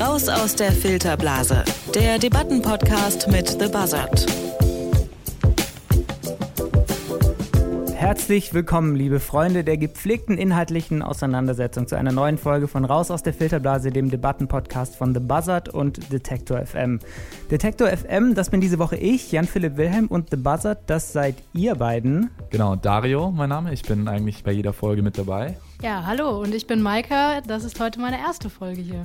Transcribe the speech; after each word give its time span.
Raus 0.00 0.28
aus 0.28 0.54
der 0.54 0.72
Filterblase, 0.72 1.64
der 1.94 2.18
Debattenpodcast 2.18 3.28
mit 3.28 3.48
The 3.48 3.68
Buzzard. 3.68 4.26
Herzlich 8.04 8.52
willkommen, 8.52 8.94
liebe 8.94 9.18
Freunde 9.18 9.64
der 9.64 9.78
gepflegten 9.78 10.36
inhaltlichen 10.36 11.00
Auseinandersetzung 11.00 11.86
zu 11.86 11.96
einer 11.96 12.12
neuen 12.12 12.36
Folge 12.36 12.68
von 12.68 12.84
Raus 12.84 13.10
aus 13.10 13.22
der 13.22 13.32
Filterblase, 13.32 13.90
dem 13.90 14.10
Debattenpodcast 14.10 14.94
von 14.94 15.14
The 15.14 15.20
Buzzard 15.20 15.70
und 15.70 16.12
Detektor 16.12 16.66
FM. 16.66 16.98
Detektor 17.50 17.88
FM, 17.88 18.34
das 18.34 18.50
bin 18.50 18.60
diese 18.60 18.78
Woche 18.78 18.96
ich, 18.96 19.32
Jan-Philipp 19.32 19.78
Wilhelm 19.78 20.08
und 20.08 20.28
The 20.28 20.36
Buzzard, 20.36 20.80
das 20.86 21.14
seid 21.14 21.36
ihr 21.54 21.76
beiden. 21.76 22.28
Genau, 22.50 22.76
Dario, 22.76 23.30
mein 23.30 23.48
Name. 23.48 23.72
Ich 23.72 23.84
bin 23.84 24.06
eigentlich 24.06 24.44
bei 24.44 24.52
jeder 24.52 24.74
Folge 24.74 25.00
mit 25.00 25.16
dabei. 25.16 25.56
Ja, 25.82 26.04
hallo 26.04 26.42
und 26.42 26.54
ich 26.54 26.66
bin 26.66 26.82
Maika. 26.82 27.40
Das 27.40 27.64
ist 27.64 27.80
heute 27.80 28.00
meine 28.00 28.18
erste 28.18 28.50
Folge 28.50 28.82
hier. 28.82 29.02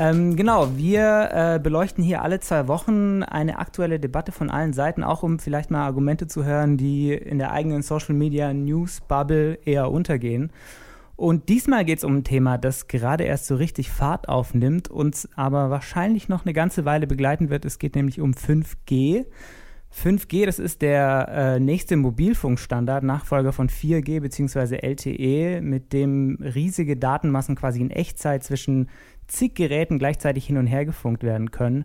Ähm, 0.00 0.34
genau, 0.34 0.78
wir 0.78 1.28
äh, 1.30 1.60
beleuchten 1.62 2.02
hier 2.02 2.22
alle 2.22 2.40
zwei 2.40 2.68
Wochen 2.68 3.22
eine 3.22 3.58
aktuelle 3.58 4.00
Debatte 4.00 4.32
von 4.32 4.48
allen 4.48 4.72
Seiten, 4.72 5.04
auch 5.04 5.22
um 5.22 5.38
vielleicht 5.38 5.70
mal 5.70 5.84
Argumente 5.84 6.26
zu 6.26 6.42
hören, 6.42 6.78
die 6.78 7.12
in 7.12 7.36
der 7.36 7.52
eigenen 7.52 7.82
Social 7.82 8.14
Media 8.14 8.54
News 8.54 9.02
Bubble 9.02 9.58
eher 9.66 9.90
untergehen. 9.90 10.52
Und 11.16 11.50
diesmal 11.50 11.84
geht 11.84 11.98
es 11.98 12.04
um 12.04 12.16
ein 12.16 12.24
Thema, 12.24 12.56
das 12.56 12.88
gerade 12.88 13.24
erst 13.24 13.44
so 13.44 13.56
richtig 13.56 13.90
Fahrt 13.90 14.26
aufnimmt, 14.26 14.88
uns 14.88 15.28
aber 15.36 15.68
wahrscheinlich 15.68 16.30
noch 16.30 16.46
eine 16.46 16.54
ganze 16.54 16.86
Weile 16.86 17.06
begleiten 17.06 17.50
wird. 17.50 17.66
Es 17.66 17.78
geht 17.78 17.94
nämlich 17.94 18.22
um 18.22 18.32
5G. 18.32 19.26
5G, 19.92 20.46
das 20.46 20.58
ist 20.58 20.80
der 20.80 21.28
äh, 21.28 21.60
nächste 21.60 21.98
Mobilfunkstandard, 21.98 23.04
Nachfolger 23.04 23.52
von 23.52 23.68
4G 23.68 24.20
bzw. 24.20 24.76
LTE, 24.76 25.60
mit 25.60 25.92
dem 25.92 26.38
riesige 26.40 26.96
Datenmassen 26.96 27.54
quasi 27.54 27.82
in 27.82 27.90
Echtzeit 27.90 28.44
zwischen 28.44 28.88
zig 29.30 29.54
Geräten 29.54 29.98
gleichzeitig 29.98 30.46
hin 30.46 30.56
und 30.56 30.66
her 30.66 30.84
gefunkt 30.84 31.22
werden 31.22 31.50
können. 31.50 31.84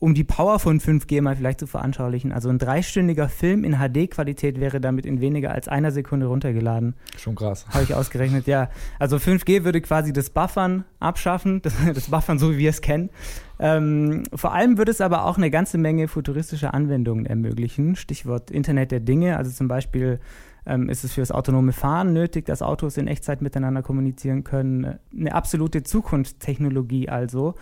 Um 0.00 0.14
die 0.14 0.22
Power 0.22 0.60
von 0.60 0.78
5G 0.78 1.20
mal 1.22 1.34
vielleicht 1.34 1.58
zu 1.58 1.66
veranschaulichen, 1.66 2.30
also 2.30 2.48
ein 2.48 2.60
dreistündiger 2.60 3.28
Film 3.28 3.64
in 3.64 3.78
HD-Qualität 3.78 4.60
wäre 4.60 4.80
damit 4.80 5.04
in 5.04 5.20
weniger 5.20 5.50
als 5.50 5.66
einer 5.66 5.90
Sekunde 5.90 6.26
runtergeladen. 6.26 6.94
Schon 7.16 7.34
krass. 7.34 7.66
Habe 7.70 7.82
ich 7.82 7.94
ausgerechnet, 7.94 8.46
ja. 8.46 8.70
Also 9.00 9.16
5G 9.16 9.64
würde 9.64 9.80
quasi 9.80 10.12
das 10.12 10.30
Buffern 10.30 10.84
abschaffen, 11.00 11.62
das, 11.62 11.74
das 11.92 12.10
Buffern 12.10 12.38
so 12.38 12.52
wie 12.52 12.58
wir 12.58 12.70
es 12.70 12.80
kennen. 12.80 13.10
Ähm, 13.58 14.22
vor 14.32 14.54
allem 14.54 14.78
würde 14.78 14.92
es 14.92 15.00
aber 15.00 15.24
auch 15.24 15.36
eine 15.36 15.50
ganze 15.50 15.78
Menge 15.78 16.06
futuristischer 16.06 16.74
Anwendungen 16.74 17.26
ermöglichen. 17.26 17.96
Stichwort 17.96 18.52
Internet 18.52 18.92
der 18.92 19.00
Dinge, 19.00 19.36
also 19.36 19.50
zum 19.50 19.66
Beispiel 19.66 20.20
ähm, 20.68 20.88
ist 20.88 21.04
es 21.04 21.14
für 21.14 21.22
das 21.22 21.32
autonome 21.32 21.72
Fahren 21.72 22.12
nötig, 22.12 22.46
dass 22.46 22.62
Autos 22.62 22.96
in 22.96 23.08
Echtzeit 23.08 23.42
miteinander 23.42 23.82
kommunizieren 23.82 24.44
können. 24.44 24.98
Eine 25.16 25.34
absolute 25.34 25.82
Zukunftstechnologie 25.82 27.08
also. 27.08 27.54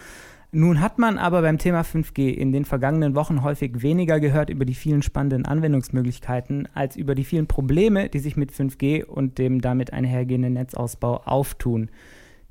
Nun 0.53 0.81
hat 0.81 0.99
man 0.99 1.19
aber 1.19 1.43
beim 1.43 1.59
Thema 1.59 1.83
5G 1.83 2.29
in 2.29 2.53
den 2.53 2.65
vergangenen 2.65 3.15
Wochen 3.15 3.43
häufig 3.43 3.83
weniger 3.83 4.21
gehört 4.21 4.49
über 4.49 4.65
die 4.65 4.75
vielen 4.75 5.03
spannenden 5.03 5.45
Anwendungsmöglichkeiten 5.45 6.69
als 6.73 6.97
über 6.97 7.15
die 7.15 7.25
vielen 7.25 7.47
Probleme, 7.47 8.09
die 8.09 8.21
sich 8.21 8.37
mit 8.37 8.53
5G 8.53 9.05
und 9.05 9.39
dem 9.39 9.61
damit 9.61 9.93
einhergehenden 9.93 10.55
Netzausbau 10.55 11.23
auftun. 11.25 11.91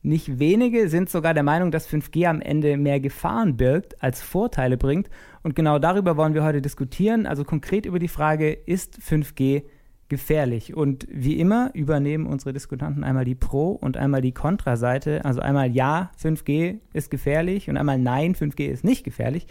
Nicht 0.04 0.38
wenige 0.38 0.88
sind 0.88 1.10
sogar 1.10 1.34
der 1.34 1.42
Meinung, 1.42 1.72
dass 1.72 1.90
5G 1.90 2.28
am 2.28 2.42
Ende 2.42 2.78
mehr 2.78 3.00
Gefahren 3.00 3.58
birgt 3.58 4.04
als 4.04 4.22
Vorteile 4.22 4.78
bringt. 4.78 5.10
Und 5.42 5.56
genau 5.56 5.80
darüber 5.80 6.16
wollen 6.16 6.36
wir 6.36 6.44
heute 6.44 6.62
diskutieren. 6.62 7.26
Also 7.26 7.44
konkret 7.44 7.88
über 7.88 7.98
die 7.98 8.08
Frage, 8.08 8.52
ist 8.52 9.00
5G 9.00 9.64
gefährlich. 10.10 10.76
Und 10.76 11.08
wie 11.10 11.40
immer 11.40 11.72
übernehmen 11.74 12.26
unsere 12.28 12.54
Diskutanten 12.54 13.04
einmal 13.04 13.26
die 13.26 13.36
Pro- 13.36 13.72
und 13.72 13.98
einmal 13.98 14.22
die 14.22 14.32
Kontraseite. 14.32 15.26
Also 15.26 15.42
einmal 15.42 15.72
Ja, 15.72 16.12
5G 16.22 16.80
ist 16.94 17.10
gefährlich 17.10 17.70
und 17.70 17.78
einmal 17.78 17.98
Nein, 17.98 18.36
5G 18.36 18.68
ist 18.68 18.84
nicht 18.84 19.04
gefährlich. 19.04 19.48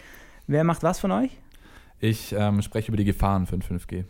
Wer 0.47 0.65
macht 0.65 0.83
was 0.83 1.01
von 1.01 1.11
euch? 1.11 1.31
Ich 2.01 2.34
ähm, 2.37 2.62
spreche 2.62 2.89
über 2.89 2.97
die 2.97 3.05
Gefahren 3.05 3.47
von 3.47 3.62
5G. 3.62 4.05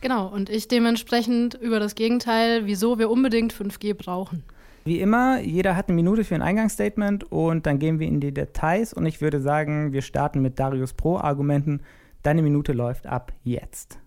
Genau, 0.00 0.28
und 0.28 0.48
ich 0.48 0.68
dementsprechend 0.68 1.54
über 1.54 1.78
das 1.78 1.94
Gegenteil, 1.94 2.66
wieso 2.66 2.98
wir 2.98 3.10
unbedingt 3.10 3.52
5G 3.52 3.94
brauchen. 3.94 4.42
Wie 4.84 5.00
immer, 5.00 5.40
jeder 5.40 5.76
hat 5.76 5.88
eine 5.88 5.96
Minute 5.96 6.24
für 6.24 6.34
ein 6.34 6.42
Eingangsstatement 6.42 7.30
und 7.30 7.66
dann 7.66 7.78
gehen 7.78 7.98
wir 7.98 8.08
in 8.08 8.20
die 8.20 8.32
Details 8.32 8.94
und 8.94 9.04
ich 9.04 9.20
würde 9.20 9.40
sagen, 9.40 9.92
wir 9.92 10.00
starten 10.00 10.40
mit 10.40 10.58
Darius 10.58 10.94
Pro-Argumenten. 10.94 11.82
Deine 12.22 12.40
Minute 12.40 12.72
läuft 12.72 13.06
ab 13.06 13.32
jetzt. 13.44 13.98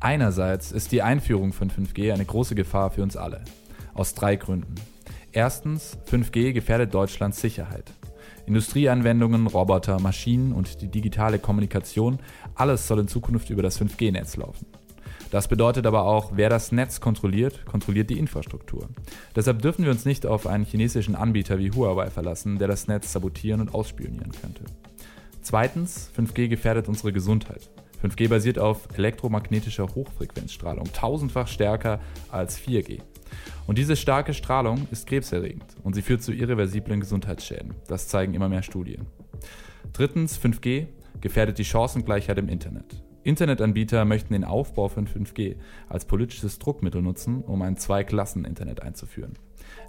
Einerseits 0.00 0.72
ist 0.72 0.92
die 0.92 1.02
Einführung 1.02 1.52
von 1.52 1.70
5G 1.70 2.12
eine 2.12 2.24
große 2.24 2.54
Gefahr 2.54 2.90
für 2.90 3.02
uns 3.02 3.16
alle. 3.16 3.42
Aus 3.94 4.14
drei 4.14 4.36
Gründen. 4.36 4.74
Erstens, 5.32 5.98
5G 6.10 6.52
gefährdet 6.52 6.92
Deutschlands 6.92 7.40
Sicherheit. 7.40 7.92
Industrieanwendungen, 8.46 9.46
Roboter, 9.46 9.98
Maschinen 9.98 10.52
und 10.52 10.80
die 10.82 10.88
digitale 10.88 11.38
Kommunikation, 11.38 12.18
alles 12.54 12.86
soll 12.86 13.00
in 13.00 13.08
Zukunft 13.08 13.50
über 13.50 13.62
das 13.62 13.80
5G-Netz 13.80 14.36
laufen. 14.36 14.66
Das 15.30 15.48
bedeutet 15.48 15.86
aber 15.86 16.04
auch, 16.04 16.32
wer 16.34 16.48
das 16.48 16.72
Netz 16.72 17.00
kontrolliert, 17.00 17.64
kontrolliert 17.64 18.10
die 18.10 18.18
Infrastruktur. 18.18 18.88
Deshalb 19.34 19.60
dürfen 19.62 19.84
wir 19.84 19.90
uns 19.90 20.04
nicht 20.04 20.24
auf 20.24 20.46
einen 20.46 20.64
chinesischen 20.64 21.16
Anbieter 21.16 21.58
wie 21.58 21.72
Huawei 21.72 22.10
verlassen, 22.10 22.58
der 22.58 22.68
das 22.68 22.86
Netz 22.86 23.12
sabotieren 23.12 23.60
und 23.60 23.74
ausspionieren 23.74 24.30
könnte. 24.40 24.64
Zweitens, 25.42 26.10
5G 26.16 26.48
gefährdet 26.48 26.88
unsere 26.88 27.12
Gesundheit. 27.12 27.70
5G 28.02 28.28
basiert 28.28 28.58
auf 28.58 28.88
elektromagnetischer 28.96 29.86
Hochfrequenzstrahlung, 29.94 30.92
tausendfach 30.92 31.48
stärker 31.48 32.00
als 32.30 32.58
4G. 32.58 33.00
Und 33.66 33.78
diese 33.78 33.96
starke 33.96 34.34
Strahlung 34.34 34.86
ist 34.90 35.06
krebserregend 35.06 35.64
und 35.82 35.94
sie 35.94 36.02
führt 36.02 36.22
zu 36.22 36.32
irreversiblen 36.32 37.00
Gesundheitsschäden. 37.00 37.74
Das 37.88 38.08
zeigen 38.08 38.34
immer 38.34 38.48
mehr 38.48 38.62
Studien. 38.62 39.06
Drittens, 39.92 40.38
5G 40.38 40.86
gefährdet 41.20 41.58
die 41.58 41.64
Chancengleichheit 41.64 42.38
im 42.38 42.48
Internet. 42.48 43.02
Internetanbieter 43.24 44.04
möchten 44.04 44.34
den 44.34 44.44
Aufbau 44.44 44.88
von 44.88 45.08
5G 45.08 45.56
als 45.88 46.04
politisches 46.04 46.60
Druckmittel 46.60 47.02
nutzen, 47.02 47.42
um 47.42 47.60
ein 47.62 47.76
Zwei-Klassen-Internet 47.76 48.82
einzuführen. 48.82 49.32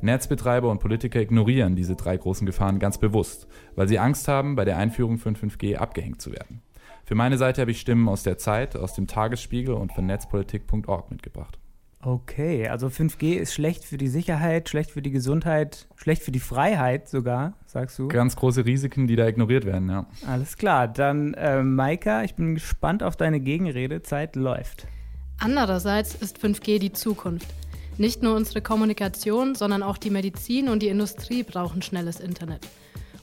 Netzbetreiber 0.02 0.72
und 0.72 0.80
Politiker 0.80 1.22
ignorieren 1.22 1.76
diese 1.76 1.96
drei 1.96 2.18
großen 2.18 2.48
Gefahren 2.48 2.80
ganz 2.80 2.98
bewusst, 2.98 3.48
weil 3.76 3.88
sie 3.88 4.00
Angst 4.00 4.28
haben, 4.28 4.56
bei 4.56 4.66
der 4.66 4.78
Einführung 4.78 5.20
von 5.20 5.36
5G 5.36 5.76
abgehängt 5.76 6.20
zu 6.20 6.32
werden. 6.32 6.64
Für 7.08 7.16
meine 7.16 7.38
Seite 7.38 7.62
habe 7.62 7.72
ich 7.72 7.80
Stimmen 7.80 8.10
aus 8.10 8.24
der 8.24 8.38
Zeit, 8.38 8.76
aus 8.76 8.94
dem 8.94 9.08
Tagesspiegel 9.08 9.74
und 9.74 9.94
von 9.94 10.06
netzpolitik.org 10.06 11.10
mitgebracht. 11.10 11.58
Okay, 12.02 12.68
also 12.68 12.88
5G 12.88 13.36
ist 13.36 13.54
schlecht 13.54 13.86
für 13.86 13.98
die 13.98 14.10
Sicherheit, 14.10 14.68
schlecht 14.68 14.92
für 14.92 15.02
die 15.02 15.12
Gesundheit, 15.12 15.88
schlecht 15.96 16.22
für 16.22 16.34
die 16.34 16.42
Freiheit 16.42 17.08
sogar, 17.08 17.54
sagst 17.66 17.98
du? 17.98 18.10
Ganz 18.10 18.36
große 18.36 18.66
Risiken, 18.66 19.08
die 19.08 19.16
da 19.16 19.26
ignoriert 19.26 19.64
werden, 19.64 19.90
ja. 19.90 20.06
Alles 20.28 20.58
klar, 20.58 20.90
dann 20.90 21.34
äh, 21.36 21.64
Maika, 21.64 22.26
ich 22.26 22.36
bin 22.36 22.56
gespannt 22.56 23.04
auf 23.04 23.16
deine 23.16 23.40
Gegenrede. 23.40 24.04
Zeit 24.04 24.36
läuft. 24.36 24.86
Andererseits 25.40 26.14
ist 26.14 26.40
5G 26.40 26.78
die 26.78 26.92
Zukunft. 26.92 27.48
Nicht 27.98 28.22
nur 28.22 28.36
unsere 28.36 28.62
Kommunikation, 28.62 29.56
sondern 29.56 29.82
auch 29.82 29.98
die 29.98 30.10
Medizin 30.10 30.68
und 30.68 30.84
die 30.84 30.90
Industrie 30.90 31.44
brauchen 31.44 31.82
schnelles 31.82 32.20
Internet 32.20 32.68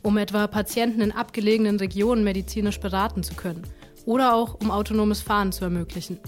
um 0.04 0.18
etwa 0.18 0.46
Patienten 0.46 1.00
in 1.00 1.10
abgelegenen 1.10 1.78
Regionen 1.78 2.22
medizinisch 2.22 2.78
beraten 2.78 3.24
zu 3.24 3.34
können 3.34 3.66
oder 4.04 4.34
auch 4.34 4.60
um 4.60 4.70
autonomes 4.70 5.22
Fahren 5.22 5.50
zu 5.50 5.64
ermöglichen. 5.64 6.20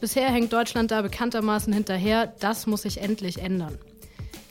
Bisher 0.00 0.30
hängt 0.30 0.52
Deutschland 0.52 0.90
da 0.90 1.02
bekanntermaßen 1.02 1.72
hinterher, 1.72 2.34
das 2.38 2.66
muss 2.66 2.82
sich 2.82 3.00
endlich 3.00 3.38
ändern. 3.38 3.78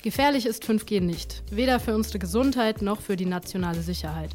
Gefährlich 0.02 0.46
ist 0.46 0.66
5G 0.66 1.00
nicht, 1.00 1.44
weder 1.52 1.80
für 1.80 1.96
unsere 1.96 2.20
Gesundheit 2.20 2.82
noch 2.82 3.00
für 3.00 3.16
die 3.16 3.28
nationale 3.28 3.82
Sicherheit. 3.82 4.32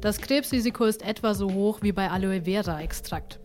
Das 0.00 0.18
Krebsrisiko 0.20 0.84
ist 0.84 1.02
etwa 1.02 1.32
so 1.34 1.52
hoch 1.52 1.78
wie 1.82 1.92
bei 1.92 2.10
Aloe 2.10 2.42
Vera-Extrakt. 2.42 3.38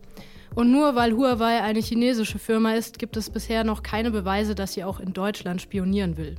Und 0.54 0.70
nur 0.70 0.96
weil 0.96 1.16
Huawei 1.16 1.62
eine 1.62 1.80
chinesische 1.80 2.38
Firma 2.38 2.74
ist, 2.74 2.98
gibt 2.98 3.16
es 3.16 3.30
bisher 3.30 3.64
noch 3.64 3.82
keine 3.82 4.10
Beweise, 4.10 4.54
dass 4.54 4.74
sie 4.74 4.84
auch 4.84 5.00
in 5.00 5.12
Deutschland 5.14 5.62
spionieren 5.62 6.16
will. 6.16 6.36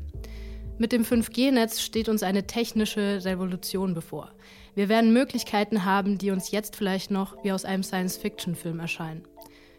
Mit 0.79 0.91
dem 0.91 1.03
5G-Netz 1.03 1.81
steht 1.81 2.09
uns 2.09 2.23
eine 2.23 2.47
technische 2.47 3.23
Revolution 3.23 3.93
bevor. 3.93 4.31
Wir 4.73 4.89
werden 4.89 5.13
Möglichkeiten 5.13 5.85
haben, 5.85 6.17
die 6.17 6.31
uns 6.31 6.49
jetzt 6.49 6.75
vielleicht 6.75 7.11
noch 7.11 7.43
wie 7.43 7.51
aus 7.51 7.63
einem 7.63 7.83
Science-Fiction-Film 7.83 8.79
erscheinen. 8.79 9.23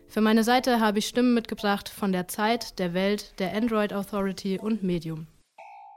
Für 0.07 0.21
meine 0.21 0.45
Seite 0.45 0.79
habe 0.79 1.01
ich 1.01 1.09
Stimmen 1.09 1.35
mitgebracht 1.35 1.89
von 1.89 2.13
der 2.13 2.29
Zeit, 2.29 2.79
der 2.79 2.95
Welt, 2.95 3.35
der 3.41 3.57
Android 3.57 3.93
Authority 3.93 4.61
und 4.61 4.85
Medium. 4.85 5.27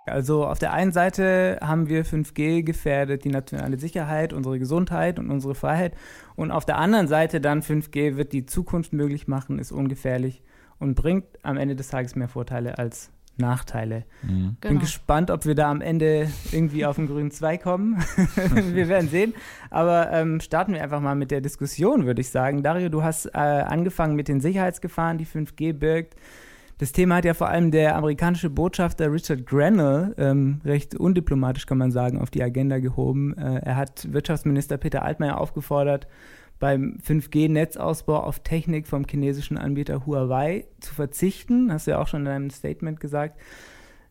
Also 0.08 0.46
auf 0.46 0.58
der 0.58 0.74
einen 0.74 0.94
Seite 0.94 1.60
haben 1.62 1.90
wir 1.90 2.04
5G 2.04 2.64
gefährdet 2.64 3.24
die 3.24 3.30
nationale 3.30 3.78
Sicherheit, 3.78 4.34
unsere 4.34 4.58
Gesundheit 4.58 5.20
und 5.20 5.30
unsere 5.30 5.54
Freiheit. 5.54 5.94
Und 6.36 6.50
auf 6.50 6.66
der 6.66 6.78
anderen 6.78 7.08
Seite 7.08 7.40
dann 7.40 7.62
5G 7.62 8.16
wird 8.16 8.34
die 8.34 8.48
Zukunft 8.48 8.94
möglich 8.94 9.28
machen, 9.28 9.60
ist 9.60 9.72
ungefährlich 9.72 10.42
und 10.80 10.96
bringt 10.96 11.26
am 11.44 11.58
Ende 11.58 11.76
des 11.76 11.90
Tages 11.90 12.16
mehr 12.16 12.30
Vorteile 12.30 12.80
als 12.80 13.12
Nachteile. 13.38 14.06
Mhm. 14.24 14.58
Bin 14.60 14.70
genau. 14.70 14.80
gespannt, 14.82 15.32
ob 15.32 15.46
wir 15.46 15.56
da 15.56 15.70
am 15.70 15.82
Ende 15.82 16.30
irgendwie 16.52 16.86
auf 16.86 16.96
den 16.96 17.08
grünen 17.08 17.32
Zweig 17.32 17.64
kommen. 17.64 17.98
wir 18.74 18.88
werden 18.88 19.10
sehen. 19.10 19.34
Aber 19.70 20.12
ähm, 20.12 20.40
starten 20.40 20.74
wir 20.74 20.84
einfach 20.84 21.02
mal 21.02 21.16
mit 21.16 21.32
der 21.32 21.42
Diskussion, 21.42 22.06
würde 22.06 22.22
ich 22.22 22.30
sagen. 22.30 22.64
Dario, 22.64 22.90
du 22.90 23.04
hast 23.04 23.28
äh, 23.28 23.38
angefangen 23.38 24.16
mit 24.16 24.28
den 24.28 24.42
Sicherheitsgefahren, 24.42 25.18
die 25.18 25.26
5G 25.26 25.74
birgt. 25.74 26.16
Das 26.80 26.92
Thema 26.92 27.16
hat 27.16 27.26
ja 27.26 27.34
vor 27.34 27.50
allem 27.50 27.72
der 27.72 27.96
amerikanische 27.96 28.52
Botschafter 28.52 29.12
Richard 29.12 29.48
Grenell 29.48 30.14
ähm, 30.18 30.62
recht 30.64 30.94
undiplomatisch, 30.96 31.66
kann 31.66 31.80
man 31.80 31.92
sagen, 31.92 32.20
auf 32.22 32.30
die 32.30 32.44
Agenda 32.44 32.78
gehoben. 32.78 33.36
Äh, 33.36 33.62
er 33.64 33.76
hat 33.78 34.14
Wirtschaftsminister 34.14 34.78
Peter 34.78 35.04
Altmaier 35.04 35.40
aufgefordert, 35.40 36.08
beim 36.60 36.98
5G-Netzausbau 37.06 38.18
auf 38.18 38.40
Technik 38.40 38.88
vom 38.88 39.06
chinesischen 39.06 39.58
Anbieter 39.58 40.06
Huawei 40.06 40.68
zu 40.80 40.94
verzichten. 40.94 41.72
Hast 41.72 41.88
du 41.88 41.92
ja 41.92 42.00
auch 42.00 42.08
schon 42.08 42.22
in 42.22 42.26
deinem 42.26 42.50
Statement 42.50 43.00
gesagt. 43.00 43.40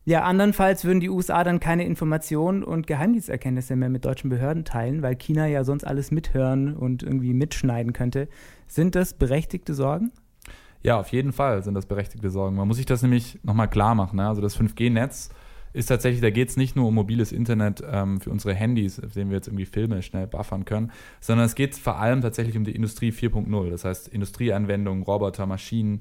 Ja, 0.04 0.22
andernfalls 0.22 0.84
würden 0.84 1.00
die 1.00 1.10
USA 1.10 1.42
dann 1.42 1.58
keine 1.58 1.84
Informationen 1.84 2.62
und 2.62 2.86
Geheimdiensterkenntnisse 2.86 3.74
mehr 3.74 3.88
mit 3.88 4.04
deutschen 4.04 4.30
Behörden 4.30 4.64
teilen, 4.64 5.02
weil 5.02 5.16
China 5.16 5.46
ja 5.48 5.64
sonst 5.64 5.84
alles 5.84 6.12
mithören 6.12 6.76
und 6.76 7.02
irgendwie 7.02 7.34
mitschneiden 7.34 7.92
könnte. 7.92 8.28
Sind 8.68 8.94
das 8.94 9.14
berechtigte 9.14 9.74
Sorgen? 9.74 10.12
Ja, 10.84 11.00
auf 11.00 11.08
jeden 11.08 11.32
Fall 11.32 11.64
sind 11.64 11.74
das 11.74 11.86
berechtigte 11.86 12.30
Sorgen. 12.30 12.54
Man 12.54 12.68
muss 12.68 12.76
sich 12.76 12.86
das 12.86 13.02
nämlich 13.02 13.40
nochmal 13.42 13.68
klar 13.68 13.96
machen. 13.96 14.18
Ne? 14.18 14.28
Also 14.28 14.40
das 14.40 14.56
5G-Netz 14.56 15.30
ist 15.76 15.86
tatsächlich, 15.86 16.22
da 16.22 16.30
geht 16.30 16.48
es 16.48 16.56
nicht 16.56 16.74
nur 16.74 16.88
um 16.88 16.94
mobiles 16.94 17.32
Internet 17.32 17.82
ähm, 17.86 18.20
für 18.20 18.30
unsere 18.30 18.54
Handys, 18.54 18.98
auf 18.98 19.12
denen 19.12 19.30
wir 19.30 19.36
jetzt 19.36 19.46
irgendwie 19.46 19.66
Filme 19.66 20.02
schnell 20.02 20.26
buffern 20.26 20.64
können, 20.64 20.90
sondern 21.20 21.44
es 21.44 21.54
geht 21.54 21.76
vor 21.76 21.98
allem 21.98 22.22
tatsächlich 22.22 22.56
um 22.56 22.64
die 22.64 22.74
Industrie 22.74 23.10
4.0. 23.10 23.70
Das 23.70 23.84
heißt 23.84 24.08
Industrieanwendungen, 24.08 25.02
Roboter, 25.02 25.44
Maschinen, 25.44 26.00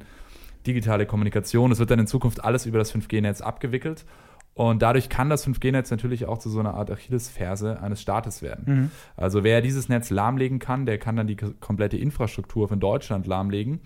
digitale 0.66 1.06
Kommunikation. 1.06 1.74
Es 1.74 1.80
wird 1.80 1.92
dann 1.92 2.00
in 2.00 2.08
Zukunft 2.08 2.44
alles 2.44 2.66
über 2.66 2.78
das 2.78 2.96
5G-Netz 2.96 3.42
abgewickelt. 3.42 4.06
Und 4.54 4.82
dadurch 4.82 5.10
kann 5.10 5.30
das 5.30 5.46
5G-Netz 5.46 5.92
natürlich 5.92 6.26
auch 6.26 6.38
zu 6.38 6.50
so 6.50 6.62
einer 6.62 6.76
Art 6.76 6.90
Achillesferse 6.90 7.82
eines 7.82 8.02
Staates 8.02 8.42
werden. 8.42 8.64
Mhm. 8.66 8.92
Also 9.18 9.44
wer 9.44 9.60
dieses 9.60 9.90
Netz 9.90 10.10
lahmlegen 10.10 10.60
kann, 10.60 10.86
der 10.86 10.98
kann 10.98 11.18
dann 11.18 11.28
die 11.28 11.36
komplette 11.36 11.98
Infrastruktur 11.98 12.70
von 12.70 12.80
Deutschland 12.80 13.28
lahmlegen. 13.28 13.82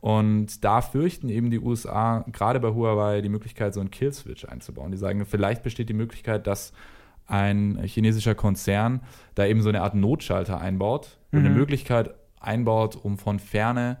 Und 0.00 0.64
da 0.64 0.80
fürchten 0.80 1.28
eben 1.28 1.50
die 1.50 1.58
USA 1.58 2.24
gerade 2.32 2.60
bei 2.60 2.68
Huawei 2.68 3.20
die 3.20 3.28
Möglichkeit, 3.28 3.74
so 3.74 3.80
einen 3.80 3.90
Kill-Switch 3.90 4.44
einzubauen. 4.44 4.92
Die 4.92 4.96
sagen, 4.96 5.24
vielleicht 5.26 5.62
besteht 5.62 5.88
die 5.88 5.94
Möglichkeit, 5.94 6.46
dass 6.46 6.72
ein 7.26 7.78
chinesischer 7.84 8.34
Konzern 8.34 9.02
da 9.34 9.44
eben 9.44 9.60
so 9.60 9.68
eine 9.68 9.82
Art 9.82 9.94
Notschalter 9.94 10.60
einbaut 10.60 11.18
und 11.32 11.40
eine 11.40 11.50
mhm. 11.50 11.56
Möglichkeit 11.56 12.14
einbaut, 12.40 12.96
um 12.96 13.18
von 13.18 13.38
ferne 13.38 13.98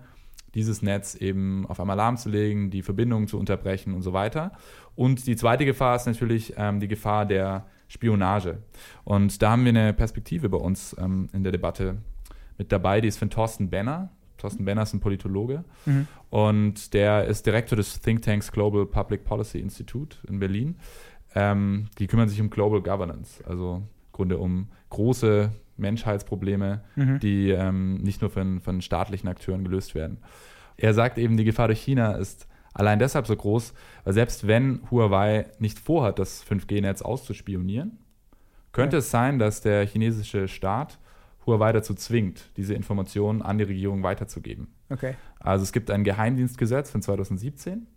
dieses 0.54 0.82
Netz 0.82 1.14
eben 1.14 1.66
auf 1.66 1.78
einmal 1.78 1.96
lahmzulegen, 1.96 2.70
die 2.70 2.82
Verbindungen 2.82 3.28
zu 3.28 3.38
unterbrechen 3.38 3.94
und 3.94 4.02
so 4.02 4.12
weiter. 4.12 4.52
Und 4.94 5.26
die 5.26 5.36
zweite 5.36 5.64
Gefahr 5.64 5.96
ist 5.96 6.06
natürlich 6.06 6.54
ähm, 6.56 6.80
die 6.80 6.88
Gefahr 6.88 7.26
der 7.26 7.66
Spionage. 7.88 8.58
Und 9.04 9.42
da 9.42 9.50
haben 9.50 9.64
wir 9.64 9.70
eine 9.70 9.92
Perspektive 9.92 10.48
bei 10.48 10.58
uns 10.58 10.96
ähm, 10.98 11.28
in 11.32 11.42
der 11.42 11.52
Debatte 11.52 11.98
mit 12.56 12.72
dabei, 12.72 13.00
die 13.00 13.08
ist 13.08 13.18
von 13.18 13.30
Thorsten 13.30 13.70
Benner. 13.70 14.10
Thorsten 14.38 14.64
Benner 14.64 14.82
ist 14.82 14.94
ein 14.94 15.00
Politologe 15.00 15.64
mhm. 15.84 16.06
und 16.30 16.94
der 16.94 17.24
ist 17.26 17.44
Direktor 17.46 17.76
des 17.76 18.00
Thinktanks 18.00 18.50
Global 18.52 18.86
Public 18.86 19.24
Policy 19.24 19.58
Institute 19.58 20.16
in 20.28 20.38
Berlin. 20.38 20.76
Ähm, 21.34 21.88
die 21.98 22.06
kümmern 22.06 22.28
sich 22.28 22.40
um 22.40 22.48
Global 22.48 22.80
Governance, 22.80 23.44
also 23.46 23.76
im 23.76 23.88
Grunde 24.12 24.38
um 24.38 24.68
große 24.90 25.50
Menschheitsprobleme, 25.76 26.82
mhm. 26.96 27.20
die 27.20 27.50
ähm, 27.50 27.98
nicht 27.98 28.20
nur 28.20 28.30
von, 28.30 28.60
von 28.60 28.80
staatlichen 28.80 29.28
Akteuren 29.28 29.64
gelöst 29.64 29.94
werden. 29.94 30.18
Er 30.76 30.94
sagt 30.94 31.18
eben, 31.18 31.36
die 31.36 31.44
Gefahr 31.44 31.68
durch 31.68 31.80
China 31.80 32.12
ist 32.12 32.46
allein 32.72 32.98
deshalb 32.98 33.26
so 33.26 33.36
groß, 33.36 33.74
weil 34.04 34.14
selbst 34.14 34.46
wenn 34.46 34.80
Huawei 34.90 35.46
nicht 35.58 35.78
vorhat, 35.78 36.18
das 36.18 36.44
5G-Netz 36.46 37.02
auszuspionieren, 37.02 37.98
könnte 38.72 38.96
ja. 38.96 38.98
es 38.98 39.10
sein, 39.10 39.38
dass 39.38 39.60
der 39.60 39.86
chinesische 39.86 40.48
Staat 40.48 40.98
Huawei 41.48 41.72
dazu 41.72 41.94
zwingt, 41.94 42.50
diese 42.56 42.74
Informationen 42.74 43.42
an 43.42 43.58
die 43.58 43.64
Regierung 43.64 44.04
weiterzugeben. 44.04 44.68
Okay. 44.90 45.16
Also 45.40 45.64
es 45.64 45.72
gibt 45.72 45.90
ein 45.90 46.04
Geheimdienstgesetz 46.04 46.90
von 46.90 47.02
2017 47.02 47.88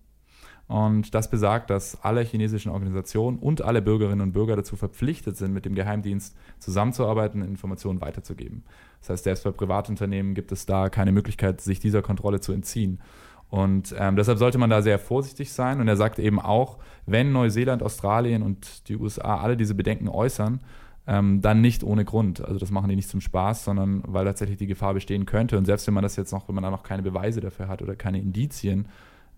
und 0.72 1.14
das 1.14 1.30
besagt, 1.30 1.70
dass 1.70 2.02
alle 2.02 2.22
chinesischen 2.22 2.72
Organisationen 2.72 3.40
und 3.40 3.62
alle 3.62 3.82
Bürgerinnen 3.82 4.22
und 4.22 4.32
Bürger 4.32 4.56
dazu 4.56 4.78
verpflichtet 4.78 5.36
sind, 5.36 5.52
mit 5.52 5.66
dem 5.66 5.76
Geheimdienst 5.76 6.34
zusammenzuarbeiten 6.60 7.42
und 7.42 7.48
Informationen 7.50 8.00
weiterzugeben. 8.00 8.64
Das 9.02 9.10
heißt, 9.10 9.24
selbst 9.26 9.44
bei 9.44 9.52
Privatunternehmen 9.52 10.34
gibt 10.34 10.54
es 10.54 10.66
da 10.66 10.88
keine 10.88 11.12
Möglichkeit, 11.12 11.60
sich 11.60 11.82
dieser 11.82 12.02
Kontrolle 12.02 12.40
zu 12.40 12.54
entziehen. 12.54 13.02
Und 13.50 13.94
ähm, 14.00 14.16
deshalb 14.16 14.38
sollte 14.38 14.58
man 14.58 14.70
da 14.70 14.82
sehr 14.82 14.98
vorsichtig 14.98 15.52
sein. 15.52 15.82
Und 15.82 15.90
er 15.90 15.98
sagt 15.98 16.20
eben 16.20 16.40
auch, 16.40 16.78
wenn 17.06 17.34
Neuseeland, 17.34 17.84
Australien 17.84 18.42
und 18.42 18.88
die 18.88 18.96
USA 18.96 19.42
alle 19.42 19.58
diese 19.58 19.76
Bedenken 19.76 20.08
äußern, 20.08 20.62
ähm, 21.12 21.42
dann 21.42 21.60
nicht 21.60 21.84
ohne 21.84 22.06
Grund. 22.06 22.44
Also 22.44 22.58
das 22.58 22.72
machen 22.72 22.88
die 22.88 22.96
nicht 22.96 23.10
zum 23.10 23.20
Spaß, 23.20 23.66
sondern 23.66 24.02
weil 24.08 24.24
tatsächlich 24.24 24.58
die 24.58 24.68
Gefahr 24.68 24.94
bestehen 24.94 25.26
könnte. 25.26 25.58
Und 25.58 25.66
selbst 25.66 25.86
wenn 25.86 25.94
man 25.94 26.04
das 26.04 26.16
jetzt 26.16 26.32
noch, 26.32 26.48
wenn 26.48 26.56
man 26.56 26.64
da 26.64 26.72
noch 26.72 26.84
keine 26.84 27.02
Beweise 27.02 27.42
dafür 27.42 27.68
hat 27.68 27.82
oder 27.82 27.98
keine 27.98 28.20
Indizien, 28.20 28.88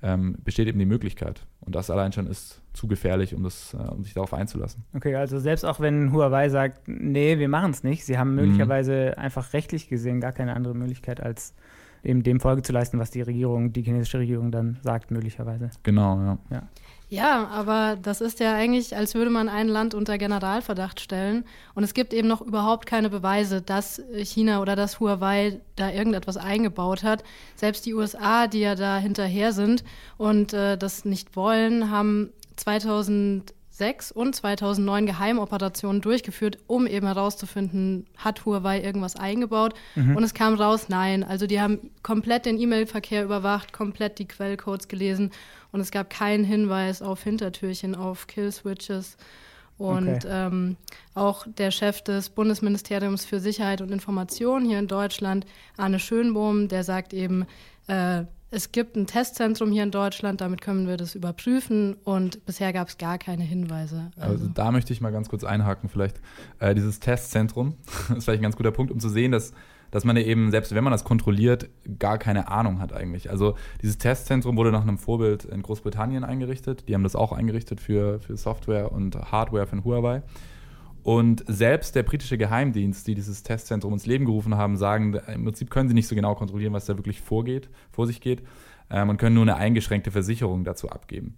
ähm, 0.03 0.35
besteht 0.43 0.67
eben 0.67 0.77
die 0.77 0.85
Möglichkeit. 0.85 1.47
Und 1.61 1.73
das 1.73 1.89
allein 1.89 2.11
schon 2.11 2.27
ist 2.27 2.61
zu 2.73 2.87
gefährlich, 2.87 3.33
um, 3.33 3.41
das, 3.41 3.73
äh, 3.73 3.77
um 3.77 4.03
sich 4.03 4.13
darauf 4.13 4.35
einzulassen. 4.35 4.83
Okay, 4.93 5.15
also 5.15 5.39
selbst 5.39 5.65
auch 5.65 5.79
wenn 5.79 6.11
Huawei 6.11 6.49
sagt, 6.49 6.87
nee, 6.87 7.39
wir 7.39 7.49
machen 7.49 7.71
es 7.71 7.83
nicht, 7.83 8.05
sie 8.05 8.19
haben 8.19 8.31
mhm. 8.31 8.35
möglicherweise 8.35 9.13
mhm. 9.15 9.23
einfach 9.23 9.53
rechtlich 9.53 9.87
gesehen 9.87 10.21
gar 10.21 10.31
keine 10.31 10.55
andere 10.55 10.75
Möglichkeit, 10.75 11.21
als 11.21 11.55
eben 12.03 12.21
dem 12.21 12.39
Folge 12.39 12.61
zu 12.61 12.71
leisten, 12.71 12.99
was 12.99 13.09
die 13.09 13.21
Regierung, 13.21 13.73
die 13.73 13.81
chinesische 13.81 14.19
Regierung 14.19 14.51
dann 14.51 14.77
sagt, 14.83 15.09
möglicherweise. 15.09 15.71
Genau, 15.81 16.19
ja. 16.19 16.37
ja. 16.51 16.63
Ja, 17.13 17.47
aber 17.49 17.95
das 18.01 18.21
ist 18.21 18.39
ja 18.39 18.55
eigentlich, 18.55 18.95
als 18.97 19.13
würde 19.13 19.29
man 19.29 19.47
ein 19.47 19.67
Land 19.67 19.93
unter 19.93 20.17
Generalverdacht 20.17 20.99
stellen. 20.99 21.45
Und 21.75 21.83
es 21.83 21.93
gibt 21.93 22.11
eben 22.11 22.27
noch 22.27 22.41
überhaupt 22.41 22.87
keine 22.87 23.11
Beweise, 23.11 23.61
dass 23.61 24.01
China 24.15 24.63
oder 24.63 24.75
dass 24.75 24.99
Huawei 24.99 25.61
da 25.75 25.91
irgendetwas 25.91 26.37
eingebaut 26.37 27.03
hat. 27.03 27.23
Selbst 27.55 27.85
die 27.85 27.93
USA, 27.93 28.47
die 28.47 28.61
ja 28.61 28.73
da 28.73 28.97
hinterher 28.97 29.53
sind 29.53 29.83
und 30.17 30.53
äh, 30.53 30.75
das 30.75 31.05
nicht 31.05 31.35
wollen, 31.35 31.91
haben 31.91 32.31
2006 33.73 34.11
und 34.11 34.35
2009 34.35 35.05
Geheimoperationen 35.07 36.01
durchgeführt, 36.01 36.59
um 36.67 36.85
eben 36.85 37.07
herauszufinden, 37.07 38.05
hat 38.17 38.45
Huawei 38.45 38.81
irgendwas 38.81 39.15
eingebaut. 39.15 39.73
Mhm. 39.95 40.15
Und 40.15 40.23
es 40.23 40.35
kam 40.35 40.53
raus, 40.53 40.89
nein. 40.89 41.23
Also 41.23 41.47
die 41.47 41.59
haben 41.59 41.91
komplett 42.03 42.45
den 42.45 42.59
E-Mail-Verkehr 42.59 43.23
überwacht, 43.23 43.73
komplett 43.73 44.19
die 44.19 44.27
Quellcodes 44.27 44.87
gelesen 44.87 45.31
und 45.71 45.79
es 45.79 45.89
gab 45.89 46.11
keinen 46.11 46.43
Hinweis 46.43 47.01
auf 47.01 47.23
Hintertürchen, 47.23 47.95
auf 47.95 48.27
Killswitches. 48.27 49.17
Und 49.79 50.07
okay. 50.07 50.27
ähm, 50.29 50.77
auch 51.15 51.47
der 51.47 51.71
Chef 51.71 52.03
des 52.03 52.29
Bundesministeriums 52.29 53.25
für 53.25 53.39
Sicherheit 53.39 53.81
und 53.81 53.91
Information 53.91 54.65
hier 54.65 54.77
in 54.77 54.87
Deutschland, 54.87 55.47
Arne 55.77 55.97
Schönbohm, 55.97 56.67
der 56.67 56.83
sagt 56.83 57.11
eben, 57.11 57.47
äh, 57.87 58.23
es 58.53 58.71
gibt 58.71 58.95
ein 58.95 59.07
Testzentrum 59.07 59.71
hier 59.71 59.81
in 59.83 59.91
Deutschland, 59.91 60.39
damit 60.39 60.61
können 60.61 60.87
wir 60.87 60.95
das 60.95 61.15
überprüfen 61.15 61.95
und 62.03 62.45
bisher 62.45 62.71
gab 62.71 62.87
es 62.87 62.99
gar 62.99 63.17
keine 63.17 63.43
Hinweise. 63.43 64.11
Also. 64.15 64.31
also. 64.33 64.47
da 64.53 64.71
möchte 64.71 64.93
ich 64.93 65.01
mal 65.01 65.11
ganz 65.11 65.27
kurz 65.27 65.43
einhaken, 65.43 65.89
vielleicht. 65.89 66.21
Äh, 66.59 66.75
dieses 66.75 66.99
Testzentrum 66.99 67.77
ist 68.15 68.25
vielleicht 68.25 68.39
ein 68.39 68.43
ganz 68.43 68.55
guter 68.55 68.71
Punkt, 68.71 68.91
um 68.91 68.99
zu 68.99 69.09
sehen, 69.09 69.31
dass 69.31 69.53
dass 69.89 70.05
man 70.05 70.17
eben, 70.17 70.49
selbst 70.49 70.73
wenn 70.73 70.83
man 70.83 70.89
das 70.89 71.03
kontrolliert, 71.03 71.69
gar 71.99 72.17
keine 72.17 72.47
Ahnung 72.47 72.79
hat 72.79 72.93
eigentlich. 72.93 73.29
Also 73.29 73.53
dieses 73.83 73.99
Testzentrum 73.99 74.57
wurde 74.57 74.71
nach 74.71 74.81
einem 74.81 74.97
Vorbild 74.97 75.45
in 75.45 75.61
Großbritannien 75.61 76.23
eingerichtet. 76.23 76.89
Die 76.89 76.95
haben 76.95 77.03
das 77.03 77.15
auch 77.15 77.31
eingerichtet 77.31 77.79
für, 77.79 78.19
für 78.19 78.35
Software 78.35 78.91
und 78.91 79.15
Hardware 79.31 79.67
von 79.67 79.83
Huawei. 79.83 80.23
Und 81.03 81.43
selbst 81.47 81.95
der 81.95 82.03
britische 82.03 82.37
Geheimdienst, 82.37 83.05
die 83.07 83.13
dieses 83.13 83.43
Testzentrum 83.43 83.91
ins 83.93 84.05
Leben 84.05 84.25
gerufen 84.25 84.55
haben, 84.55 84.77
sagen, 84.77 85.13
im 85.13 85.43
Prinzip 85.43 85.69
können 85.69 85.89
sie 85.89 85.93
nicht 85.93 86.07
so 86.07 86.15
genau 86.15 86.33
kontrollieren, 86.33 86.73
was 86.73 86.85
da 86.85 86.97
wirklich 86.97 87.21
vorgeht, 87.21 87.69
vor 87.91 88.07
sich 88.07 88.21
geht 88.21 88.41
ähm, 88.89 89.09
und 89.09 89.17
können 89.17 89.35
nur 89.35 89.43
eine 89.43 89.57
eingeschränkte 89.57 90.11
Versicherung 90.11 90.63
dazu 90.63 90.89
abgeben, 90.89 91.35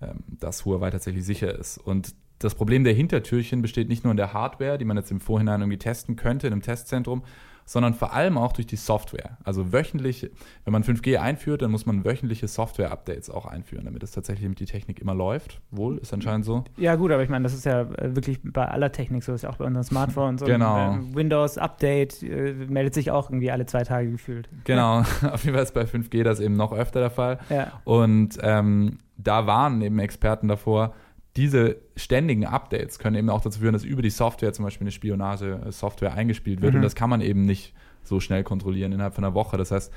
ähm, 0.00 0.24
dass 0.40 0.64
Huawei 0.64 0.90
tatsächlich 0.90 1.26
sicher 1.26 1.56
ist. 1.56 1.76
Und 1.76 2.14
das 2.38 2.54
Problem 2.54 2.84
der 2.84 2.94
Hintertürchen 2.94 3.60
besteht 3.60 3.88
nicht 3.88 4.02
nur 4.02 4.12
in 4.12 4.16
der 4.16 4.32
Hardware, 4.32 4.78
die 4.78 4.86
man 4.86 4.96
jetzt 4.96 5.10
im 5.10 5.20
Vorhinein 5.20 5.60
irgendwie 5.60 5.78
testen 5.78 6.16
könnte 6.16 6.46
in 6.46 6.54
einem 6.54 6.62
Testzentrum, 6.62 7.22
sondern 7.64 7.94
vor 7.94 8.12
allem 8.12 8.38
auch 8.38 8.52
durch 8.52 8.66
die 8.66 8.76
Software. 8.76 9.38
Also 9.44 9.72
wöchentlich, 9.72 10.30
wenn 10.64 10.72
man 10.72 10.84
5G 10.84 11.18
einführt, 11.18 11.62
dann 11.62 11.70
muss 11.70 11.86
man 11.86 12.04
wöchentliche 12.04 12.48
Software-Updates 12.48 13.30
auch 13.30 13.46
einführen, 13.46 13.84
damit 13.84 14.02
es 14.02 14.10
tatsächlich 14.12 14.48
mit 14.48 14.60
die 14.60 14.66
Technik 14.66 15.00
immer 15.00 15.14
läuft. 15.14 15.60
Wohl, 15.70 15.98
ist 15.98 16.12
anscheinend 16.12 16.44
so. 16.44 16.64
Ja, 16.76 16.96
gut, 16.96 17.10
aber 17.12 17.22
ich 17.22 17.28
meine, 17.28 17.44
das 17.44 17.54
ist 17.54 17.64
ja 17.64 17.82
äh, 17.82 18.14
wirklich 18.14 18.40
bei 18.42 18.66
aller 18.66 18.92
Technik 18.92 19.24
so, 19.24 19.32
ist 19.32 19.42
ja 19.42 19.50
auch 19.50 19.56
bei 19.56 19.64
unseren 19.64 19.84
Smartphones. 19.84 20.42
Genau. 20.42 20.92
Und, 20.92 21.12
äh, 21.12 21.14
Windows 21.16 21.58
Update 21.58 22.22
äh, 22.22 22.54
meldet 22.68 22.94
sich 22.94 23.10
auch 23.10 23.30
irgendwie 23.30 23.50
alle 23.50 23.66
zwei 23.66 23.82
Tage 23.84 24.10
gefühlt. 24.10 24.48
Genau, 24.64 25.00
auf 25.30 25.44
jeden 25.44 25.54
Fall 25.54 25.64
ist 25.64 25.74
bei 25.74 25.84
5G 25.84 26.22
das 26.24 26.40
eben 26.40 26.56
noch 26.56 26.72
öfter 26.72 27.00
der 27.00 27.10
Fall. 27.10 27.38
Ja. 27.48 27.72
Und 27.84 28.38
ähm, 28.42 28.98
da 29.16 29.46
waren 29.46 29.80
eben 29.82 29.98
Experten 29.98 30.48
davor, 30.48 30.94
diese 31.36 31.76
ständigen 31.96 32.44
Updates 32.44 32.98
können 32.98 33.16
eben 33.16 33.30
auch 33.30 33.40
dazu 33.40 33.60
führen, 33.60 33.72
dass 33.72 33.84
über 33.84 34.02
die 34.02 34.10
Software 34.10 34.52
zum 34.52 34.64
Beispiel 34.64 34.84
eine 34.84 34.92
Spionage-Software 34.92 36.14
eingespielt 36.14 36.60
wird. 36.60 36.72
Mhm. 36.72 36.78
Und 36.78 36.82
das 36.82 36.94
kann 36.94 37.08
man 37.08 37.20
eben 37.20 37.44
nicht 37.44 37.72
so 38.02 38.20
schnell 38.20 38.44
kontrollieren 38.44 38.92
innerhalb 38.92 39.14
von 39.14 39.24
einer 39.24 39.34
Woche. 39.34 39.56
Das 39.56 39.70
heißt, 39.70 39.92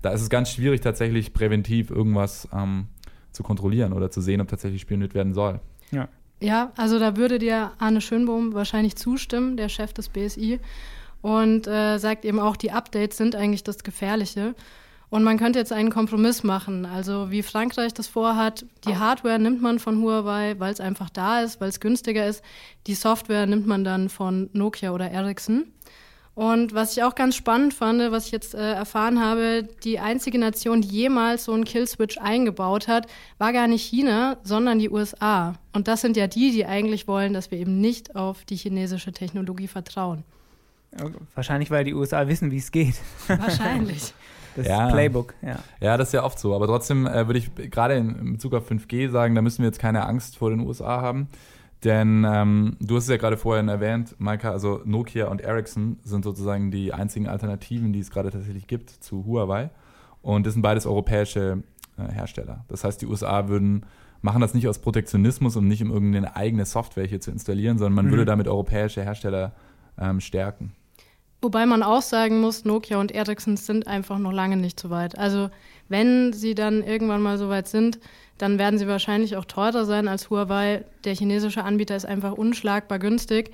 da 0.00 0.10
ist 0.10 0.22
es 0.22 0.30
ganz 0.30 0.50
schwierig, 0.50 0.80
tatsächlich 0.80 1.34
präventiv 1.34 1.90
irgendwas 1.90 2.48
ähm, 2.52 2.86
zu 3.32 3.42
kontrollieren 3.42 3.92
oder 3.92 4.10
zu 4.10 4.20
sehen, 4.20 4.40
ob 4.40 4.48
tatsächlich 4.48 4.80
spioniert 4.80 5.14
werden 5.14 5.34
soll. 5.34 5.60
Ja. 5.90 6.08
Ja, 6.40 6.72
also 6.76 7.00
da 7.00 7.16
würde 7.16 7.40
dir 7.40 7.72
Arne 7.78 8.00
Schönbohm 8.00 8.54
wahrscheinlich 8.54 8.94
zustimmen, 8.94 9.56
der 9.56 9.68
Chef 9.68 9.92
des 9.92 10.08
BSI, 10.08 10.60
und 11.20 11.66
äh, 11.66 11.98
sagt 11.98 12.24
eben 12.24 12.38
auch, 12.38 12.56
die 12.56 12.70
Updates 12.70 13.16
sind 13.16 13.34
eigentlich 13.34 13.64
das 13.64 13.82
Gefährliche. 13.82 14.54
Und 15.10 15.24
man 15.24 15.38
könnte 15.38 15.58
jetzt 15.58 15.72
einen 15.72 15.90
Kompromiss 15.90 16.42
machen. 16.42 16.84
Also 16.84 17.30
wie 17.30 17.42
Frankreich 17.42 17.94
das 17.94 18.08
vorhat, 18.08 18.66
die 18.86 18.96
Hardware 18.96 19.38
nimmt 19.38 19.62
man 19.62 19.78
von 19.78 20.02
Huawei, 20.02 20.56
weil 20.58 20.72
es 20.72 20.80
einfach 20.80 21.08
da 21.08 21.40
ist, 21.40 21.60
weil 21.60 21.70
es 21.70 21.80
günstiger 21.80 22.26
ist. 22.26 22.42
Die 22.86 22.94
Software 22.94 23.46
nimmt 23.46 23.66
man 23.66 23.84
dann 23.84 24.10
von 24.10 24.50
Nokia 24.52 24.92
oder 24.92 25.10
Ericsson. 25.10 25.64
Und 26.34 26.72
was 26.72 26.96
ich 26.96 27.02
auch 27.02 27.16
ganz 27.16 27.34
spannend 27.34 27.74
fand, 27.74 28.12
was 28.12 28.26
ich 28.26 28.30
jetzt 28.30 28.54
äh, 28.54 28.72
erfahren 28.74 29.20
habe, 29.20 29.66
die 29.82 29.98
einzige 29.98 30.38
Nation, 30.38 30.82
die 30.82 30.88
jemals 30.88 31.46
so 31.46 31.52
einen 31.52 31.64
Killswitch 31.64 32.16
eingebaut 32.18 32.86
hat, 32.86 33.08
war 33.38 33.52
gar 33.52 33.66
nicht 33.66 33.82
China, 33.82 34.36
sondern 34.44 34.78
die 34.78 34.88
USA. 34.88 35.54
Und 35.72 35.88
das 35.88 36.00
sind 36.00 36.16
ja 36.16 36.28
die, 36.28 36.52
die 36.52 36.64
eigentlich 36.64 37.08
wollen, 37.08 37.32
dass 37.32 37.50
wir 37.50 37.58
eben 37.58 37.80
nicht 37.80 38.14
auf 38.14 38.44
die 38.44 38.54
chinesische 38.54 39.10
Technologie 39.10 39.66
vertrauen. 39.66 40.22
Wahrscheinlich, 41.34 41.72
weil 41.72 41.82
die 41.82 41.94
USA 41.94 42.28
wissen, 42.28 42.52
wie 42.52 42.58
es 42.58 42.70
geht. 42.70 42.94
Wahrscheinlich. 43.26 44.12
Das 44.58 44.66
Ja. 44.68 44.88
Playbook, 44.90 45.34
ja. 45.42 45.58
Ja, 45.80 45.96
das 45.96 46.08
ist 46.08 46.12
ja 46.12 46.24
oft 46.24 46.38
so. 46.38 46.54
Aber 46.54 46.66
trotzdem 46.66 47.06
äh, 47.06 47.26
würde 47.26 47.38
ich 47.38 47.54
gerade 47.70 47.94
in, 47.94 48.32
Bezug 48.32 48.54
auf 48.54 48.70
5G 48.70 49.10
sagen, 49.10 49.34
da 49.34 49.42
müssen 49.42 49.58
wir 49.62 49.66
jetzt 49.66 49.78
keine 49.78 50.04
Angst 50.06 50.36
vor 50.36 50.50
den 50.50 50.60
USA 50.60 51.00
haben. 51.00 51.28
Denn 51.84 52.26
ähm, 52.28 52.76
du 52.80 52.96
hast 52.96 53.04
es 53.04 53.10
ja 53.10 53.18
gerade 53.18 53.36
vorhin 53.36 53.68
erwähnt, 53.68 54.16
Maika, 54.18 54.50
also 54.50 54.80
Nokia 54.84 55.28
und 55.28 55.40
Ericsson 55.40 55.98
sind 56.02 56.24
sozusagen 56.24 56.72
die 56.72 56.92
einzigen 56.92 57.28
Alternativen, 57.28 57.92
die 57.92 58.00
es 58.00 58.10
gerade 58.10 58.30
tatsächlich 58.30 58.66
gibt 58.66 58.90
zu 58.90 59.24
Huawei. 59.24 59.70
Und 60.20 60.44
das 60.46 60.54
sind 60.54 60.62
beides 60.62 60.86
europäische 60.86 61.62
äh, 61.96 62.12
Hersteller. 62.12 62.64
Das 62.66 62.82
heißt, 62.82 63.00
die 63.00 63.06
USA 63.06 63.48
würden 63.48 63.86
machen 64.22 64.40
das 64.40 64.52
nicht 64.54 64.66
aus 64.66 64.80
Protektionismus 64.80 65.54
und 65.54 65.68
nicht 65.68 65.80
um 65.80 65.92
irgendeine 65.92 66.34
eigene 66.34 66.64
Software 66.64 67.06
hier 67.06 67.20
zu 67.20 67.30
installieren, 67.30 67.78
sondern 67.78 67.94
man 67.94 68.06
Mhm. 68.06 68.10
würde 68.10 68.24
damit 68.24 68.48
europäische 68.48 69.02
Hersteller 69.04 69.52
ähm, 70.00 70.20
stärken. 70.20 70.72
Wobei 71.40 71.66
man 71.66 71.82
auch 71.82 72.02
sagen 72.02 72.40
muss, 72.40 72.64
Nokia 72.64 72.98
und 72.98 73.12
Ericsson 73.12 73.56
sind 73.56 73.86
einfach 73.86 74.18
noch 74.18 74.32
lange 74.32 74.56
nicht 74.56 74.80
so 74.80 74.90
weit. 74.90 75.16
Also 75.16 75.50
wenn 75.88 76.32
sie 76.32 76.54
dann 76.54 76.82
irgendwann 76.82 77.22
mal 77.22 77.38
so 77.38 77.48
weit 77.48 77.68
sind, 77.68 78.00
dann 78.38 78.58
werden 78.58 78.78
sie 78.78 78.88
wahrscheinlich 78.88 79.36
auch 79.36 79.44
teurer 79.44 79.84
sein 79.84 80.08
als 80.08 80.30
Huawei. 80.30 80.84
Der 81.04 81.14
chinesische 81.14 81.64
Anbieter 81.64 81.96
ist 81.96 82.06
einfach 82.06 82.32
unschlagbar 82.32 82.98
günstig. 82.98 83.52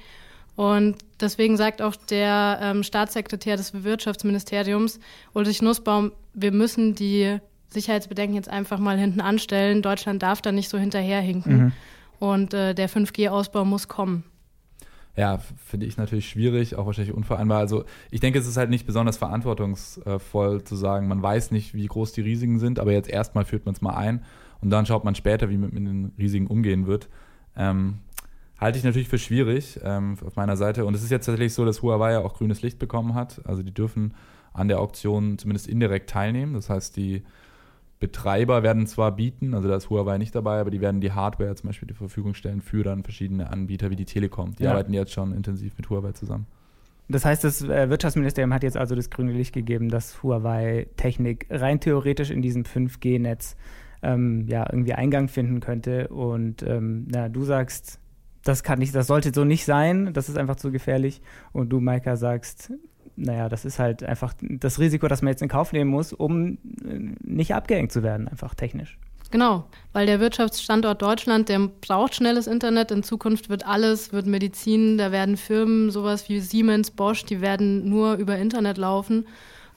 Und 0.56 0.96
deswegen 1.20 1.56
sagt 1.56 1.82
auch 1.82 1.96
der 1.96 2.58
ähm, 2.62 2.82
Staatssekretär 2.82 3.56
des 3.56 3.84
Wirtschaftsministeriums, 3.84 5.00
Ulrich 5.32 5.62
Nussbaum, 5.62 6.12
wir 6.32 6.52
müssen 6.52 6.94
die 6.94 7.38
Sicherheitsbedenken 7.70 8.36
jetzt 8.36 8.48
einfach 8.48 8.78
mal 8.78 8.96
hinten 8.96 9.20
anstellen. 9.20 9.82
Deutschland 9.82 10.22
darf 10.22 10.40
da 10.42 10.52
nicht 10.52 10.68
so 10.68 10.78
hinterherhinken. 10.78 11.56
Mhm. 11.56 11.72
Und 12.20 12.54
äh, 12.54 12.74
der 12.74 12.88
5G-Ausbau 12.88 13.64
muss 13.64 13.88
kommen. 13.88 14.24
Ja, 15.16 15.38
finde 15.38 15.86
ich 15.86 15.96
natürlich 15.96 16.28
schwierig, 16.28 16.74
auch 16.74 16.86
wahrscheinlich 16.86 17.14
unvereinbar. 17.14 17.58
Also 17.58 17.84
ich 18.10 18.20
denke, 18.20 18.38
es 18.38 18.48
ist 18.48 18.56
halt 18.56 18.70
nicht 18.70 18.84
besonders 18.84 19.16
verantwortungsvoll 19.16 20.64
zu 20.64 20.76
sagen, 20.76 21.06
man 21.06 21.22
weiß 21.22 21.52
nicht, 21.52 21.74
wie 21.74 21.86
groß 21.86 22.12
die 22.12 22.22
Risiken 22.22 22.58
sind, 22.58 22.80
aber 22.80 22.92
jetzt 22.92 23.08
erstmal 23.08 23.44
führt 23.44 23.64
man 23.64 23.74
es 23.74 23.80
mal 23.80 23.94
ein 23.94 24.24
und 24.60 24.70
dann 24.70 24.86
schaut 24.86 25.04
man 25.04 25.14
später, 25.14 25.50
wie 25.50 25.56
man 25.56 25.70
mit 25.70 25.86
den 25.86 26.12
Risiken 26.18 26.48
umgehen 26.48 26.86
wird. 26.86 27.08
Ähm, 27.56 27.98
halte 28.58 28.78
ich 28.78 28.84
natürlich 28.84 29.08
für 29.08 29.18
schwierig 29.18 29.78
ähm, 29.84 30.16
auf 30.24 30.36
meiner 30.36 30.56
Seite. 30.56 30.84
Und 30.84 30.94
es 30.94 31.02
ist 31.02 31.10
jetzt 31.10 31.26
tatsächlich 31.26 31.54
so, 31.54 31.64
dass 31.64 31.82
Huawei 31.82 32.12
ja 32.12 32.20
auch 32.20 32.34
grünes 32.34 32.62
Licht 32.62 32.78
bekommen 32.78 33.14
hat. 33.14 33.40
Also 33.44 33.62
die 33.62 33.74
dürfen 33.74 34.14
an 34.52 34.68
der 34.68 34.80
Auktion 34.80 35.38
zumindest 35.38 35.68
indirekt 35.68 36.10
teilnehmen. 36.10 36.54
Das 36.54 36.70
heißt, 36.70 36.96
die 36.96 37.24
Betreiber 38.04 38.62
werden 38.62 38.86
zwar 38.86 39.12
bieten, 39.16 39.54
also 39.54 39.66
da 39.66 39.76
ist 39.76 39.88
Huawei 39.88 40.18
nicht 40.18 40.34
dabei, 40.34 40.60
aber 40.60 40.70
die 40.70 40.82
werden 40.82 41.00
die 41.00 41.12
Hardware 41.12 41.54
zum 41.54 41.68
Beispiel 41.68 41.88
zur 41.88 41.96
Verfügung 41.96 42.34
stellen 42.34 42.60
für 42.60 42.82
dann 42.82 43.02
verschiedene 43.02 43.50
Anbieter 43.50 43.88
wie 43.88 43.96
die 43.96 44.04
Telekom. 44.04 44.54
Die 44.56 44.64
Ja. 44.64 44.72
arbeiten 44.72 44.92
jetzt 44.92 45.12
schon 45.12 45.32
intensiv 45.32 45.72
mit 45.78 45.88
Huawei 45.88 46.12
zusammen. 46.12 46.46
Das 47.08 47.24
heißt, 47.24 47.42
das 47.44 47.62
äh, 47.62 47.88
Wirtschaftsministerium 47.88 48.52
hat 48.52 48.62
jetzt 48.62 48.76
also 48.76 48.94
das 48.94 49.08
grüne 49.08 49.32
Licht 49.32 49.54
gegeben, 49.54 49.88
dass 49.88 50.22
Huawei-Technik 50.22 51.46
rein 51.48 51.80
theoretisch 51.80 52.30
in 52.30 52.42
diesem 52.42 52.64
5G-Netz 52.64 53.56
ähm, 54.02 54.44
ja, 54.48 54.66
irgendwie 54.70 54.92
Eingang 54.92 55.28
finden 55.28 55.60
könnte. 55.60 56.08
Und 56.08 56.62
ähm, 56.62 57.06
na, 57.10 57.30
du 57.30 57.42
sagst, 57.44 58.00
das 58.42 58.62
kann 58.62 58.78
nicht, 58.80 58.94
das 58.94 59.06
sollte 59.06 59.32
so 59.34 59.44
nicht 59.44 59.64
sein, 59.64 60.12
das 60.12 60.28
ist 60.28 60.36
einfach 60.36 60.56
zu 60.56 60.70
gefährlich. 60.70 61.22
Und 61.52 61.70
du, 61.70 61.80
Maika, 61.80 62.16
sagst, 62.16 62.70
naja, 63.16 63.48
das 63.48 63.64
ist 63.64 63.78
halt 63.78 64.02
einfach 64.02 64.34
das 64.40 64.78
Risiko, 64.78 65.08
das 65.08 65.22
man 65.22 65.32
jetzt 65.32 65.42
in 65.42 65.48
Kauf 65.48 65.72
nehmen 65.72 65.90
muss, 65.90 66.12
um 66.12 66.58
äh, 66.84 67.14
nicht 67.22 67.54
abgehängt 67.54 67.92
zu 67.92 68.02
werden, 68.02 68.28
einfach 68.28 68.54
technisch. 68.54 68.98
Genau, 69.30 69.64
weil 69.92 70.06
der 70.06 70.20
Wirtschaftsstandort 70.20 71.02
Deutschland, 71.02 71.48
der 71.48 71.58
braucht 71.80 72.14
schnelles 72.14 72.46
Internet. 72.46 72.92
In 72.92 73.02
Zukunft 73.02 73.48
wird 73.48 73.66
alles, 73.66 74.12
wird 74.12 74.26
Medizin, 74.26 74.96
da 74.96 75.10
werden 75.10 75.36
Firmen, 75.36 75.90
sowas 75.90 76.28
wie 76.28 76.38
Siemens, 76.38 76.92
Bosch, 76.92 77.24
die 77.24 77.40
werden 77.40 77.88
nur 77.88 78.14
über 78.14 78.38
Internet 78.38 78.78
laufen. 78.78 79.26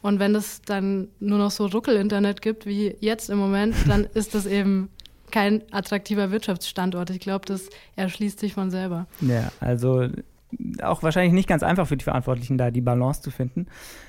Und 0.01 0.19
wenn 0.19 0.35
es 0.35 0.61
dann 0.61 1.07
nur 1.19 1.39
noch 1.39 1.51
so 1.51 1.65
Ruckel-Internet 1.65 2.41
gibt 2.41 2.65
wie 2.65 2.95
jetzt 2.99 3.29
im 3.29 3.39
Moment, 3.39 3.75
dann 3.87 4.07
ist 4.13 4.35
das 4.35 4.45
eben 4.45 4.89
kein 5.31 5.63
attraktiver 5.71 6.31
Wirtschaftsstandort. 6.31 7.09
Ich 7.09 7.19
glaube, 7.19 7.45
das 7.45 7.69
erschließt 7.95 8.39
sich 8.39 8.53
von 8.53 8.69
selber. 8.69 9.07
Ja, 9.21 9.51
also 9.59 10.07
auch 10.81 11.03
wahrscheinlich 11.03 11.33
nicht 11.33 11.49
ganz 11.49 11.61
einfach 11.61 11.87
für 11.87 11.97
die 11.97 12.03
Verantwortlichen, 12.03 12.57
da 12.57 12.71
die 12.71 12.81
Balance 12.81 13.21
zu 13.21 13.31
finden. 13.31 13.67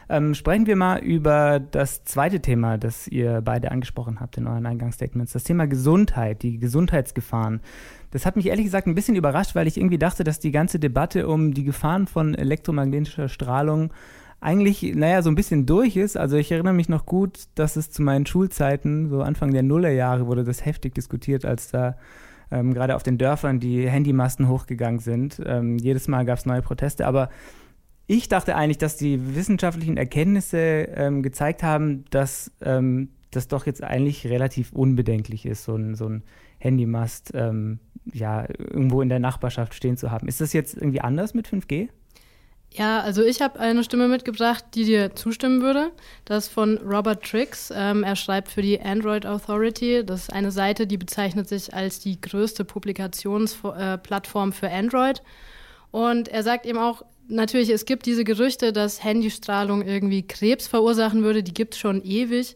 Ähm, 0.09 0.35
sprechen 0.35 0.67
wir 0.67 0.77
mal 0.77 0.99
über 1.01 1.59
das 1.59 2.05
zweite 2.05 2.41
Thema, 2.41 2.79
das 2.79 3.09
ihr 3.09 3.41
beide 3.43 3.71
angesprochen 3.73 4.21
habt 4.21 4.37
in 4.39 4.47
euren 4.47 4.67
Eingangsstatements, 4.67 5.33
das 5.33 5.45
Thema 5.45 5.67
Gesundheit, 5.67 6.43
die 6.43 6.59
Gesundheitsgefahren. 6.59 7.61
Das 8.11 8.25
hat 8.25 8.37
mich 8.37 8.47
ehrlich 8.47 8.65
gesagt 8.65 8.87
ein 8.87 8.95
bisschen 8.95 9.17
überrascht, 9.17 9.55
weil 9.55 9.67
ich 9.67 9.77
irgendwie 9.77 9.99
dachte, 9.99 10.25
dass 10.25 10.39
die 10.39 10.53
ganze 10.53 10.79
Debatte 10.79 11.29
um 11.29 11.53
die 11.53 11.65
Gefahren 11.65 12.07
von 12.07 12.35
elektromagnetischer 12.35 13.29
Strahlung 13.29 13.93
eigentlich, 14.41 14.95
naja, 14.95 15.23
so 15.23 15.31
ein 15.31 15.35
bisschen 15.35 15.67
durch 15.67 15.97
ist. 15.97 16.17
Also 16.17 16.37
ich 16.37 16.53
erinnere 16.53 16.75
mich 16.75 16.89
noch 16.89 17.07
gut, 17.07 17.49
dass 17.57 17.77
es 17.77 17.91
zu 17.91 18.03
meinen 18.03 18.25
Schulzeiten, 18.25 19.09
so 19.09 19.23
Anfang 19.23 19.53
der 19.53 19.65
Nullerjahre, 19.65 20.27
wurde 20.29 20.45
das 20.45 20.65
heftig 20.65 20.95
diskutiert, 20.95 21.45
als 21.45 21.71
da 21.71 21.97
ähm, 22.51 22.75
gerade 22.75 22.97
auf 22.97 23.03
den 23.03 23.19
Dörfern 23.19 23.61
die 23.61 23.89
Handymasten 23.89 24.49
hochgegangen 24.49 25.01
sind. 25.01 25.41
Ähm, 25.45 25.79
jedes 25.79 26.09
Mal 26.09 26.25
gab 26.25 26.39
es 26.39 26.47
neue 26.47 26.63
Proteste, 26.63 27.07
aber 27.07 27.31
ich 28.07 28.29
dachte 28.29 28.57
eigentlich, 28.57 28.79
dass 28.79 28.97
die 28.97 29.37
wissenschaftlichen 29.37 29.97
Erkenntnisse 29.97 30.59
ähm, 30.59 31.23
gezeigt 31.23 31.63
haben, 31.63 32.05
dass 32.11 32.51
ähm, 32.63 33.11
das 33.31 33.49
doch 33.49 33.67
jetzt 33.67 33.83
eigentlich 33.83 34.27
relativ 34.27 34.73
unbedenklich 34.73 35.45
ist, 35.45 35.65
so 35.65 35.77
ein, 35.77 35.95
so 35.95 36.09
ein 36.09 36.23
Handymast 36.59 37.33
ähm, 37.35 37.81
ja, 38.13 38.47
irgendwo 38.59 39.03
in 39.03 39.11
der 39.11 39.19
Nachbarschaft 39.19 39.75
stehen 39.75 39.97
zu 39.97 40.11
haben. 40.11 40.27
Ist 40.29 40.41
das 40.41 40.55
jetzt 40.55 40.75
irgendwie 40.75 41.03
anders 41.03 41.35
mit 41.35 41.47
5G? 41.47 41.89
Ja, 42.73 43.01
also 43.01 43.23
ich 43.25 43.41
habe 43.41 43.59
eine 43.59 43.83
Stimme 43.83 44.09
mitgebracht, 44.09 44.65
die 44.75 44.85
dir 44.85 45.15
zustimmen 45.15 45.63
würde. 45.63 45.91
Das 46.25 46.47
ist 46.47 46.53
von 46.53 46.79
Robert 46.79 47.25
Trix. 47.25 47.73
Ähm, 47.75 48.05
er 48.05 48.15
schreibt 48.15 48.49
für 48.51 48.63
die 48.63 48.81
Android 48.81 49.27
Authority. 49.27 50.05
Das 50.05 50.23
ist 50.23 50.33
eine 50.33 50.51
Seite, 50.53 50.87
die 50.87 50.99
bezeichnet 50.99 51.49
sich 51.49 51.73
als 51.73 51.99
die 51.99 52.21
größte 52.21 52.65
Publikationsplattform 52.65 54.53
für 54.53 54.71
Android. 54.71 55.23
Und 55.91 56.29
er 56.29 56.43
sagt 56.43 56.67
eben 56.67 56.79
auch, 56.79 57.05
natürlich, 57.27 57.71
es 57.71 57.87
gibt 57.87 58.07
diese 58.07 58.25
Gerüchte, 58.25 58.73
dass 58.73 59.03
Handystrahlung 59.03 59.83
irgendwie 59.83 60.27
Krebs 60.27 60.69
verursachen 60.69 61.23
würde. 61.23 61.43
Die 61.43 61.55
gibt 61.55 61.75
es 61.75 61.81
schon 61.81 62.03
ewig. 62.05 62.55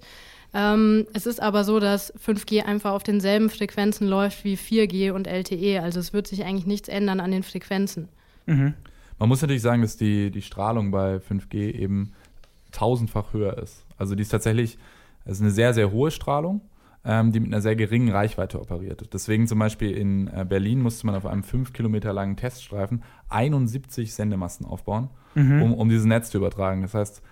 Ähm, 0.54 1.06
es 1.14 1.26
ist 1.26 1.40
aber 1.40 1.64
so, 1.64 1.80
dass 1.80 2.12
5G 2.14 2.64
einfach 2.64 2.92
auf 2.92 3.02
denselben 3.02 3.48
Frequenzen 3.48 4.06
läuft 4.06 4.44
wie 4.44 4.56
4G 4.56 5.12
und 5.12 5.26
LTE. 5.26 5.80
Also 5.82 5.98
es 6.00 6.12
wird 6.12 6.26
sich 6.26 6.44
eigentlich 6.44 6.66
nichts 6.66 6.88
ändern 6.88 7.20
an 7.20 7.30
den 7.30 7.42
Frequenzen. 7.42 8.08
Mhm. 8.44 8.74
Man 9.18 9.28
muss 9.28 9.42
natürlich 9.42 9.62
sagen, 9.62 9.82
dass 9.82 9.96
die, 9.96 10.30
die 10.30 10.42
Strahlung 10.42 10.90
bei 10.90 11.16
5G 11.16 11.72
eben 11.72 12.12
tausendfach 12.72 13.32
höher 13.32 13.58
ist. 13.58 13.84
Also 13.98 14.14
die 14.14 14.22
ist 14.22 14.30
tatsächlich, 14.30 14.78
es 15.24 15.32
ist 15.34 15.42
eine 15.42 15.50
sehr, 15.50 15.74
sehr 15.74 15.92
hohe 15.92 16.10
Strahlung, 16.10 16.62
ähm, 17.04 17.32
die 17.32 17.40
mit 17.40 17.52
einer 17.52 17.60
sehr 17.60 17.76
geringen 17.76 18.10
Reichweite 18.10 18.60
operiert. 18.60 19.08
Deswegen 19.12 19.46
zum 19.46 19.58
Beispiel 19.58 19.90
in 19.90 20.28
äh, 20.28 20.44
Berlin 20.48 20.80
musste 20.80 21.06
man 21.06 21.14
auf 21.14 21.26
einem 21.26 21.42
fünf 21.42 21.72
Kilometer 21.72 22.12
langen 22.12 22.36
Teststreifen 22.36 23.02
71 23.28 24.14
Sendemasten 24.14 24.66
aufbauen, 24.66 25.10
Mhm. 25.34 25.62
um, 25.62 25.74
um 25.74 25.88
dieses 25.88 26.04
Netz 26.04 26.30
zu 26.30 26.38
übertragen. 26.38 26.82
Das 26.82 26.94
heißt, 26.94 27.22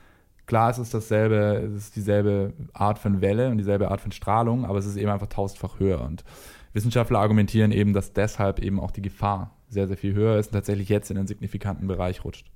klar 0.46 0.70
es 0.70 0.78
ist 0.78 0.94
dasselbe, 0.94 1.62
es 1.66 1.72
ist 1.84 1.96
dieselbe 1.96 2.52
Art 2.72 2.98
von 2.98 3.20
Welle 3.20 3.50
und 3.50 3.58
dieselbe 3.58 3.90
Art 3.90 4.00
von 4.00 4.10
Strahlung, 4.12 4.64
aber 4.64 4.78
es 4.78 4.86
ist 4.86 4.96
eben 4.96 5.10
einfach 5.10 5.28
tausendfach 5.28 5.78
höher. 5.78 6.00
Und 6.00 6.24
Wissenschaftler 6.72 7.18
argumentieren 7.18 7.72
eben, 7.72 7.92
dass 7.92 8.12
deshalb 8.12 8.60
eben 8.60 8.78
auch 8.80 8.90
die 8.90 9.02
Gefahr 9.02 9.50
sehr, 9.68 9.86
sehr 9.88 9.96
viel 9.96 10.14
höher 10.14 10.38
ist 10.38 10.48
und 10.48 10.52
tatsächlich 10.54 10.88
jetzt 10.88 11.10
in 11.10 11.16
einen 11.18 11.26
signifikanten 11.26 11.86
Bereich 11.86 12.24
rutscht. 12.24 12.46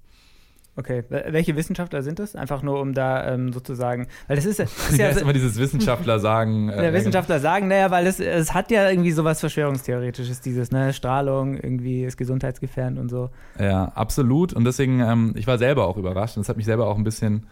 Okay, 0.76 1.04
Wel- 1.08 1.32
welche 1.32 1.54
Wissenschaftler 1.54 2.02
sind 2.02 2.18
das? 2.18 2.34
Einfach 2.34 2.62
nur, 2.62 2.80
um 2.80 2.94
da 2.94 3.32
ähm, 3.32 3.52
sozusagen, 3.52 4.08
weil 4.26 4.34
das 4.34 4.44
ist, 4.44 4.58
ist 4.58 4.90
Ja, 4.98 5.10
ja, 5.10 5.16
immer 5.18 5.32
dieses 5.32 5.56
Wissenschaftler 5.56 6.18
sagen. 6.18 6.66
der 6.76 6.92
Wissenschaftler 6.92 7.38
sagen, 7.38 7.68
naja, 7.68 7.92
weil 7.92 8.08
es, 8.08 8.18
es 8.18 8.52
hat 8.54 8.72
ja 8.72 8.90
irgendwie 8.90 9.12
sowas 9.12 9.38
Verschwörungstheoretisches, 9.38 10.40
dieses, 10.40 10.72
ne, 10.72 10.92
Strahlung 10.92 11.54
irgendwie 11.54 12.04
ist 12.04 12.16
gesundheitsgefährdend 12.16 12.98
und 12.98 13.08
so. 13.08 13.30
Ja, 13.60 13.84
absolut. 13.94 14.52
Und 14.52 14.64
deswegen, 14.64 14.98
ähm, 14.98 15.34
ich 15.36 15.46
war 15.46 15.58
selber 15.58 15.86
auch 15.86 15.96
überrascht 15.96 16.36
und 16.36 16.42
das 16.42 16.48
hat 16.48 16.56
mich 16.56 16.66
selber 16.66 16.88
auch 16.88 16.98
ein 16.98 17.04
bisschen 17.04 17.46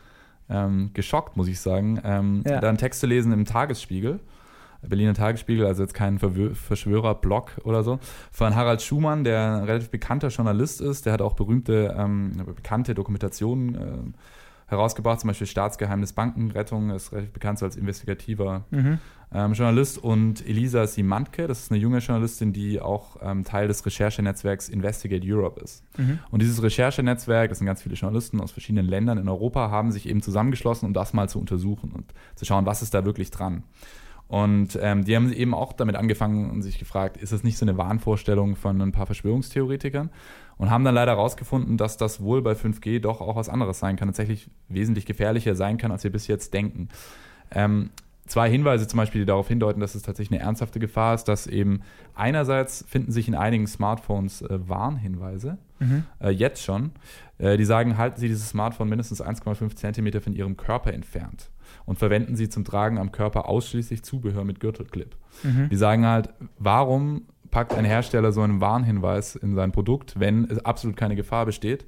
ähm, 0.50 0.90
geschockt, 0.92 1.36
muss 1.36 1.46
ich 1.46 1.60
sagen, 1.60 2.00
ähm, 2.04 2.42
Ja. 2.44 2.60
da 2.60 2.68
einen 2.68 2.78
Text 2.78 2.98
zu 2.98 3.06
lesen 3.06 3.32
im 3.32 3.44
Tagesspiegel. 3.44 4.18
Berliner 4.82 5.14
Tagesspiegel, 5.14 5.66
also 5.66 5.82
jetzt 5.82 5.94
kein 5.94 6.18
Verschwörer-Blog 6.18 7.60
oder 7.64 7.82
so, 7.82 7.98
von 8.30 8.54
Harald 8.54 8.82
Schumann, 8.82 9.24
der 9.24 9.58
ein 9.58 9.64
relativ 9.64 9.90
bekannter 9.90 10.28
Journalist 10.28 10.80
ist. 10.80 11.06
Der 11.06 11.12
hat 11.12 11.22
auch 11.22 11.34
berühmte, 11.34 11.94
ähm, 11.96 12.32
bekannte 12.44 12.94
Dokumentationen 12.94 13.74
äh, 13.74 14.12
herausgebracht, 14.66 15.20
zum 15.20 15.28
Beispiel 15.28 15.46
Staatsgeheimnis 15.46 16.14
Bankenrettung, 16.14 16.90
ist 16.90 17.12
relativ 17.12 17.32
bekannt 17.32 17.58
so 17.58 17.66
als 17.66 17.76
investigativer 17.76 18.64
Mhm. 18.70 18.98
ähm, 19.34 19.52
Journalist 19.52 19.98
und 19.98 20.46
Elisa 20.48 20.86
Simantke, 20.86 21.46
das 21.46 21.64
ist 21.64 21.70
eine 21.70 21.78
junge 21.78 21.98
Journalistin, 21.98 22.54
die 22.54 22.80
auch 22.80 23.16
ähm, 23.22 23.44
Teil 23.44 23.68
des 23.68 23.84
Recherchenetzwerks 23.84 24.70
Investigate 24.70 25.22
Europe 25.26 25.60
ist. 25.60 25.84
Mhm. 25.98 26.20
Und 26.30 26.40
dieses 26.40 26.62
Recherchenetzwerk, 26.62 27.50
das 27.50 27.58
sind 27.58 27.66
ganz 27.66 27.82
viele 27.82 27.94
Journalisten 27.96 28.40
aus 28.40 28.50
verschiedenen 28.50 28.86
Ländern 28.86 29.18
in 29.18 29.28
Europa, 29.28 29.70
haben 29.70 29.92
sich 29.92 30.08
eben 30.08 30.22
zusammengeschlossen, 30.22 30.86
um 30.86 30.94
das 30.94 31.12
mal 31.12 31.28
zu 31.28 31.38
untersuchen 31.38 31.92
und 31.92 32.14
zu 32.34 32.46
schauen, 32.46 32.64
was 32.64 32.80
ist 32.82 32.94
da 32.94 33.04
wirklich 33.04 33.30
dran. 33.30 33.64
Und 34.32 34.78
ähm, 34.80 35.04
die 35.04 35.14
haben 35.14 35.30
eben 35.30 35.52
auch 35.52 35.74
damit 35.74 35.94
angefangen 35.94 36.48
und 36.50 36.62
sich 36.62 36.78
gefragt, 36.78 37.18
ist 37.18 37.34
das 37.34 37.44
nicht 37.44 37.58
so 37.58 37.66
eine 37.66 37.76
Wahnvorstellung 37.76 38.56
von 38.56 38.80
ein 38.80 38.90
paar 38.90 39.04
Verschwörungstheoretikern? 39.04 40.08
Und 40.56 40.70
haben 40.70 40.84
dann 40.84 40.94
leider 40.94 41.12
herausgefunden, 41.12 41.76
dass 41.76 41.98
das 41.98 42.22
wohl 42.22 42.40
bei 42.40 42.52
5G 42.52 42.98
doch 43.00 43.20
auch 43.20 43.36
was 43.36 43.50
anderes 43.50 43.78
sein 43.78 43.96
kann, 43.96 44.08
tatsächlich 44.08 44.48
wesentlich 44.70 45.04
gefährlicher 45.04 45.54
sein 45.54 45.76
kann, 45.76 45.92
als 45.92 46.02
wir 46.02 46.10
bis 46.10 46.28
jetzt 46.28 46.54
denken. 46.54 46.88
Ähm, 47.50 47.90
zwei 48.26 48.48
Hinweise 48.50 48.86
zum 48.86 48.98
Beispiel, 48.98 49.22
die 49.22 49.26
darauf 49.26 49.48
hindeuten, 49.48 49.80
dass 49.80 49.94
es 49.94 50.02
tatsächlich 50.02 50.38
eine 50.38 50.46
ernsthafte 50.46 50.78
Gefahr 50.78 51.14
ist, 51.14 51.24
dass 51.24 51.46
eben 51.46 51.82
einerseits 52.14 52.84
finden 52.88 53.10
sich 53.12 53.28
in 53.28 53.34
einigen 53.34 53.66
Smartphones 53.66 54.42
äh, 54.42 54.58
Warnhinweise, 54.68 55.58
Mhm. 55.80 56.04
äh, 56.20 56.30
jetzt 56.30 56.62
schon. 56.62 56.92
Äh, 57.38 57.56
die 57.56 57.64
sagen, 57.64 57.98
halten 57.98 58.20
Sie 58.20 58.28
dieses 58.28 58.48
Smartphone 58.48 58.88
mindestens 58.88 59.20
1,5 59.20 59.74
Zentimeter 59.74 60.20
von 60.20 60.32
Ihrem 60.32 60.56
Körper 60.56 60.92
entfernt 60.92 61.50
und 61.86 61.98
verwenden 61.98 62.36
Sie 62.36 62.48
zum 62.48 62.64
Tragen 62.64 62.98
am 62.98 63.10
Körper 63.10 63.48
ausschließlich 63.48 64.04
Zubehör 64.04 64.44
mit 64.44 64.60
Gürtelclip. 64.60 65.16
Mhm. 65.42 65.68
Die 65.70 65.76
sagen 65.76 66.06
halt, 66.06 66.28
warum 66.58 67.22
packt 67.50 67.74
ein 67.74 67.84
Hersteller 67.84 68.30
so 68.32 68.42
einen 68.42 68.60
Warnhinweis 68.60 69.34
in 69.34 69.54
sein 69.56 69.72
Produkt, 69.72 70.18
wenn 70.20 70.44
es 70.48 70.64
absolut 70.64 70.96
keine 70.96 71.16
Gefahr 71.16 71.44
besteht? 71.46 71.84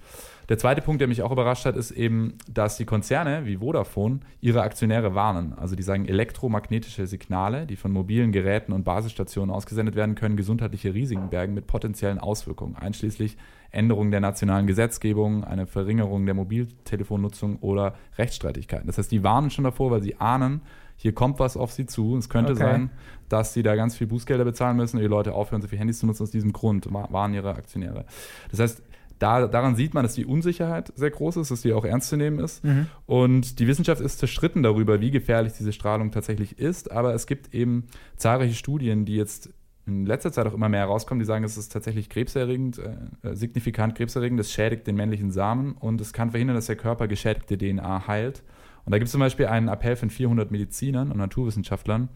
Der 0.49 0.59
zweite 0.59 0.83
Punkt, 0.83 1.01
der 1.01 1.09
mich 1.09 1.23
auch 1.23 1.33
überrascht 1.33 1.65
hat, 1.65 1.77
ist 1.77 1.91
eben, 1.91 2.35
dass 2.49 2.77
die 2.77 2.85
Konzerne 2.85 3.47
wie 3.47 3.57
Vodafone 3.57 4.21
ihre 4.41 4.63
Aktionäre 4.63 5.15
warnen. 5.15 5.55
Also 5.55 5.75
die 5.77 5.83
sagen, 5.83 6.07
elektromagnetische 6.07 7.07
Signale, 7.07 7.67
die 7.67 7.77
von 7.77 7.93
mobilen 7.93 8.31
Geräten 8.33 8.73
und 8.73 8.85
Basisstationen 8.85 9.55
ausgesendet 9.55 9.95
werden, 9.97 10.15
können 10.15 10.37
gesundheitliche 10.37 10.93
Risiken 10.95 11.31
bergen 11.31 11.55
mit 11.55 11.67
potenziellen 11.67 12.19
Auswirkungen, 12.19 12.77
einschließlich 12.77 13.37
Änderung 13.71 14.11
der 14.11 14.21
nationalen 14.21 14.67
Gesetzgebung, 14.67 15.43
eine 15.45 15.67
Verringerung 15.67 16.27
der 16.27 16.35
Mobiltelefonnutzung 16.35 17.57
oder 17.61 17.95
Rechtsstreitigkeiten. 18.19 18.87
Das 18.87 18.99
heißt, 18.99 19.11
die 19.11 19.25
warnen 19.25 19.51
schon 19.51 19.65
davor, 19.65 19.91
weil 19.91 20.03
sie 20.03 20.21
ahnen, 20.21 20.61
hier 20.97 21.13
kommt 21.13 21.41
was 21.41 21.57
auf 21.57 21.73
sie 21.73 21.87
zu. 21.87 22.17
Es 22.17 22.29
könnte 22.29 22.53
Okay. 22.53 22.61
sein, 22.61 22.91
dass 23.29 23.53
sie 23.53 23.65
da 23.65 23.75
ganz 23.75 23.97
viel 23.97 24.07
Bußgelder 24.07 24.45
bezahlen 24.45 24.77
müssen 24.77 24.97
und 24.99 25.03
die 25.03 25.09
Leute 25.09 25.33
aufhören, 25.35 25.61
so 25.61 25.67
viele 25.67 25.81
Handys 25.81 25.99
zu 25.99 26.07
nutzen 26.07 26.23
aus 26.23 26.31
diesem 26.31 26.53
Grund, 26.53 26.93
wa- 26.93 27.09
warnen 27.11 27.35
ihre 27.35 27.51
Aktionäre. 27.57 28.05
Das 28.51 28.61
heißt, 28.61 28.83
da, 29.25 29.47
daran 29.47 29.75
sieht 29.75 29.95
man, 29.95 30.03
dass 30.03 30.15
die 30.15 30.27
Unsicherheit 30.27 30.93
sehr 30.97 31.11
groß 31.11 31.39
ist, 31.39 31.51
dass 31.51 31.63
die 31.63 31.73
auch 31.73 31.87
ernst 31.87 32.11
zu 32.11 32.19
nehmen 32.19 32.39
ist. 32.39 32.63
Mhm. 32.63 32.89
Und 33.07 33.59
die 33.59 33.67
Wissenschaft 33.67 34.03
ist 34.03 34.19
zerstritten 34.19 34.63
darüber, 34.63 35.01
wie 35.01 35.11
gefährlich 35.11 35.55
diese 35.55 35.73
Strahlung 35.73 36.11
tatsächlich 36.11 36.59
ist. 36.59 36.93
Aber 36.93 37.15
es 37.15 37.27
gibt 37.27 37.55
eben 37.55 37.87
zahlreiche 38.19 38.55
Studien, 38.55 39.07
die 39.07 39.17
jetzt 39.17 39.49
in 39.87 40.05
letzter 40.05 40.31
Zeit 40.31 40.47
auch 40.47 40.53
immer 40.53 40.69
mehr 40.69 40.81
herauskommen, 40.81 41.21
die 41.21 41.25
sagen, 41.25 41.43
es 41.43 41.57
ist 41.57 41.73
tatsächlich 41.73 42.11
krebserregend, 42.11 42.79
äh, 42.79 43.31
äh, 43.31 43.35
signifikant 43.35 43.95
krebserregend, 43.95 44.41
es 44.41 44.53
schädigt 44.53 44.87
den 44.87 44.97
männlichen 44.97 45.31
Samen 45.31 45.73
und 45.73 46.03
es 46.03 46.13
kann 46.13 46.31
verhindern, 46.31 46.57
dass 46.57 46.67
der 46.67 46.77
Körper 46.77 47.09
geschädigte 47.09 47.57
DNA 47.57 48.07
heilt. 48.07 48.43
Und 48.85 48.93
da 48.93 48.99
gibt 48.99 49.07
es 49.07 49.13
zum 49.13 49.21
Beispiel 49.21 49.47
einen 49.47 49.69
Appell 49.69 49.97
von 49.97 50.11
400 50.11 50.51
Medizinern 50.51 51.11
und 51.11 51.17
Naturwissenschaftlern, 51.17 52.11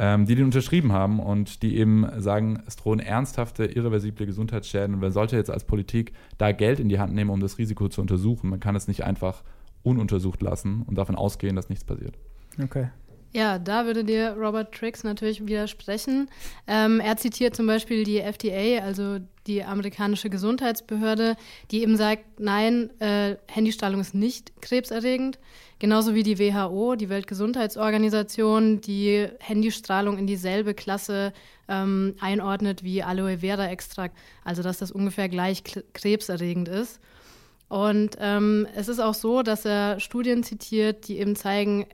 ähm, 0.00 0.24
die 0.24 0.34
den 0.34 0.46
unterschrieben 0.46 0.92
haben 0.92 1.20
und 1.20 1.62
die 1.62 1.76
eben 1.76 2.06
sagen, 2.16 2.62
es 2.66 2.76
drohen 2.76 3.00
ernsthafte, 3.00 3.66
irreversible 3.66 4.24
Gesundheitsschäden 4.24 4.94
und 4.94 5.00
man 5.00 5.12
sollte 5.12 5.36
jetzt 5.36 5.50
als 5.50 5.64
Politik 5.64 6.14
da 6.38 6.52
Geld 6.52 6.80
in 6.80 6.88
die 6.88 6.98
Hand 6.98 7.14
nehmen, 7.14 7.28
um 7.28 7.40
das 7.40 7.58
Risiko 7.58 7.86
zu 7.90 8.00
untersuchen. 8.00 8.48
Man 8.48 8.60
kann 8.60 8.74
es 8.74 8.88
nicht 8.88 9.04
einfach 9.04 9.42
ununtersucht 9.82 10.40
lassen 10.40 10.84
und 10.86 10.96
davon 10.96 11.16
ausgehen, 11.16 11.54
dass 11.54 11.68
nichts 11.68 11.84
passiert. 11.84 12.16
Okay. 12.62 12.88
Ja, 13.32 13.60
da 13.60 13.86
würde 13.86 14.02
dir 14.02 14.36
Robert 14.36 14.74
Trix 14.74 15.04
natürlich 15.04 15.46
widersprechen. 15.46 16.28
Ähm, 16.66 16.98
er 16.98 17.16
zitiert 17.16 17.54
zum 17.54 17.66
Beispiel 17.66 18.02
die 18.02 18.18
FDA, 18.18 18.82
also 18.82 19.18
die 19.46 19.62
amerikanische 19.62 20.30
Gesundheitsbehörde, 20.30 21.36
die 21.70 21.82
eben 21.82 21.96
sagt, 21.96 22.40
nein, 22.40 22.90
äh, 23.00 23.36
Handystrahlung 23.46 24.00
ist 24.00 24.14
nicht 24.14 24.60
krebserregend. 24.60 25.38
Genauso 25.78 26.14
wie 26.14 26.24
die 26.24 26.40
WHO, 26.40 26.96
die 26.96 27.08
Weltgesundheitsorganisation, 27.08 28.80
die 28.80 29.28
Handystrahlung 29.38 30.18
in 30.18 30.26
dieselbe 30.26 30.74
Klasse 30.74 31.32
ähm, 31.68 32.16
einordnet 32.20 32.82
wie 32.82 33.02
Aloe 33.02 33.38
Vera 33.38 33.68
Extrakt, 33.68 34.16
also 34.44 34.62
dass 34.62 34.78
das 34.78 34.90
ungefähr 34.90 35.28
gleich 35.28 35.62
krebserregend 35.94 36.68
ist. 36.68 37.00
Und 37.68 38.16
ähm, 38.18 38.66
es 38.74 38.88
ist 38.88 38.98
auch 38.98 39.14
so, 39.14 39.42
dass 39.42 39.64
er 39.64 40.00
Studien 40.00 40.42
zitiert, 40.42 41.06
die 41.06 41.18
eben 41.18 41.36
zeigen, 41.36 41.86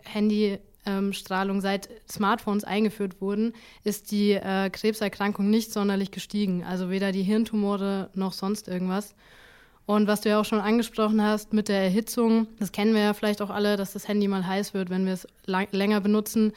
Handystrahlung 0.86 1.60
seit 1.60 1.88
Smartphones 2.10 2.64
eingeführt 2.64 3.20
wurden, 3.20 3.52
ist 3.84 4.10
die 4.10 4.32
äh, 4.32 4.70
Krebserkrankung 4.70 5.50
nicht 5.50 5.72
sonderlich 5.72 6.10
gestiegen. 6.10 6.64
Also 6.64 6.90
weder 6.90 7.12
die 7.12 7.22
Hirntumore 7.22 8.10
noch 8.14 8.32
sonst 8.32 8.68
irgendwas. 8.68 9.14
Und 9.86 10.08
was 10.08 10.20
du 10.20 10.28
ja 10.30 10.40
auch 10.40 10.44
schon 10.44 10.60
angesprochen 10.60 11.22
hast 11.22 11.52
mit 11.52 11.68
der 11.68 11.80
Erhitzung, 11.80 12.48
das 12.58 12.72
kennen 12.72 12.92
wir 12.92 13.02
ja 13.02 13.14
vielleicht 13.14 13.40
auch 13.40 13.50
alle, 13.50 13.76
dass 13.76 13.92
das 13.92 14.08
Handy 14.08 14.26
mal 14.26 14.44
heiß 14.44 14.74
wird, 14.74 14.90
wenn 14.90 15.06
wir 15.06 15.12
es 15.12 15.28
länger 15.46 16.00
benutzen. 16.00 16.52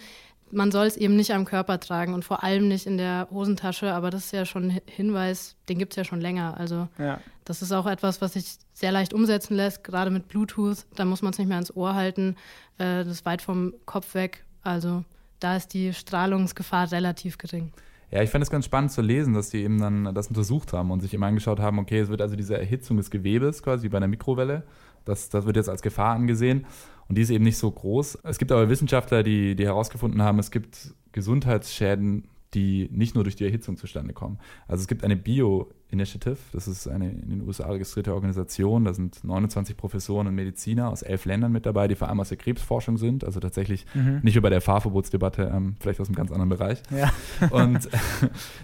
Man 0.51 0.71
soll 0.71 0.88
es 0.88 0.97
eben 0.97 1.15
nicht 1.15 1.31
am 1.31 1.45
Körper 1.45 1.79
tragen 1.79 2.13
und 2.13 2.25
vor 2.25 2.43
allem 2.43 2.67
nicht 2.67 2.85
in 2.85 2.97
der 2.97 3.27
Hosentasche, 3.31 3.93
aber 3.93 4.09
das 4.09 4.25
ist 4.25 4.33
ja 4.33 4.45
schon 4.45 4.69
ein 4.71 4.81
Hinweis, 4.85 5.55
den 5.67 5.77
gibt 5.77 5.93
es 5.93 5.97
ja 5.97 6.03
schon 6.03 6.21
länger. 6.21 6.57
Also 6.57 6.88
Ja. 6.97 7.19
das 7.45 7.62
ist 7.62 7.71
auch 7.71 7.85
etwas, 7.85 8.21
was 8.21 8.33
sich 8.33 8.57
sehr 8.73 8.91
leicht 8.91 9.13
umsetzen 9.13 9.55
lässt, 9.55 9.83
gerade 9.83 10.09
mit 10.12 10.27
Bluetooth. 10.27 10.85
Da 10.95 11.05
muss 11.05 11.21
man 11.21 11.31
es 11.31 11.38
nicht 11.39 11.47
mehr 11.47 11.57
ans 11.57 11.75
Ohr 11.75 11.93
halten. 11.95 12.35
Äh, 12.77 13.03
das 13.03 13.07
ist 13.07 13.25
weit 13.25 13.41
vom 13.41 13.73
Kopf 13.85 14.13
weg. 14.15 14.43
Also 14.63 15.03
da 15.39 15.55
ist 15.55 15.73
die 15.73 15.93
Strahlungsgefahr 15.93 16.91
relativ 16.91 17.38
gering. 17.38 17.71
Ja, 18.12 18.23
ich 18.23 18.31
fand 18.31 18.41
es 18.43 18.49
ganz 18.49 18.65
spannend 18.65 18.91
zu 18.91 19.01
lesen, 19.01 19.35
dass 19.35 19.51
die 19.51 19.59
eben 19.63 19.79
dann 19.79 20.15
das 20.15 20.27
untersucht 20.29 20.73
haben 20.73 20.89
und 20.89 20.99
sich 21.01 21.13
eben 21.13 21.23
angeschaut 21.23 21.59
haben, 21.59 21.77
okay, 21.77 21.99
es 21.99 22.09
wird 22.09 22.21
also 22.21 22.35
diese 22.35 22.57
Erhitzung 22.57 22.97
des 22.97 23.12
Gewebes 23.12 23.62
quasi 23.62 23.83
wie 23.83 23.89
bei 23.89 23.97
einer 23.97 24.07
Mikrowelle, 24.07 24.63
das, 25.05 25.29
das 25.29 25.45
wird 25.45 25.57
jetzt 25.57 25.69
als 25.69 25.83
Gefahr 25.83 26.15
angesehen 26.15 26.65
und 27.09 27.17
die 27.17 27.21
ist 27.23 27.31
eben 27.31 27.43
nicht 27.43 27.57
so 27.57 27.69
groß. 27.69 28.19
Es 28.23 28.37
gibt 28.37 28.51
aber 28.51 28.69
Wissenschaftler, 28.69 29.23
die, 29.23 29.55
die 29.55 29.65
herausgefunden 29.65 30.21
haben, 30.21 30.39
es 30.39 30.51
gibt 30.51 30.93
Gesundheitsschäden, 31.11 32.27
die 32.53 32.89
nicht 32.91 33.13
nur 33.13 33.23
durch 33.23 33.35
die 33.35 33.45
Erhitzung 33.45 33.77
zustande 33.77 34.13
kommen. 34.13 34.39
Also 34.67 34.81
es 34.81 34.87
gibt 34.87 35.03
eine 35.03 35.15
Bio-Initiative, 35.15 36.37
das 36.51 36.67
ist 36.67 36.87
eine 36.87 37.11
in 37.11 37.29
den 37.29 37.41
USA 37.47 37.69
registrierte 37.69 38.13
Organisation, 38.13 38.85
da 38.85 38.93
sind 38.93 39.23
29 39.23 39.77
Professoren 39.77 40.25
und 40.25 40.33
Mediziner 40.33 40.89
aus 40.89 41.03
elf 41.03 41.25
Ländern 41.25 41.51
mit 41.51 41.67
dabei, 41.67 41.87
die 41.87 41.93
vor 41.93 42.09
allem 42.09 42.19
aus 42.19 42.29
der 42.29 42.37
Krebsforschung 42.37 42.97
sind, 42.97 43.23
also 43.23 43.39
tatsächlich 43.39 43.85
Mhm. 43.93 44.21
nicht 44.23 44.41
bei 44.41 44.49
der 44.49 44.61
Fahrverbotsdebatte, 44.61 45.51
ähm, 45.53 45.75
vielleicht 45.79 45.99
aus 45.99 46.07
einem 46.07 46.15
ganz 46.15 46.31
anderen 46.31 46.49
Bereich. 46.49 46.81
Ja. 46.89 47.11
Und 47.51 47.87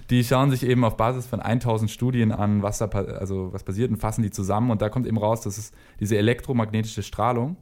die 0.10 0.24
schauen 0.24 0.50
sich 0.50 0.64
eben 0.64 0.84
auf 0.84 0.98
Basis 0.98 1.28
von 1.28 1.40
1000 1.40 1.92
Studien 1.92 2.32
an, 2.32 2.64
was 2.64 2.80
da 2.80 2.88
also 2.88 3.54
was 3.54 3.64
passiert 3.64 3.92
und 3.92 3.98
fassen 3.98 4.24
die 4.24 4.32
zusammen. 4.32 4.72
Und 4.72 4.82
da 4.82 4.90
kommt 4.90 5.06
eben 5.06 5.18
raus, 5.18 5.42
dass 5.42 5.60
es 5.60 5.72
diese 6.00 6.18
elektromagnetische 6.18 7.04
Strahlung, 7.04 7.58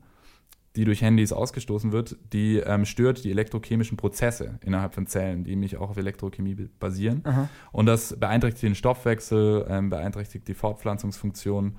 die 0.75 0.85
durch 0.85 1.01
Handys 1.01 1.31
ausgestoßen 1.31 1.91
wird, 1.91 2.17
die 2.33 2.57
ähm, 2.57 2.85
stört 2.85 3.23
die 3.23 3.31
elektrochemischen 3.31 3.95
Prozesse 3.95 4.59
innerhalb 4.65 4.95
von 4.95 5.05
Zellen, 5.05 5.43
die 5.43 5.51
nämlich 5.51 5.77
auch 5.77 5.91
auf 5.91 5.97
Elektrochemie 5.97 6.55
basieren. 6.79 7.21
Aha. 7.25 7.49
Und 7.71 7.85
das 7.85 8.19
beeinträchtigt 8.19 8.63
den 8.63 8.75
Stoffwechsel, 8.75 9.65
ähm, 9.69 9.89
beeinträchtigt 9.89 10.47
die 10.47 10.55
Fortpflanzungsfunktion 10.55 11.75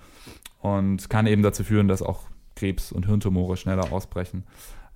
und 0.61 1.11
kann 1.11 1.27
eben 1.27 1.43
dazu 1.43 1.65
führen, 1.65 1.89
dass 1.89 2.03
auch 2.03 2.29
Krebs 2.55 2.93
und 2.93 3.07
Hirntumore 3.07 3.57
schneller 3.57 3.93
ausbrechen. 3.93 4.45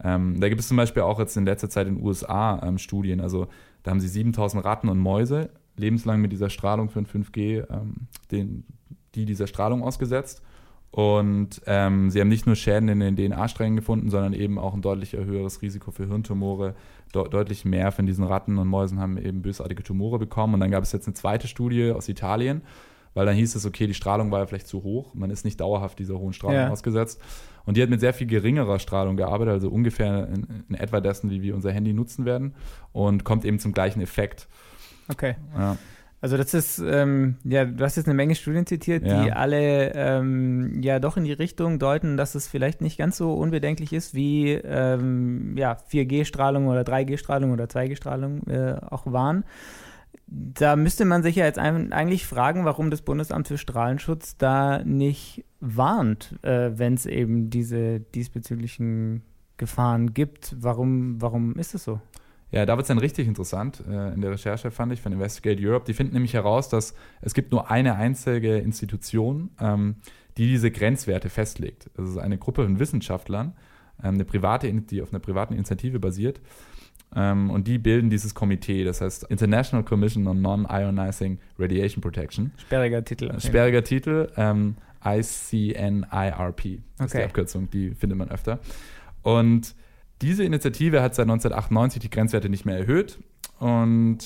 Ähm, 0.02 0.40
da 0.40 0.48
gibt 0.48 0.61
es 0.61 0.68
zum 0.68 0.76
Beispiel 0.76 1.02
auch 1.02 1.18
jetzt 1.18 1.37
in 1.37 1.44
letzter 1.44 1.68
Zeit 1.68 1.88
in 1.88 1.96
den 1.96 2.04
USA 2.04 2.61
ähm, 2.62 2.78
Studien. 2.78 3.20
Also 3.20 3.48
da 3.82 3.90
haben 3.90 4.00
sie 4.00 4.08
7000 4.08 4.64
Ratten 4.64 4.88
und 4.88 4.98
Mäuse 4.98 5.50
lebenslang 5.76 6.20
mit 6.20 6.30
dieser 6.30 6.50
Strahlung 6.50 6.88
von 6.88 7.04
5G, 7.04 7.66
ähm, 7.70 8.08
den, 8.30 8.64
die 9.14 9.24
dieser 9.24 9.48
Strahlung 9.48 9.82
ausgesetzt. 9.82 10.42
Und 10.90 11.61
ähm, 11.66 12.11
sie 12.11 12.20
haben 12.20 12.29
nicht 12.29 12.46
nur 12.46 12.57
Schäden 12.57 12.88
in 12.88 13.01
den 13.01 13.16
DNA-Strängen 13.16 13.77
gefunden, 13.77 14.09
sondern 14.11 14.33
eben 14.33 14.59
auch 14.59 14.74
ein 14.74 14.83
deutlich 14.83 15.12
höheres 15.12 15.61
Risiko 15.62 15.90
für 15.90 16.07
Hirntumore. 16.07 16.74
De 17.14 17.29
deutlich 17.29 17.64
mehr 17.64 17.92
von 17.92 18.07
diesen 18.07 18.24
Ratten 18.24 18.59
und 18.59 18.68
Mäusen 18.68 18.98
haben 19.01 19.16
eben 19.18 19.42
bösartige 19.42 19.83
Tumore 19.83 20.18
bekommen. 20.18 20.55
Und 20.55 20.61
dann 20.61 20.70
gab 20.70 20.83
es 20.83 20.92
jetzt 20.92 21.07
eine 21.07 21.14
zweite 21.14 21.46
Studie 21.46 21.90
aus 21.92 22.09
Italien, 22.09 22.62
weil 23.14 23.27
dann 23.27 23.35
hieß 23.35 23.55
es, 23.55 23.64
okay, 23.66 23.87
die 23.87 23.94
Strahlung 23.94 24.31
war 24.31 24.40
ja 24.40 24.46
vielleicht 24.46 24.66
zu 24.66 24.83
hoch. 24.83 25.14
Man 25.14 25.31
ist 25.31 25.44
nicht 25.44 25.61
dauerhaft 25.61 25.98
dieser 25.98 26.18
hohen 26.18 26.33
Strahlung 26.33 26.57
Ja. 26.57 26.70
ausgesetzt. 26.70 27.20
Und 27.64 27.77
die 27.77 27.83
hat 27.83 27.90
mit 27.90 28.01
sehr 28.01 28.14
viel 28.14 28.27
geringerer 28.27 28.79
Strahlung 28.79 29.16
gearbeitet, 29.16 29.53
also 29.55 29.68
ungefähr 29.68 30.29
in, 30.29 30.64
in 30.70 30.74
etwa 30.74 31.01
dessen, 31.01 31.31
wie 31.31 31.42
wir 31.42 31.55
unser 31.55 31.70
Handy 31.70 31.92
nutzen 31.92 32.24
werden. 32.24 32.55
Und 32.92 33.24
kommt 33.24 33.44
eben 33.44 33.59
zum 33.59 33.72
gleichen 33.72 34.01
Effekt. 34.01 34.48
Okay. 35.09 35.37
Ja. 35.57 35.77
Also 36.20 36.37
das 36.37 36.52
ist, 36.52 36.81
ähm, 36.85 37.37
ja, 37.44 37.64
du 37.64 37.85
hast 37.85 37.96
jetzt 37.96 38.07
eine 38.07 38.14
Menge 38.14 38.35
Studien 38.35 38.66
zitiert, 38.66 39.04
die 39.04 39.09
Ja. 39.11 39.35
alle 39.35 39.92
ähm, 39.94 40.83
ja 40.83 40.98
doch 40.98 41.16
in 41.16 41.24
die 41.24 41.33
Richtung 41.33 41.78
deuten, 41.78 42.16
dass 42.16 42.35
es 42.35 42.48
vielleicht 42.48 42.81
nicht 42.81 42.98
ganz 42.98 43.16
so 43.16 43.35
unbedenklich 43.35 43.92
ist, 43.92 44.14
wie 44.14 44.52
ähm, 44.52 45.57
ja, 45.57 45.76
4G-Strahlung 45.92 46.66
oder 46.66 46.81
3G-Strahlung 46.83 47.52
oder 47.52 47.64
2G-Strahlung 47.66 48.42
äh, 48.48 48.76
auch 48.90 49.07
waren. 49.12 49.44
Da 50.26 50.76
müsste 50.76 51.04
man 51.04 51.22
sich 51.22 51.37
ja 51.37 51.44
jetzt 51.46 51.59
eigentlich 51.59 52.26
fragen, 52.26 52.64
warum 52.64 52.90
das 52.90 53.00
Bundesamt 53.02 53.48
für 53.48 53.57
Strahlenschutz 53.57 54.37
da 54.37 54.83
nicht 54.85 55.44
warnt, 55.61 56.35
äh, 56.42 56.70
wenn 56.74 56.94
es 56.94 57.07
eben 57.07 57.48
diese 57.48 58.00
diesbezüglichen 58.00 59.22
Gefahren 59.57 60.12
gibt. 60.14 60.54
Warum, 60.61 61.20
warum 61.22 61.54
ist 61.54 61.74
es 61.74 61.85
so? 61.85 62.00
Ja, 62.50 62.64
da 62.64 62.76
wird 62.76 62.84
es 62.84 62.88
dann 62.88 62.98
richtig 62.98 63.28
interessant 63.28 63.82
äh, 63.88 64.12
in 64.14 64.20
der 64.20 64.30
Recherche, 64.30 64.70
fand 64.70 64.92
ich, 64.92 65.02
von 65.02 65.12
Investigate 65.12 65.61
Europe. 65.61 65.84
Die 65.87 65.92
finden 65.92 66.14
nämlich 66.14 66.34
heraus, 66.34 66.68
dass 66.68 66.94
es 67.20 67.34
gibt 67.34 67.52
nur 67.52 67.70
eine 67.70 67.96
einzige 67.96 68.56
Institution, 68.56 69.50
ähm, 69.61 69.96
die 70.38 70.46
diese 70.46 70.70
Grenzwerte 70.70 71.28
festlegt. 71.28 71.90
Das 71.96 72.08
ist 72.08 72.16
eine 72.16 72.38
Gruppe 72.38 72.64
von 72.64 72.78
Wissenschaftlern, 72.78 73.54
ähm, 74.02 74.14
eine 74.14 74.24
private, 74.24 74.72
die 74.72 75.02
auf 75.02 75.12
einer 75.12 75.20
privaten 75.20 75.54
Initiative 75.54 75.98
basiert. 75.98 76.40
Ähm, 77.14 77.50
und 77.50 77.66
die 77.66 77.78
bilden 77.78 78.11
dieses 78.11 78.34
Komitee, 78.34 78.84
das 78.84 79.00
heißt 79.00 79.24
International 79.24 79.84
Commission 79.84 80.26
on 80.26 80.40
Non-Ionizing 80.40 81.38
Radiation 81.58 82.00
Protection. 82.00 82.52
Sperriger 82.56 83.04
Titel. 83.04 83.38
Sperriger 83.40 83.82
Titel, 83.82 84.30
ähm, 84.37 84.76
ICNIRP. 85.04 86.02
Das 86.06 86.64
okay. 86.64 87.04
ist 87.04 87.14
die 87.14 87.22
Abkürzung, 87.22 87.70
die 87.70 87.90
findet 87.90 88.18
man 88.18 88.30
öfter. 88.30 88.58
Und 89.22 89.74
diese 90.22 90.44
Initiative 90.44 91.02
hat 91.02 91.14
seit 91.14 91.24
1998 91.24 92.00
die 92.00 92.11
Grenzwerte 92.11 92.48
nicht 92.48 92.64
mehr 92.64 92.78
erhöht 92.78 93.18
und 93.59 94.18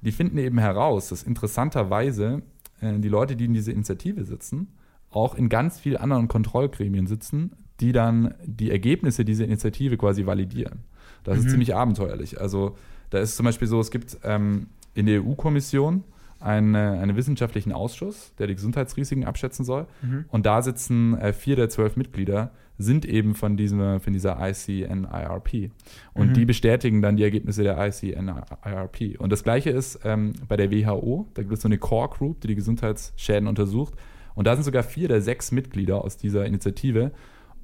die 0.00 0.12
finden 0.12 0.38
eben 0.38 0.58
heraus, 0.58 1.08
dass 1.08 1.22
interessanterweise 1.22 2.42
äh, 2.80 2.98
die 2.98 3.08
Leute, 3.08 3.36
die 3.36 3.44
in 3.44 3.54
dieser 3.54 3.72
Initiative 3.72 4.24
sitzen, 4.24 4.68
auch 5.10 5.34
in 5.34 5.48
ganz 5.48 5.78
vielen 5.78 5.98
anderen 5.98 6.28
Kontrollgremien 6.28 7.06
sitzen, 7.06 7.52
die 7.80 7.92
dann 7.92 8.34
die 8.44 8.70
Ergebnisse 8.70 9.24
dieser 9.24 9.44
Initiative 9.44 9.96
quasi 9.96 10.26
validieren. 10.26 10.84
Das 11.24 11.38
mhm. 11.38 11.44
ist 11.44 11.50
ziemlich 11.50 11.74
abenteuerlich. 11.74 12.40
Also 12.40 12.76
da 13.10 13.18
ist 13.18 13.36
zum 13.36 13.44
Beispiel 13.44 13.68
so, 13.68 13.80
es 13.80 13.90
gibt 13.90 14.18
ähm, 14.24 14.68
in 14.94 15.06
der 15.06 15.22
EU-Kommission 15.22 16.04
eine, 16.40 16.92
einen 16.92 17.16
wissenschaftlichen 17.16 17.72
Ausschuss, 17.72 18.32
der 18.38 18.46
die 18.46 18.54
Gesundheitsrisiken 18.54 19.24
abschätzen 19.24 19.64
soll. 19.64 19.86
Mhm. 20.02 20.24
Und 20.28 20.46
da 20.46 20.62
sitzen 20.62 21.16
äh, 21.18 21.32
vier 21.32 21.56
der 21.56 21.68
zwölf 21.68 21.96
Mitglieder, 21.96 22.50
sind 22.82 23.04
eben 23.04 23.34
von, 23.34 23.56
diesem, 23.56 24.00
von 24.00 24.12
dieser 24.12 24.38
ICNIRP. 24.40 25.70
Und 26.14 26.28
mhm. 26.28 26.34
die 26.34 26.44
bestätigen 26.44 27.02
dann 27.02 27.16
die 27.16 27.22
Ergebnisse 27.22 27.62
der 27.62 27.78
ICNIRP. 27.78 29.18
Und 29.18 29.30
das 29.30 29.44
Gleiche 29.44 29.70
ist 29.70 30.00
ähm, 30.04 30.32
bei 30.48 30.56
der 30.56 30.70
WHO. 30.70 31.28
Da 31.34 31.42
gibt 31.42 31.54
es 31.54 31.62
so 31.62 31.68
eine 31.68 31.78
Core 31.78 32.08
Group, 32.08 32.40
die 32.40 32.48
die 32.48 32.54
Gesundheitsschäden 32.54 33.48
untersucht. 33.48 33.94
Und 34.34 34.46
da 34.46 34.54
sind 34.54 34.64
sogar 34.64 34.82
vier 34.82 35.08
der 35.08 35.22
sechs 35.22 35.52
Mitglieder 35.52 36.02
aus 36.02 36.16
dieser 36.16 36.46
Initiative. 36.46 37.12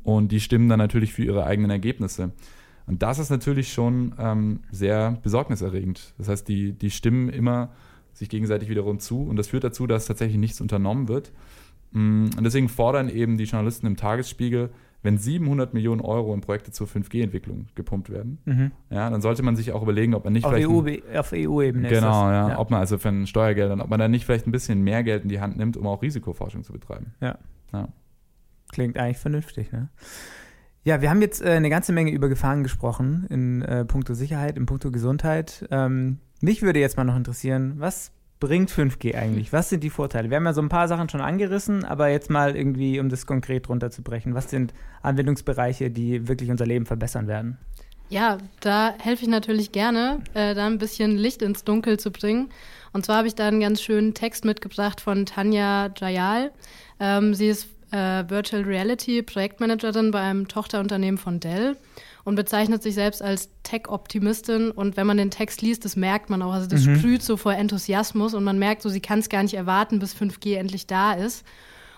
Und 0.03 0.33
die 0.33 0.41
stimmen 0.41 0.69
dann 0.69 0.79
natürlich 0.79 1.13
für 1.13 1.25
ihre 1.25 1.45
eigenen 1.45 1.71
Ergebnisse. 1.71 2.33
Und 2.87 3.03
das 3.03 3.19
ist 3.19 3.29
natürlich 3.29 3.73
schon 3.73 4.15
ähm, 4.19 4.61
sehr 4.71 5.19
besorgniserregend. 5.23 6.15
Das 6.17 6.29
heißt, 6.29 6.49
die, 6.49 6.73
die 6.73 6.91
stimmen 6.91 7.29
immer 7.29 7.71
sich 8.15 8.29
gegenseitig 8.29 8.69
wiederum 8.69 8.99
zu 8.99 9.23
und 9.23 9.37
das 9.37 9.49
führt 9.49 9.65
dazu, 9.65 9.87
dass 9.87 10.07
tatsächlich 10.07 10.39
nichts 10.39 10.61
unternommen 10.61 11.09
wird. 11.09 11.33
Mm, 11.93 12.31
und 12.37 12.45
deswegen 12.45 12.69
fordern 12.69 13.09
eben 13.09 13.37
die 13.37 13.45
Journalisten 13.45 13.87
im 13.87 13.97
Tagesspiegel, 13.97 14.71
wenn 15.03 15.17
700 15.17 15.75
Millionen 15.75 16.01
Euro 16.01 16.35
in 16.35 16.41
Projekte 16.41 16.73
zur 16.73 16.87
5G-Entwicklung 16.87 17.67
gepumpt 17.75 18.11
werden, 18.11 18.39
mhm. 18.45 18.73
ja, 18.91 19.09
dann 19.09 19.21
sollte 19.21 19.43
man 19.43 19.55
sich 19.55 19.73
auch 19.73 19.83
überlegen, 19.83 20.15
ob 20.15 20.25
man 20.25 20.33
nicht 20.33 20.45
auf 20.45 20.53
vielleicht. 20.53 20.69
EU, 20.69 20.83
ein, 20.83 21.17
auf 21.17 21.33
EU-Ebene. 21.33 21.89
Genau, 21.89 22.31
ja, 22.31 22.49
ja, 22.51 22.59
Ob 22.59 22.71
man 22.71 22.81
also 22.81 22.99
von 22.99 23.27
Steuergeldern, 23.27 23.81
ob 23.81 23.89
man 23.89 24.01
dann 24.01 24.11
nicht 24.11 24.25
vielleicht 24.25 24.47
ein 24.47 24.53
bisschen 24.53 24.83
mehr 24.83 25.05
Geld 25.05 25.23
in 25.23 25.29
die 25.29 25.41
Hand 25.41 25.57
nimmt, 25.57 25.77
um 25.77 25.87
auch 25.87 26.03
Risikoforschung 26.03 26.65
zu 26.65 26.73
betreiben. 26.73 27.15
Ja. 27.21 27.39
ja. 27.73 27.89
Klingt 28.73 28.99
eigentlich 28.99 29.19
vernünftig, 29.19 29.73
ne? 29.73 29.89
Ja, 30.85 31.03
wir 31.03 31.11
haben 31.11 31.21
jetzt 31.21 31.43
äh, 31.43 31.51
eine 31.51 31.71
ganze 31.71 31.93
Menge 31.93 32.11
über 32.13 32.29
Gefahren 32.29 32.63
gesprochen 32.63 33.27
in 33.29 33.63
äh, 33.63 33.85
puncto 33.85 34.15
Sicherheit, 34.15 34.57
in 34.57 34.67
puncto 34.67 34.91
Gesundheit. 34.91 35.67
Ähm, 35.71 36.19
mich 36.41 36.63
würde 36.63 36.81
jetzt 36.81 36.97
mal 36.97 37.05
noch 37.05 37.17
interessieren, 37.17 37.75
was 37.77 38.13
bringt 38.41 38.71
5G 38.71 39.15
eigentlich? 39.15 39.53
Was 39.53 39.69
sind 39.69 39.83
die 39.83 39.91
Vorteile? 39.91 40.31
Wir 40.31 40.37
haben 40.37 40.45
ja 40.47 40.53
so 40.53 40.63
ein 40.63 40.69
paar 40.69 40.89
Sachen 40.89 41.09
schon 41.09 41.21
angerissen, 41.21 41.85
aber 41.85 42.09
jetzt 42.09 42.31
mal 42.31 42.57
irgendwie, 42.57 43.01
um 43.01 43.09
das 43.09 43.27
konkret 43.27 43.69
runterzubrechen, 43.69 44.35
was 44.35 44.51
sind 44.51 44.73
Anwendungsbereiche, 45.03 45.91
die 45.91 46.29
wirklich 46.29 46.51
unser 46.51 46.67
Leben 46.67 46.87
verbessern 46.87 47.27
werden? 47.27 47.59
Ja, 48.11 48.39
da 48.61 48.95
helfe 48.99 49.23
ich 49.23 49.29
natürlich 49.29 49.73
gerne, 49.73 50.21
äh, 50.35 50.55
da 50.55 50.67
ein 50.67 50.79
bisschen 50.79 51.17
Licht 51.17 51.43
ins 51.43 51.65
Dunkel 51.65 51.99
zu 51.99 52.11
bringen. 52.11 52.49
Und 52.93 53.05
zwar 53.05 53.19
habe 53.19 53.29
ich 53.29 53.35
da 53.35 53.49
einen 53.49 53.61
ganz 53.61 53.83
schönen 53.83 54.15
Text 54.15 54.45
mitgebracht 54.47 55.01
von 55.01 55.27
Tanja 55.27 55.91
Jayal. 55.95 56.51
Ähm, 57.01 57.35
sie 57.35 57.49
ist 57.49 57.69
äh, 57.91 58.25
Virtual 58.29 58.63
Reality 58.63 59.23
Projektmanagerin 59.23 60.11
beim 60.11 60.49
Tochterunternehmen 60.49 61.19
von 61.19 61.39
Dell 61.41 61.77
und 62.25 62.35
bezeichnet 62.35 62.83
sich 62.83 62.95
selbst 62.95 63.23
als 63.23 63.49
Tech-Optimistin. 63.63 64.71
Und 64.71 64.97
wenn 64.97 65.07
man 65.07 65.17
den 65.17 65.31
Text 65.31 65.63
liest, 65.63 65.85
das 65.85 65.97
merkt 65.97 66.31
man 66.31 66.43
auch. 66.43 66.53
Also 66.53 66.67
das 66.67 66.85
mhm. 66.85 66.97
sprüht 66.97 67.23
so 67.23 67.37
vor 67.37 67.55
Enthusiasmus 67.55 68.35
und 68.35 68.45
man 68.45 68.59
merkt 68.59 68.83
so, 68.83 68.89
sie 68.89 69.01
kann 69.01 69.19
es 69.19 69.29
gar 69.29 69.43
nicht 69.43 69.55
erwarten, 69.55 69.99
bis 69.99 70.15
5G 70.15 70.57
endlich 70.57 70.87
da 70.87 71.13
ist. 71.13 71.45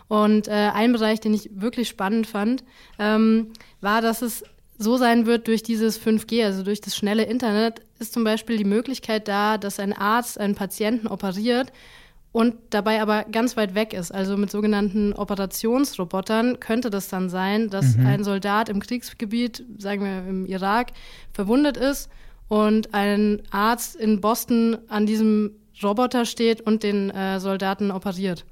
Und 0.08 0.48
äh, 0.48 0.70
ein 0.74 0.92
Bereich, 0.92 1.20
den 1.20 1.34
ich 1.34 1.50
wirklich 1.54 1.88
spannend 1.88 2.26
fand, 2.26 2.64
ähm, 2.98 3.52
war, 3.80 4.02
dass 4.02 4.22
es 4.22 4.42
so 4.76 4.96
sein 4.96 5.26
wird 5.26 5.46
durch 5.46 5.62
dieses 5.62 6.00
5G, 6.00 6.44
also 6.44 6.62
durch 6.62 6.80
das 6.80 6.96
schnelle 6.96 7.24
Internet, 7.24 7.82
ist 7.98 8.14
zum 8.14 8.24
Beispiel 8.24 8.56
die 8.56 8.64
Möglichkeit 8.64 9.28
da, 9.28 9.58
dass 9.58 9.78
ein 9.78 9.92
Arzt 9.92 10.40
einen 10.40 10.54
Patienten 10.54 11.06
operiert 11.06 11.70
und 12.32 12.54
dabei 12.70 13.02
aber 13.02 13.24
ganz 13.24 13.56
weit 13.56 13.74
weg 13.74 13.92
ist. 13.92 14.12
Also 14.12 14.36
mit 14.36 14.50
sogenannten 14.50 15.12
Operationsrobotern 15.12 16.60
könnte 16.60 16.90
das 16.90 17.08
dann 17.08 17.28
sein, 17.28 17.68
dass 17.70 17.96
mhm. 17.96 18.06
ein 18.06 18.24
Soldat 18.24 18.68
im 18.68 18.80
Kriegsgebiet, 18.80 19.64
sagen 19.78 20.04
wir 20.04 20.28
im 20.28 20.46
Irak, 20.46 20.92
verwundet 21.32 21.76
ist 21.76 22.08
und 22.48 22.94
ein 22.94 23.42
Arzt 23.50 23.96
in 23.96 24.20
Boston 24.20 24.78
an 24.88 25.06
diesem 25.06 25.52
Roboter 25.82 26.24
steht 26.24 26.60
und 26.60 26.82
den 26.82 27.10
äh, 27.10 27.40
Soldaten 27.40 27.90
operiert. 27.90 28.44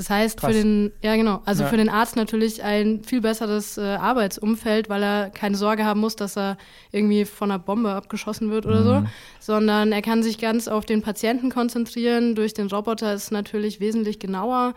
Das 0.00 0.08
heißt, 0.08 0.40
Krass. 0.40 0.56
für 0.56 0.62
den, 0.62 0.92
ja 1.02 1.14
genau, 1.14 1.42
also 1.44 1.64
ja. 1.64 1.68
für 1.68 1.76
den 1.76 1.90
Arzt 1.90 2.16
natürlich 2.16 2.62
ein 2.62 3.04
viel 3.04 3.20
besseres 3.20 3.76
äh, 3.76 3.82
Arbeitsumfeld, 3.82 4.88
weil 4.88 5.02
er 5.02 5.28
keine 5.28 5.58
Sorge 5.58 5.84
haben 5.84 6.00
muss, 6.00 6.16
dass 6.16 6.38
er 6.38 6.56
irgendwie 6.90 7.26
von 7.26 7.50
einer 7.50 7.58
Bombe 7.58 7.92
abgeschossen 7.92 8.50
wird 8.50 8.64
oder 8.64 8.80
mhm. 8.80 8.84
so, 8.84 9.10
sondern 9.40 9.92
er 9.92 10.00
kann 10.00 10.22
sich 10.22 10.38
ganz 10.38 10.68
auf 10.68 10.86
den 10.86 11.02
Patienten 11.02 11.50
konzentrieren. 11.50 12.34
Durch 12.34 12.54
den 12.54 12.68
Roboter 12.68 13.12
ist 13.12 13.24
es 13.24 13.30
natürlich 13.30 13.78
wesentlich 13.78 14.18
genauer. 14.18 14.72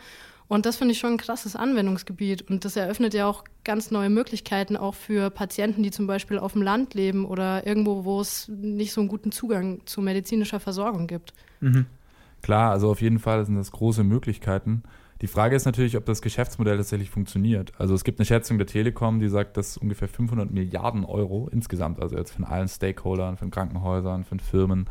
Und 0.49 0.65
das 0.65 0.75
finde 0.75 0.91
ich 0.91 0.99
schon 0.99 1.13
ein 1.13 1.17
krasses 1.17 1.55
Anwendungsgebiet. 1.55 2.41
Und 2.49 2.65
das 2.65 2.75
eröffnet 2.75 3.13
ja 3.13 3.25
auch 3.25 3.45
ganz 3.63 3.91
neue 3.91 4.09
Möglichkeiten 4.09 4.75
auch 4.75 4.93
für 4.93 5.29
Patienten, 5.29 5.83
die 5.83 5.91
zum 5.91 6.05
Beispiel 6.05 6.37
auf 6.37 6.51
dem 6.51 6.63
Land 6.63 6.95
leben 6.95 7.23
oder 7.23 7.65
irgendwo, 7.65 8.03
wo 8.03 8.19
es 8.19 8.49
nicht 8.49 8.91
so 8.91 8.99
einen 8.99 9.07
guten 9.07 9.31
Zugang 9.31 9.79
zu 9.85 10.01
medizinischer 10.01 10.59
Versorgung 10.59 11.07
gibt. 11.07 11.31
Mhm. 11.61 11.85
Klar, 12.41 12.71
also 12.71 12.91
auf 12.91 13.01
jeden 13.01 13.19
Fall 13.19 13.45
sind 13.45 13.55
das 13.55 13.71
große 13.71 14.03
Möglichkeiten. 14.03 14.83
Die 15.23 15.27
Frage 15.27 15.55
ist 15.55 15.63
natürlich, 15.63 15.95
ob 15.95 16.03
das 16.03 16.21
Geschäftsmodell 16.21 16.75
tatsächlich 16.75 17.09
funktioniert. 17.09 17.71
Also 17.77 17.95
es 17.95 18.03
gibt 18.03 18.19
eine 18.19 18.25
Schätzung 18.25 18.57
der 18.57 18.67
Telekom, 18.67 19.21
die 19.21 19.29
sagt, 19.29 19.55
dass 19.55 19.77
ungefähr 19.77 20.09
500 20.09 20.51
Milliarden 20.51 21.05
Euro 21.05 21.47
insgesamt, 21.49 22.01
also 22.01 22.17
jetzt 22.17 22.31
von 22.31 22.43
allen 22.43 22.67
Stakeholdern, 22.67 23.37
von 23.37 23.49
Krankenhäusern, 23.49 24.25
von 24.25 24.41
Firmen, 24.41 24.89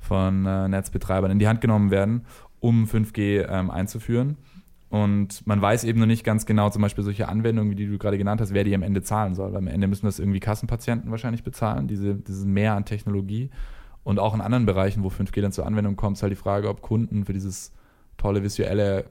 von 0.00 0.46
äh, 0.46 0.68
Netzbetreibern 0.68 1.30
in 1.30 1.38
die 1.38 1.48
Hand 1.48 1.60
genommen 1.60 1.90
werden, 1.90 2.24
um 2.60 2.86
5G 2.86 3.46
ähm, 3.46 3.70
einzuführen. 3.70 4.38
Und 4.88 5.46
man 5.46 5.60
weiß 5.60 5.84
eben 5.84 6.00
noch 6.00 6.06
nicht 6.06 6.24
ganz 6.24 6.46
genau, 6.46 6.70
zum 6.70 6.80
Beispiel 6.80 7.04
solche 7.04 7.28
Anwendungen, 7.28 7.70
wie 7.70 7.76
die 7.76 7.88
du 7.88 7.98
gerade 7.98 8.16
genannt 8.16 8.40
hast, 8.40 8.54
wer 8.54 8.64
die 8.64 8.74
am 8.74 8.82
Ende 8.82 9.02
zahlen 9.02 9.34
soll. 9.34 9.52
Weil 9.52 9.58
am 9.58 9.66
Ende 9.66 9.86
müssen 9.86 10.06
das 10.06 10.18
irgendwie 10.18 10.40
Kassenpatienten 10.40 11.10
wahrscheinlich 11.10 11.44
bezahlen, 11.44 11.88
diese, 11.88 12.14
dieses 12.14 12.46
Mehr 12.46 12.72
an 12.72 12.86
Technologie. 12.86 13.50
Und 14.02 14.18
auch 14.18 14.34
in 14.34 14.40
anderen 14.40 14.64
Bereichen, 14.64 15.04
wo 15.04 15.08
5G 15.08 15.42
dann 15.42 15.52
zur 15.52 15.66
Anwendung 15.66 15.96
kommt, 15.96 16.16
ist 16.16 16.22
halt 16.22 16.32
die 16.32 16.36
Frage, 16.36 16.70
ob 16.70 16.80
Kunden 16.80 17.26
für 17.26 17.34
dieses 17.34 17.74
tolle 18.16 18.42
visuelle 18.42 19.04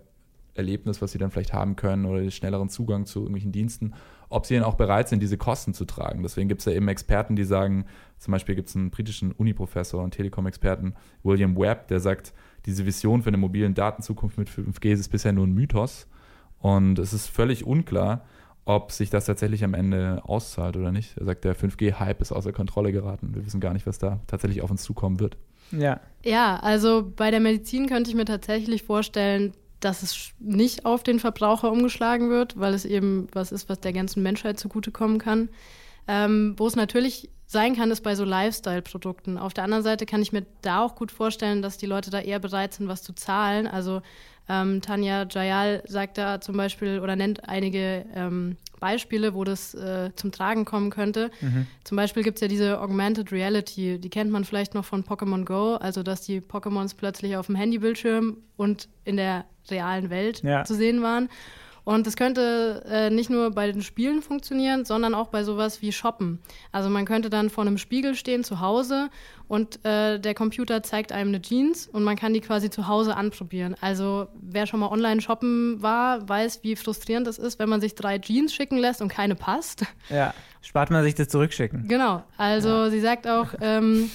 Erlebnis, 0.58 1.02
was 1.02 1.12
sie 1.12 1.18
dann 1.18 1.32
vielleicht 1.32 1.54
haben 1.54 1.76
können 1.76 2.06
oder 2.06 2.20
den 2.20 2.32
schnelleren 2.32 2.70
Zugang 2.70 3.06
zu 3.06 3.20
irgendwelchen 3.20 3.52
Diensten, 3.52 3.94
ob 4.30 4.46
sie 4.46 4.56
dann 4.56 4.64
auch 4.64 4.76
bereit 4.76 5.10
sind, 5.10 5.22
diese 5.22 5.38
Kosten 5.38 5.74
zu 5.74 5.86
tragen. 5.86 6.24
Deswegen 6.24 6.50
gibt 6.50 6.60
es 6.60 6.66
ja 6.66 6.74
eben 6.74 6.88
Experten, 6.88 7.36
die 7.36 7.44
sagen, 7.44 7.86
zum 8.18 8.32
Beispiel 8.32 8.56
gibt 8.56 8.70
es 8.70 8.76
einen 8.76 8.90
britischen 8.92 9.32
Uniprofessor 9.32 10.04
und 10.04 10.12
Telekom-Experten, 10.12 10.96
William 11.24 11.58
Webb, 11.58 11.88
der 11.88 12.00
sagt, 12.00 12.34
diese 12.66 12.86
Vision 12.86 13.22
für 13.22 13.30
eine 13.30 13.38
mobilen 13.38 13.74
Datenzukunft 13.74 14.38
mit 14.38 14.50
5G 14.50 14.92
ist 14.92 15.10
bisher 15.10 15.32
nur 15.32 15.48
ein 15.48 15.54
Mythos 15.54 16.08
und 16.60 17.00
es 17.00 17.14
ist 17.14 17.28
völlig 17.28 17.66
unklar, 17.66 18.26
ob 18.66 18.92
sich 18.92 19.10
das 19.10 19.26
tatsächlich 19.26 19.64
am 19.64 19.74
Ende 19.74 20.22
auszahlt 20.26 20.76
oder 20.76 20.92
nicht. 20.92 21.18
Er 21.18 21.26
sagt, 21.26 21.46
der 21.46 21.56
5G-Hype 21.56 22.22
ist 22.22 22.34
außer 22.34 22.52
Kontrolle 22.52 22.92
geraten. 22.92 23.34
Wir 23.34 23.46
wissen 23.46 23.62
gar 23.62 23.72
nicht, 23.72 23.88
was 23.88 23.98
da 23.98 24.20
tatsächlich 24.28 24.62
auf 24.62 24.70
uns 24.70 24.84
zukommen 24.84 25.22
wird. 25.22 25.38
Ja. 25.72 26.02
Ja, 26.24 26.58
also 26.58 27.10
bei 27.16 27.32
der 27.32 27.40
Medizin 27.40 27.88
könnte 27.88 28.10
ich 28.10 28.16
mir 28.16 28.26
tatsächlich 28.26 28.84
vorstellen, 28.84 29.54
dass 29.80 30.04
es 30.04 30.32
nicht 30.40 30.86
auf 30.86 31.04
den 31.04 31.20
Verbraucher 31.20 31.72
umgeschlagen 31.72 32.30
wird, 32.30 32.60
weil 32.60 32.74
es 32.74 32.86
eben 32.86 33.28
was 33.32 33.52
ist, 33.52 33.70
was 33.70 33.80
der 33.80 33.94
ganzen 33.94 34.24
Menschheit 34.24 34.60
zugutekommen 34.60 35.20
kann. 35.20 35.50
Ähm, 36.08 36.56
wo 36.58 36.68
es 36.68 36.76
natürlich 36.76 37.30
sein 37.48 37.76
kann, 37.76 37.90
ist 37.92 38.02
bei 38.02 38.14
so 38.14 38.26
Lifestyle-Produkten. 38.26 39.38
Auf 39.38 39.54
der 39.54 39.64
anderen 39.64 39.84
Seite 39.84 40.06
kann 40.06 40.22
ich 40.22 40.34
mir 40.34 40.46
da 40.62 40.84
auch 40.84 40.96
gut 40.96 41.12
vorstellen, 41.12 41.62
dass 41.62 41.78
die 41.78 41.86
Leute 41.86 42.12
da 42.12 42.20
eher 42.20 42.40
bereit 42.40 42.74
sind, 42.74 42.90
was 42.90 43.02
zu 43.02 43.14
zahlen. 43.14 43.68
Also 43.68 44.02
ähm, 44.50 44.82
Tanja 44.82 45.26
Jayal 45.30 45.82
sagt 45.88 46.18
da 46.18 46.42
zum 46.42 46.58
Beispiel 46.58 47.00
oder 47.00 47.16
nennt 47.16 47.48
einige 47.48 48.06
ähm, 48.14 48.58
Beispiele, 48.80 49.34
wo 49.34 49.46
das 49.46 49.74
äh, 49.74 50.12
zum 50.16 50.32
Tragen 50.32 50.66
kommen 50.66 50.90
könnte. 50.90 51.32
Mhm. 51.42 51.68
Zum 51.86 51.96
Beispiel 51.96 52.24
gibt 52.24 52.38
es 52.38 52.42
ja 52.42 52.48
diese 52.50 52.82
Augmented 52.82 53.32
Reality, 53.32 53.98
die 53.98 54.10
kennt 54.10 54.32
man 54.32 54.44
vielleicht 54.44 54.74
noch 54.74 54.86
von 54.86 55.04
Pokémon 55.04 55.46
Go, 55.46 55.76
also 55.76 56.04
dass 56.04 56.22
die 56.22 56.42
Pokémons 56.42 56.96
plötzlich 56.96 57.38
auf 57.38 57.48
dem 57.48 57.56
Handybildschirm 57.56 58.38
und 58.58 58.90
in 59.06 59.18
der 59.18 59.46
realen 59.70 60.10
Welt 60.10 60.44
ja. 60.44 60.64
zu 60.64 60.76
sehen 60.76 61.02
waren. 61.02 61.30
Und 61.88 62.06
das 62.06 62.18
könnte 62.18 62.84
äh, 62.86 63.10
nicht 63.10 63.30
nur 63.30 63.52
bei 63.52 63.72
den 63.72 63.82
Spielen 63.82 64.22
funktionieren, 64.22 64.84
sondern 64.84 65.16
auch 65.16 65.30
bei 65.30 65.46
sowas 65.46 65.82
wie 65.82 65.94
Shoppen. 65.94 66.42
Also 66.74 66.90
man 66.90 67.06
könnte 67.06 67.30
dann 67.30 67.50
vor 67.50 67.64
einem 67.64 67.78
Spiegel 67.78 68.14
stehen 68.16 68.44
zu 68.44 68.60
Hause 68.60 69.10
und 69.48 69.86
äh, 69.86 70.20
der 70.20 70.34
Computer 70.34 70.84
zeigt 70.84 71.14
einem 71.14 71.30
eine 71.30 71.42
Jeans 71.42 71.88
und 71.88 72.04
man 72.04 72.18
kann 72.18 72.34
die 72.34 72.42
quasi 72.42 72.70
zu 72.70 72.90
Hause 72.90 73.16
anprobieren. 73.16 73.74
Also 73.80 74.28
wer 74.36 74.68
schon 74.68 74.82
mal 74.82 74.90
online 74.90 75.22
shoppen 75.22 75.82
war, 75.82 76.28
weiß, 76.28 76.60
wie 76.62 76.76
frustrierend 76.76 77.26
es 77.26 77.38
ist, 77.38 77.58
wenn 77.58 77.70
man 77.70 77.80
sich 77.80 77.96
drei 77.96 78.20
Jeans 78.20 78.54
schicken 78.54 78.78
lässt 78.78 79.02
und 79.02 79.08
keine 79.08 79.36
passt. 79.36 79.86
Ja, 80.10 80.34
spart 80.62 80.92
man 80.92 81.06
sich 81.06 81.16
das 81.16 81.30
Zurückschicken. 81.30 81.88
Genau. 81.88 82.22
Also 82.36 82.68
ja. 82.68 82.90
sie 82.90 83.00
sagt 83.00 83.30
auch, 83.30 83.54
ähm, 83.62 84.10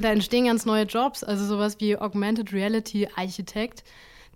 da 0.00 0.12
entstehen 0.12 0.46
ganz 0.46 0.66
neue 0.66 0.84
Jobs, 0.84 1.24
also 1.24 1.44
sowas 1.44 1.80
wie 1.80 1.96
Augmented 1.96 2.52
Reality 2.52 3.08
Architekt, 3.16 3.82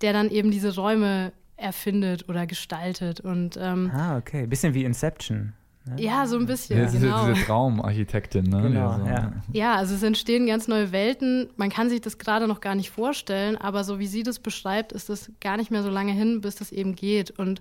der 0.00 0.12
dann 0.12 0.30
eben 0.30 0.50
diese 0.50 0.74
Räume 0.74 1.32
erfindet 1.56 2.28
oder 2.28 2.46
gestaltet. 2.46 3.20
Und, 3.20 3.58
ähm, 3.60 3.90
ah, 3.94 4.16
okay. 4.16 4.46
Bisschen 4.46 4.74
wie 4.74 4.84
Inception. 4.84 5.52
Ne? 5.84 6.00
Ja, 6.00 6.26
so 6.26 6.36
ein 6.36 6.46
bisschen. 6.46 6.78
Ja, 6.78 6.86
genau. 6.86 7.20
Diese, 7.22 7.34
diese 7.34 7.46
Traumarchitektin, 7.46 8.44
ne? 8.44 8.62
Genau, 8.62 8.98
so. 8.98 9.06
ja. 9.06 9.32
ja, 9.52 9.74
also 9.74 9.94
es 9.94 10.02
entstehen 10.02 10.46
ganz 10.46 10.68
neue 10.68 10.92
Welten. 10.92 11.50
Man 11.56 11.70
kann 11.70 11.88
sich 11.88 12.00
das 12.00 12.18
gerade 12.18 12.46
noch 12.46 12.60
gar 12.60 12.74
nicht 12.74 12.90
vorstellen, 12.90 13.56
aber 13.56 13.82
so 13.82 13.98
wie 13.98 14.06
sie 14.06 14.22
das 14.22 14.38
beschreibt, 14.38 14.92
ist 14.92 15.10
es 15.10 15.32
gar 15.40 15.56
nicht 15.56 15.70
mehr 15.70 15.82
so 15.82 15.90
lange 15.90 16.12
hin, 16.12 16.40
bis 16.40 16.54
das 16.54 16.70
eben 16.70 16.94
geht. 16.94 17.30
Und 17.30 17.60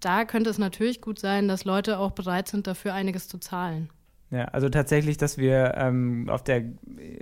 da 0.00 0.24
könnte 0.24 0.50
es 0.50 0.58
natürlich 0.58 1.00
gut 1.00 1.20
sein, 1.20 1.46
dass 1.46 1.64
Leute 1.64 1.98
auch 1.98 2.10
bereit 2.10 2.48
sind, 2.48 2.66
dafür 2.66 2.94
einiges 2.94 3.28
zu 3.28 3.38
zahlen. 3.38 3.90
Ja, 4.32 4.44
also 4.46 4.70
tatsächlich, 4.70 5.18
dass 5.18 5.36
wir 5.36 5.74
ähm, 5.76 6.30
auf 6.30 6.42
der 6.42 6.64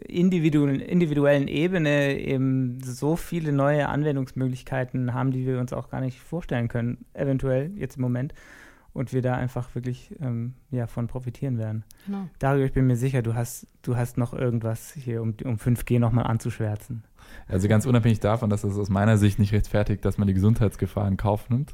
individuellen, 0.07 0.79
individuellen 0.81 1.49
Ebene 1.49 2.16
eben 2.16 2.81
so 2.85 3.16
viele 3.16 3.51
neue 3.51 3.88
Anwendungsmöglichkeiten 3.88 5.12
haben, 5.12 5.33
die 5.33 5.44
wir 5.44 5.59
uns 5.59 5.73
auch 5.73 5.90
gar 5.90 6.01
nicht 6.01 6.20
vorstellen 6.20 6.68
können, 6.68 7.05
eventuell 7.12 7.73
jetzt 7.77 7.96
im 7.96 8.03
Moment. 8.03 8.33
Und 8.92 9.12
wir 9.12 9.23
da 9.23 9.35
einfach 9.35 9.75
wirklich 9.75 10.14
ähm, 10.20 10.55
ja, 10.70 10.87
von 10.87 11.09
profitieren 11.09 11.59
werden. 11.59 11.85
Genau. 12.07 12.29
Dario, 12.38 12.64
ich 12.64 12.73
bin 12.73 12.87
mir 12.87 12.96
sicher, 12.96 13.23
du 13.23 13.35
hast, 13.35 13.66
du 13.83 13.96
hast 13.96 14.16
noch 14.16 14.33
irgendwas 14.33 14.92
hier, 14.92 15.20
um, 15.20 15.35
um 15.44 15.57
5G 15.57 15.99
nochmal 15.99 16.27
anzuschwärzen. 16.27 17.03
Also 17.49 17.69
ganz 17.69 17.87
unabhängig 17.87 18.21
davon, 18.21 18.51
dass 18.51 18.64
es 18.64 18.79
aus 18.79 18.88
meiner 18.88 19.19
Sicht 19.19 19.38
nicht 19.38 19.53
rechtfertigt, 19.53 20.05
dass 20.05 20.19
man 20.19 20.29
die 20.29 20.35
Gesundheitsgefahr 20.35 21.09
in 21.09 21.16
Kauf 21.16 21.51
nimmt. 21.51 21.73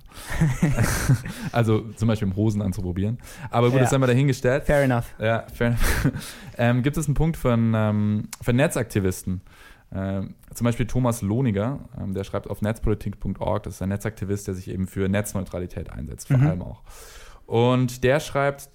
also 1.53 1.81
zum 1.97 2.09
Beispiel 2.09 2.29
im 2.29 2.37
Hosen 2.37 2.63
anzuprobieren. 2.63 3.19
Aber 3.51 3.69
gut, 3.69 3.77
ja. 3.77 3.83
das 3.83 3.93
haben 3.93 4.01
wir 4.01 4.07
dahingestellt. 4.07 4.65
Fair 4.65 4.85
enough. 4.85 5.15
Ja, 5.19 5.45
fair 5.53 5.69
enough. 5.69 6.13
ähm, 6.59 6.83
gibt 6.83 6.97
es 6.97 7.07
einen 7.07 7.15
Punkt 7.15 7.37
von, 7.37 7.73
ähm, 7.75 8.29
von 8.41 8.57
Netzaktivisten? 8.57 9.43
Ähm, 9.95 10.35
zum 10.53 10.65
Beispiel 10.65 10.87
Thomas 10.87 11.23
Lohniger, 11.23 11.81
ähm, 11.99 12.13
der 12.15 12.25
schreibt 12.25 12.51
auf 12.51 12.61
netzpolitik.org, 12.61 13.63
das 13.63 13.75
ist 13.75 13.83
ein 13.83 13.91
Netzaktivist, 13.91 14.49
der 14.49 14.55
sich 14.55 14.69
eben 14.69 14.87
für 14.87 15.09
Netzneutralität 15.09 15.91
einsetzt, 15.91 16.29
vor 16.29 16.39
mhm. 16.39 16.47
allem 16.47 16.63
auch. 16.63 16.83
Und 17.47 18.03
der 18.03 18.19
schreibt, 18.21 18.69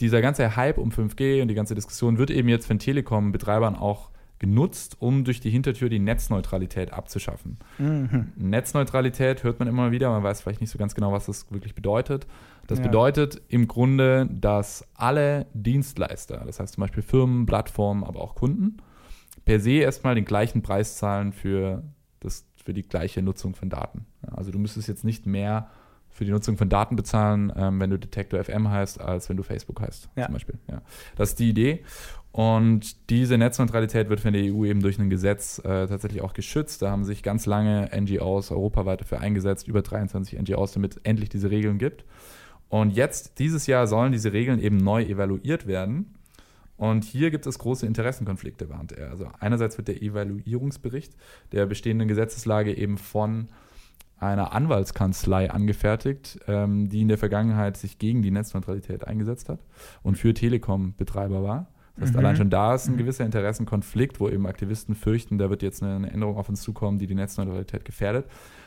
dieser 0.00 0.20
ganze 0.20 0.56
Hype 0.56 0.78
um 0.78 0.90
5G 0.90 1.42
und 1.42 1.48
die 1.48 1.54
ganze 1.54 1.74
Diskussion 1.74 2.18
wird 2.18 2.30
eben 2.30 2.48
jetzt 2.48 2.66
von 2.66 2.78
Telekom-Betreibern 2.78 3.76
auch 3.76 4.10
genutzt, 4.38 4.96
um 5.00 5.24
durch 5.24 5.40
die 5.40 5.50
Hintertür 5.50 5.88
die 5.88 5.98
Netzneutralität 5.98 6.92
abzuschaffen. 6.92 7.58
Mhm. 7.78 8.32
Netzneutralität 8.36 9.42
hört 9.42 9.58
man 9.58 9.68
immer 9.68 9.90
wieder, 9.90 10.10
man 10.10 10.22
weiß 10.22 10.42
vielleicht 10.42 10.60
nicht 10.60 10.70
so 10.70 10.78
ganz 10.78 10.94
genau, 10.94 11.12
was 11.12 11.26
das 11.26 11.50
wirklich 11.50 11.74
bedeutet. 11.74 12.26
Das 12.66 12.78
ja. 12.78 12.86
bedeutet 12.86 13.40
im 13.48 13.66
Grunde, 13.66 14.28
dass 14.30 14.86
alle 14.94 15.46
Dienstleister, 15.54 16.42
das 16.46 16.60
heißt 16.60 16.74
zum 16.74 16.82
Beispiel 16.82 17.02
Firmen, 17.02 17.46
Plattformen, 17.46 18.04
aber 18.04 18.20
auch 18.20 18.34
Kunden, 18.34 18.78
per 19.44 19.60
se 19.60 19.72
erstmal 19.72 20.14
den 20.14 20.24
gleichen 20.24 20.62
Preis 20.62 20.96
zahlen 20.96 21.32
für, 21.32 21.82
das, 22.20 22.46
für 22.62 22.74
die 22.74 22.82
gleiche 22.82 23.22
Nutzung 23.22 23.54
von 23.54 23.70
Daten. 23.70 24.06
Also 24.22 24.50
du 24.50 24.58
müsstest 24.58 24.88
jetzt 24.88 25.04
nicht 25.04 25.26
mehr 25.26 25.70
für 26.18 26.24
die 26.24 26.32
Nutzung 26.32 26.56
von 26.56 26.68
Daten 26.68 26.96
bezahlen, 26.96 27.52
ähm, 27.56 27.80
wenn 27.80 27.90
du 27.90 27.98
Detector 27.98 28.42
FM 28.42 28.68
heißt, 28.68 29.00
als 29.00 29.28
wenn 29.28 29.36
du 29.36 29.44
Facebook 29.44 29.80
heißt, 29.80 30.10
ja. 30.16 30.26
zum 30.26 30.34
Beispiel. 30.34 30.58
Ja. 30.68 30.82
Das 31.16 31.30
ist 31.30 31.38
die 31.38 31.48
Idee. 31.48 31.84
Und 32.32 33.08
diese 33.08 33.38
Netzneutralität 33.38 34.10
wird 34.10 34.20
von 34.20 34.32
der 34.32 34.42
EU 34.52 34.64
eben 34.64 34.82
durch 34.82 34.98
ein 34.98 35.10
Gesetz 35.10 35.60
äh, 35.60 35.86
tatsächlich 35.86 36.20
auch 36.22 36.34
geschützt. 36.34 36.82
Da 36.82 36.90
haben 36.90 37.04
sich 37.04 37.22
ganz 37.22 37.46
lange 37.46 37.88
NGOs 37.96 38.50
europaweit 38.50 39.00
dafür 39.00 39.20
eingesetzt, 39.20 39.66
über 39.66 39.80
23 39.80 40.38
NGOs, 40.40 40.72
damit 40.72 40.96
es 40.96 41.00
endlich 41.04 41.28
diese 41.28 41.50
Regeln 41.50 41.78
gibt. 41.78 42.04
Und 42.68 42.90
jetzt, 42.90 43.38
dieses 43.38 43.66
Jahr, 43.66 43.86
sollen 43.86 44.12
diese 44.12 44.32
Regeln 44.32 44.60
eben 44.60 44.76
neu 44.76 45.04
evaluiert 45.04 45.66
werden. 45.66 46.14
Und 46.76 47.04
hier 47.04 47.30
gibt 47.30 47.46
es 47.46 47.58
große 47.58 47.86
Interessenkonflikte, 47.86 48.68
warnt 48.68 48.92
er. 48.92 49.10
Also 49.10 49.28
einerseits 49.40 49.78
wird 49.78 49.88
der 49.88 50.02
Evaluierungsbericht 50.02 51.16
der 51.52 51.66
bestehenden 51.66 52.08
Gesetzeslage 52.08 52.76
eben 52.76 52.98
von 52.98 53.48
einer 54.20 54.52
Anwaltskanzlei 54.52 55.50
angefertigt, 55.50 56.40
ähm, 56.48 56.88
die 56.88 57.02
in 57.02 57.08
der 57.08 57.18
Vergangenheit 57.18 57.76
sich 57.76 57.98
gegen 57.98 58.22
die 58.22 58.30
Netzneutralität 58.30 59.06
eingesetzt 59.06 59.48
hat 59.48 59.60
und 60.02 60.16
für 60.16 60.34
Telekom-Betreiber 60.34 61.42
war. 61.42 61.68
Das 61.94 62.08
heißt, 62.08 62.12
mhm. 62.14 62.18
allein 62.18 62.36
schon 62.36 62.50
da 62.50 62.74
ist 62.74 62.86
ein 62.86 62.94
mhm. 62.94 62.98
gewisser 62.98 63.24
Interessenkonflikt, 63.24 64.20
wo 64.20 64.28
eben 64.28 64.46
Aktivisten 64.46 64.94
fürchten, 64.94 65.38
da 65.38 65.50
wird 65.50 65.62
jetzt 65.62 65.82
eine 65.82 66.10
Änderung 66.10 66.36
auf 66.36 66.48
uns 66.48 66.62
zukommen, 66.62 66.98
die 66.98 67.06
die 67.06 67.14
Netzneutralität 67.14 67.84
gefährdet. 67.84 68.26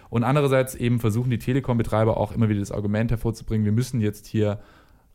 Und 0.10 0.24
andererseits 0.24 0.76
eben 0.76 1.00
versuchen 1.00 1.30
die 1.30 1.40
Telekom-Betreiber 1.40 2.18
auch 2.18 2.34
immer 2.34 2.50
wieder 2.50 2.60
das 2.60 2.72
Argument 2.72 3.12
hervorzubringen, 3.12 3.66
wir 3.66 3.72
müssen 3.72 4.02
jetzt 4.02 4.28
hier 4.28 4.60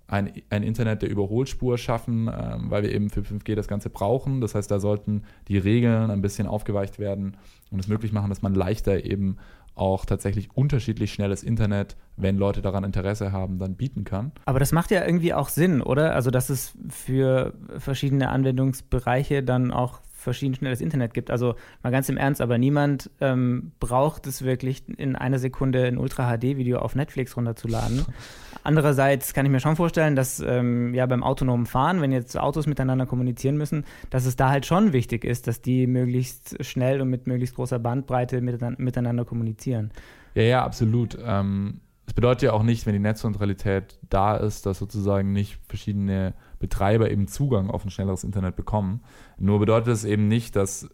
ein, 0.09 0.33
ein 0.51 0.63
Internet 0.63 1.03
der 1.03 1.11
Überholspur 1.11 1.79
schaffen, 1.79 2.29
ähm, 2.29 2.71
weil 2.71 2.85
wir 2.85 2.93
eben 2.93 3.11
für 3.11 3.21
5G 3.21 3.55
das 3.55 3.69
Ganze 3.69 3.91
brauchen. 3.91 4.41
Das 4.41 4.55
heißt, 4.55 4.71
da 4.71 4.79
sollten 4.79 5.25
die 5.49 5.59
Regeln 5.59 6.11
ein 6.11 6.23
bisschen 6.23 6.47
aufgeweicht 6.47 6.99
werden 6.99 7.37
und 7.71 7.81
es 7.81 7.89
möglich 7.89 8.13
machen, 8.13 8.29
dass 8.29 8.43
man 8.43 8.55
leichter 8.55 9.05
eben 9.05 9.37
auch 9.77 10.05
tatsächlich 10.05 10.51
unterschiedlich 10.55 11.13
schnelles 11.13 11.43
Internet, 11.43 11.97
wenn 12.17 12.37
Leute 12.37 12.63
daran 12.63 12.83
Interesse 12.83 13.31
haben, 13.31 13.59
dann 13.59 13.77
bieten 13.77 14.05
kann. 14.05 14.33
Aber 14.47 14.59
das 14.59 14.73
macht 14.73 14.91
ja 14.91 15.05
irgendwie 15.05 15.35
auch 15.35 15.49
Sinn, 15.49 15.83
oder? 15.83 16.15
Also, 16.15 16.31
dass 16.31 16.51
es 16.51 16.75
für 16.89 17.55
verschiedene 17.79 18.31
Anwendungsbereiche 18.31 19.43
dann 19.43 19.71
auch 19.71 20.01
verschieden 20.27 20.57
schnelles 20.57 20.81
Internet 20.81 21.15
gibt. 21.15 21.31
Also 21.31 21.55
mal 21.85 21.91
ganz 21.91 22.09
im 22.09 22.17
Ernst, 22.17 22.41
aber 22.41 22.59
niemand 22.59 23.11
ähm, 23.21 23.73
braucht 23.79 24.27
es 24.27 24.43
wirklich 24.43 24.83
in 24.99 25.15
einer 25.15 25.39
Sekunde 25.39 25.85
ein 25.87 25.99
Ultra-HD-Video 25.99 26.79
auf 26.79 26.97
Netflix 26.97 27.37
runterzuladen. 27.37 28.05
Andererseits 28.67 29.33
kann 29.33 29.47
ich 29.47 29.53
mir 29.53 29.61
schon 29.61 29.77
vorstellen, 29.77 30.17
dass 30.17 30.41
ähm, 30.41 30.93
ja 30.93 31.07
beim 31.07 31.23
autonomen 31.23 31.67
Fahren, 31.67 32.01
wenn 32.01 32.11
jetzt 32.11 32.37
Autos 32.37 32.67
miteinander 32.67 33.07
kommunizieren 33.07 33.57
müssen, 33.57 33.85
dass 34.11 34.27
es 34.27 34.35
da 34.35 34.51
halt 34.51 34.67
schon 34.67 34.93
wichtig 34.93 35.25
ist, 35.25 35.47
dass 35.47 35.63
die 35.63 35.87
möglichst 35.87 36.65
schnell 36.65 37.01
und 37.01 37.09
mit 37.09 37.29
möglichst 37.29 37.55
großer 37.55 37.79
Bandbreite 37.79 38.41
miteinander 38.41 39.25
kommunizieren. 39.25 39.93
Ja, 40.35 40.43
ja, 40.43 40.65
absolut. 40.65 41.17
Ähm, 41.25 41.81
es 42.09 42.13
bedeutet 42.13 42.43
ja 42.43 42.55
auch 42.55 42.65
nicht, 42.65 42.87
wenn 42.87 42.93
die 42.93 42.99
Netzneutralität 42.99 44.01
da 44.11 44.37
ist, 44.37 44.67
dass 44.67 44.81
sozusagen 44.81 45.33
nicht 45.33 45.61
verschiedene 45.69 46.35
Betreiber 46.59 47.09
eben 47.09 47.29
Zugang 47.29 47.71
auf 47.71 47.85
ein 47.85 47.91
schnelleres 47.91 48.25
Internet 48.25 48.57
bekommen. 48.57 49.03
Nur 49.39 49.61
bedeutet 49.61 49.93
es 49.93 50.05
eben 50.05 50.27
nicht, 50.27 50.57
dass 50.57 50.89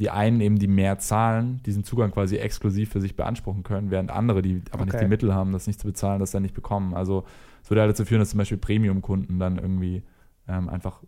die 0.00 0.08
einen 0.08 0.40
eben, 0.40 0.58
die 0.58 0.66
mehr 0.66 0.98
zahlen, 0.98 1.60
diesen 1.66 1.84
Zugang 1.84 2.10
quasi 2.10 2.36
exklusiv 2.36 2.90
für 2.90 3.02
sich 3.02 3.16
beanspruchen 3.16 3.62
können, 3.62 3.90
während 3.90 4.10
andere, 4.10 4.40
die 4.40 4.62
aber 4.70 4.82
okay. 4.82 4.92
nicht 4.92 5.02
die 5.02 5.08
Mittel 5.08 5.34
haben, 5.34 5.52
das 5.52 5.66
nicht 5.66 5.78
zu 5.78 5.86
bezahlen, 5.86 6.20
das 6.20 6.30
dann 6.30 6.42
nicht 6.42 6.54
bekommen. 6.54 6.94
Also 6.94 7.24
es 7.62 7.70
würde 7.70 7.82
halt 7.82 7.90
dazu 7.90 8.06
führen, 8.06 8.20
dass 8.20 8.30
zum 8.30 8.38
Beispiel 8.38 8.56
Premium-Kunden 8.56 9.38
dann 9.38 9.58
irgendwie 9.58 10.02
ähm, 10.48 10.70
einfach 10.70 11.02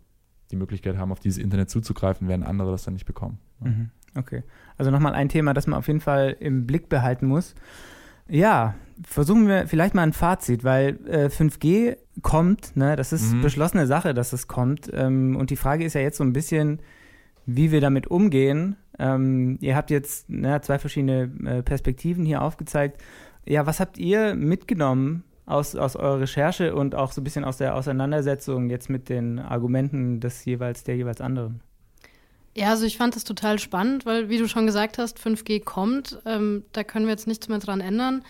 die 0.51 0.55
Möglichkeit 0.55 0.95
haben, 0.95 1.11
auf 1.11 1.19
dieses 1.19 1.39
Internet 1.39 1.71
zuzugreifen, 1.71 2.27
während 2.27 2.45
andere 2.45 2.69
das 2.69 2.83
dann 2.83 2.93
nicht 2.93 3.07
bekommen. 3.07 3.39
Mhm. 3.61 3.89
Okay. 4.15 4.43
Also 4.77 4.91
nochmal 4.91 5.15
ein 5.15 5.27
Thema, 5.27 5.55
das 5.55 5.65
man 5.65 5.79
auf 5.79 5.87
jeden 5.87 6.01
Fall 6.01 6.37
im 6.39 6.67
Blick 6.67 6.87
behalten 6.87 7.25
muss. 7.25 7.55
Ja, 8.29 8.75
versuchen 9.03 9.47
wir 9.47 9.67
vielleicht 9.67 9.95
mal 9.95 10.03
ein 10.03 10.13
Fazit, 10.13 10.63
weil 10.63 10.99
äh, 11.07 11.25
5G 11.29 11.97
kommt, 12.21 12.77
ne? 12.77 12.95
das 12.95 13.11
ist 13.11 13.33
mhm. 13.33 13.41
beschlossene 13.41 13.87
Sache, 13.87 14.13
dass 14.13 14.33
es 14.33 14.47
kommt. 14.47 14.87
Ähm, 14.93 15.35
und 15.35 15.49
die 15.49 15.55
Frage 15.55 15.83
ist 15.83 15.95
ja 15.95 16.01
jetzt 16.01 16.17
so 16.17 16.23
ein 16.23 16.31
bisschen, 16.31 16.79
wie 17.45 17.71
wir 17.71 17.81
damit 17.81 18.07
umgehen. 18.07 18.77
Ähm, 18.99 19.57
ihr 19.61 19.75
habt 19.75 19.89
jetzt 19.89 20.29
ne, 20.29 20.61
zwei 20.61 20.79
verschiedene 20.79 21.31
äh, 21.45 21.63
Perspektiven 21.63 22.25
hier 22.25 22.41
aufgezeigt. 22.41 23.01
Ja, 23.45 23.65
was 23.65 23.79
habt 23.79 23.97
ihr 23.97 24.35
mitgenommen 24.35 25.23
aus, 25.45 25.75
aus 25.75 25.95
eurer 25.95 26.21
Recherche 26.21 26.75
und 26.75 26.95
auch 26.95 27.11
so 27.11 27.21
ein 27.21 27.23
bisschen 27.23 27.43
aus 27.43 27.57
der 27.57 27.75
Auseinandersetzung 27.75 28.69
jetzt 28.69 28.89
mit 28.89 29.09
den 29.09 29.39
Argumenten 29.39 30.19
des 30.19 30.45
jeweils 30.45 30.83
der 30.83 30.95
jeweils 30.95 31.21
anderen? 31.21 31.61
Ja, 32.55 32.69
also 32.69 32.85
ich 32.85 32.97
fand 32.97 33.15
das 33.15 33.23
total 33.23 33.57
spannend, 33.57 34.05
weil, 34.05 34.29
wie 34.29 34.37
du 34.37 34.47
schon 34.47 34.67
gesagt 34.67 34.99
hast, 34.99 35.17
5G 35.17 35.63
kommt. 35.63 36.19
Ähm, 36.25 36.63
da 36.71 36.83
können 36.83 37.05
wir 37.05 37.11
jetzt 37.11 37.27
nichts 37.27 37.47
mehr 37.49 37.57
dran 37.57 37.81
ändern. 37.81 38.23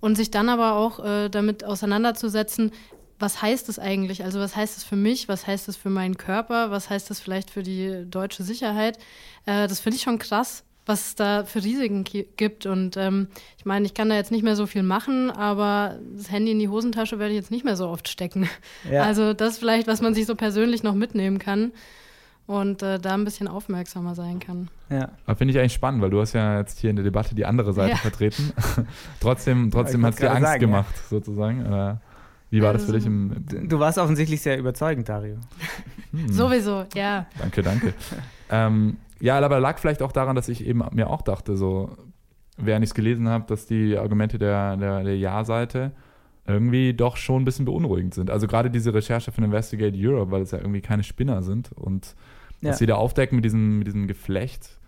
Und 0.00 0.16
sich 0.16 0.30
dann 0.30 0.48
aber 0.48 0.76
auch 0.76 1.04
äh, 1.04 1.28
damit 1.28 1.64
auseinanderzusetzen, 1.64 2.72
was 3.20 3.42
heißt 3.42 3.68
es 3.68 3.78
eigentlich? 3.78 4.24
Also 4.24 4.40
was 4.40 4.56
heißt 4.56 4.78
es 4.78 4.84
für 4.84 4.96
mich? 4.96 5.28
Was 5.28 5.46
heißt 5.46 5.68
es 5.68 5.76
für 5.76 5.90
meinen 5.90 6.16
Körper? 6.16 6.70
Was 6.70 6.90
heißt 6.90 7.10
es 7.10 7.20
vielleicht 7.20 7.50
für 7.50 7.62
die 7.62 8.06
deutsche 8.08 8.42
Sicherheit? 8.42 8.98
Äh, 9.46 9.68
das 9.68 9.80
finde 9.80 9.96
ich 9.96 10.02
schon 10.02 10.18
krass, 10.18 10.64
was 10.86 11.08
es 11.08 11.14
da 11.14 11.44
für 11.44 11.62
Risiken 11.62 12.04
gibt. 12.04 12.64
Und 12.64 12.96
ähm, 12.96 13.28
ich 13.58 13.66
meine, 13.66 13.84
ich 13.84 13.94
kann 13.94 14.08
da 14.08 14.16
jetzt 14.16 14.32
nicht 14.32 14.42
mehr 14.42 14.56
so 14.56 14.66
viel 14.66 14.82
machen, 14.82 15.30
aber 15.30 15.98
das 16.16 16.30
Handy 16.30 16.52
in 16.52 16.58
die 16.58 16.68
Hosentasche 16.68 17.18
werde 17.18 17.32
ich 17.32 17.38
jetzt 17.38 17.50
nicht 17.50 17.64
mehr 17.64 17.76
so 17.76 17.88
oft 17.88 18.08
stecken. 18.08 18.48
Ja. 18.90 19.02
Also 19.02 19.34
das 19.34 19.52
ist 19.52 19.58
vielleicht, 19.58 19.86
was 19.86 20.00
man 20.00 20.14
sich 20.14 20.26
so 20.26 20.34
persönlich 20.34 20.82
noch 20.82 20.94
mitnehmen 20.94 21.38
kann 21.38 21.72
und 22.46 22.82
äh, 22.82 22.98
da 22.98 23.14
ein 23.14 23.24
bisschen 23.24 23.46
aufmerksamer 23.48 24.14
sein 24.14 24.40
kann. 24.40 24.68
Ja. 24.88 25.10
Aber 25.26 25.36
finde 25.36 25.52
ich 25.52 25.60
eigentlich 25.60 25.74
spannend, 25.74 26.02
weil 26.02 26.10
du 26.10 26.20
hast 26.20 26.32
ja 26.32 26.58
jetzt 26.58 26.80
hier 26.80 26.90
in 26.90 26.96
der 26.96 27.04
Debatte 27.04 27.34
die 27.34 27.44
andere 27.44 27.74
Seite 27.74 27.90
ja. 27.92 27.96
vertreten. 27.96 28.52
trotzdem 29.20 29.70
trotzdem 29.70 30.04
hat 30.04 30.14
es 30.14 30.20
dir 30.20 30.30
Angst 30.30 30.42
sagen, 30.42 30.60
gemacht, 30.60 30.94
ja. 30.96 31.02
sozusagen. 31.10 31.64
Äh, 31.66 31.94
wie 32.50 32.62
war 32.62 32.72
das 32.72 32.84
für 32.84 32.92
dich? 32.92 33.06
Im, 33.06 33.44
im 33.52 33.68
du 33.68 33.78
warst 33.78 33.98
offensichtlich 33.98 34.40
sehr 34.40 34.58
überzeugend, 34.58 35.08
Dario. 35.08 35.36
Hm. 36.10 36.28
Sowieso, 36.32 36.84
ja. 36.94 37.26
Danke, 37.38 37.62
danke. 37.62 37.94
ähm, 38.50 38.96
ja, 39.20 39.38
aber 39.38 39.60
lag 39.60 39.78
vielleicht 39.78 40.02
auch 40.02 40.12
daran, 40.12 40.36
dass 40.36 40.48
ich 40.48 40.66
eben 40.66 40.82
mir 40.92 41.10
auch 41.10 41.22
dachte, 41.22 41.56
so, 41.56 41.96
während 42.56 42.84
ich 42.84 42.90
es 42.90 42.94
gelesen 42.94 43.28
habe, 43.28 43.44
dass 43.46 43.66
die 43.66 43.96
Argumente 43.96 44.38
der, 44.38 44.76
der, 44.76 45.04
der 45.04 45.16
Ja-Seite 45.16 45.92
irgendwie 46.46 46.94
doch 46.94 47.16
schon 47.16 47.42
ein 47.42 47.44
bisschen 47.44 47.64
beunruhigend 47.64 48.14
sind. 48.14 48.30
Also 48.30 48.46
gerade 48.46 48.70
diese 48.70 48.92
Recherche 48.92 49.30
von 49.30 49.44
Investigate 49.44 49.96
Europe, 49.96 50.30
weil 50.30 50.42
es 50.42 50.50
ja 50.50 50.58
irgendwie 50.58 50.80
keine 50.80 51.02
Spinner 51.02 51.42
sind 51.42 51.70
und 51.72 52.14
ja. 52.60 52.70
was 52.70 52.78
sie 52.78 52.86
da 52.86 52.96
aufdecken 52.96 53.36
mit 53.36 53.44
diesem, 53.44 53.78
mit 53.78 53.86
diesem 53.86 54.06
Geflecht, 54.06 54.78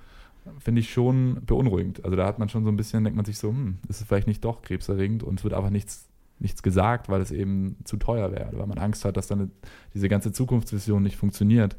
finde 0.58 0.80
ich 0.80 0.92
schon 0.92 1.40
beunruhigend. 1.44 2.04
Also 2.04 2.16
da 2.16 2.26
hat 2.26 2.38
man 2.38 2.48
schon 2.48 2.64
so 2.64 2.70
ein 2.70 2.76
bisschen, 2.76 3.04
denkt 3.04 3.16
man 3.16 3.24
sich 3.24 3.38
so, 3.38 3.50
hm, 3.50 3.78
ist 3.88 4.00
es 4.00 4.06
vielleicht 4.06 4.26
nicht 4.26 4.44
doch 4.44 4.62
krebserregend 4.62 5.22
und 5.22 5.38
es 5.38 5.44
wird 5.44 5.54
einfach 5.54 5.70
nichts, 5.70 6.08
nichts 6.42 6.62
gesagt, 6.62 7.08
weil 7.08 7.20
es 7.20 7.30
eben 7.30 7.76
zu 7.84 7.96
teuer 7.96 8.32
wäre, 8.32 8.50
weil 8.52 8.66
man 8.66 8.78
Angst 8.78 9.04
hat, 9.04 9.16
dass 9.16 9.26
dann 9.26 9.52
diese 9.94 10.08
ganze 10.08 10.32
Zukunftsvision 10.32 11.02
nicht 11.02 11.16
funktioniert. 11.16 11.76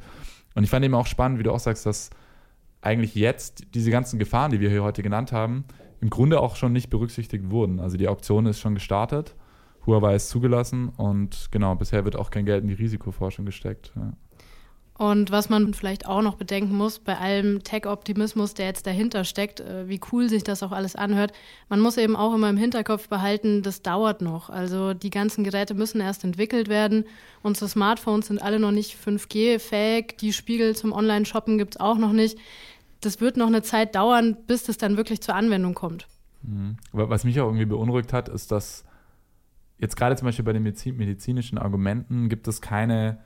Und 0.54 0.64
ich 0.64 0.70
fand 0.70 0.84
eben 0.84 0.94
auch 0.94 1.06
spannend, 1.06 1.38
wie 1.38 1.42
du 1.42 1.52
auch 1.52 1.60
sagst, 1.60 1.86
dass 1.86 2.10
eigentlich 2.80 3.14
jetzt 3.14 3.64
diese 3.74 3.90
ganzen 3.90 4.18
Gefahren, 4.18 4.50
die 4.50 4.60
wir 4.60 4.70
hier 4.70 4.82
heute 4.82 5.02
genannt 5.02 5.32
haben, 5.32 5.64
im 6.00 6.10
Grunde 6.10 6.40
auch 6.40 6.56
schon 6.56 6.72
nicht 6.72 6.90
berücksichtigt 6.90 7.50
wurden. 7.50 7.80
Also 7.80 7.96
die 7.96 8.08
Auktion 8.08 8.46
ist 8.46 8.60
schon 8.60 8.74
gestartet, 8.74 9.34
Huawei 9.86 10.16
ist 10.16 10.28
zugelassen 10.28 10.88
und 10.88 11.48
genau, 11.50 11.74
bisher 11.74 12.04
wird 12.04 12.16
auch 12.16 12.30
kein 12.30 12.46
Geld 12.46 12.62
in 12.62 12.68
die 12.68 12.74
Risikoforschung 12.74 13.44
gesteckt. 13.44 13.92
Ja. 13.96 14.12
Und 14.96 15.32
was 15.32 15.48
man 15.48 15.74
vielleicht 15.74 16.06
auch 16.06 16.22
noch 16.22 16.36
bedenken 16.36 16.76
muss, 16.76 17.00
bei 17.00 17.18
allem 17.18 17.64
Tech-Optimismus, 17.64 18.54
der 18.54 18.66
jetzt 18.66 18.86
dahinter 18.86 19.24
steckt, 19.24 19.58
äh, 19.58 19.88
wie 19.88 20.00
cool 20.12 20.28
sich 20.28 20.44
das 20.44 20.62
auch 20.62 20.70
alles 20.70 20.94
anhört, 20.94 21.32
man 21.68 21.80
muss 21.80 21.96
eben 21.96 22.14
auch 22.14 22.32
immer 22.32 22.48
im 22.48 22.56
Hinterkopf 22.56 23.08
behalten, 23.08 23.62
das 23.62 23.82
dauert 23.82 24.22
noch. 24.22 24.50
Also 24.50 24.94
die 24.94 25.10
ganzen 25.10 25.42
Geräte 25.42 25.74
müssen 25.74 26.00
erst 26.00 26.22
entwickelt 26.22 26.68
werden. 26.68 27.04
Unsere 27.42 27.68
Smartphones 27.68 28.28
sind 28.28 28.40
alle 28.40 28.60
noch 28.60 28.70
nicht 28.70 28.96
5G-fähig. 28.96 30.16
Die 30.20 30.32
Spiegel 30.32 30.76
zum 30.76 30.92
Online-Shoppen 30.92 31.58
gibt 31.58 31.74
es 31.74 31.80
auch 31.80 31.98
noch 31.98 32.12
nicht 32.12 32.38
das 33.04 33.20
wird 33.20 33.36
noch 33.36 33.46
eine 33.46 33.62
Zeit 33.62 33.94
dauern, 33.94 34.36
bis 34.46 34.64
das 34.64 34.78
dann 34.78 34.96
wirklich 34.96 35.20
zur 35.20 35.34
Anwendung 35.34 35.74
kommt. 35.74 36.08
Mhm. 36.42 36.76
Was 36.92 37.24
mich 37.24 37.40
auch 37.40 37.46
irgendwie 37.46 37.66
beunruhigt 37.66 38.12
hat, 38.12 38.28
ist, 38.28 38.50
dass 38.50 38.84
jetzt 39.78 39.96
gerade 39.96 40.16
zum 40.16 40.26
Beispiel 40.26 40.44
bei 40.44 40.52
den 40.52 40.62
medizinischen 40.62 41.58
Argumenten 41.58 42.28
gibt 42.28 42.48
es 42.48 42.60
keine 42.60 43.18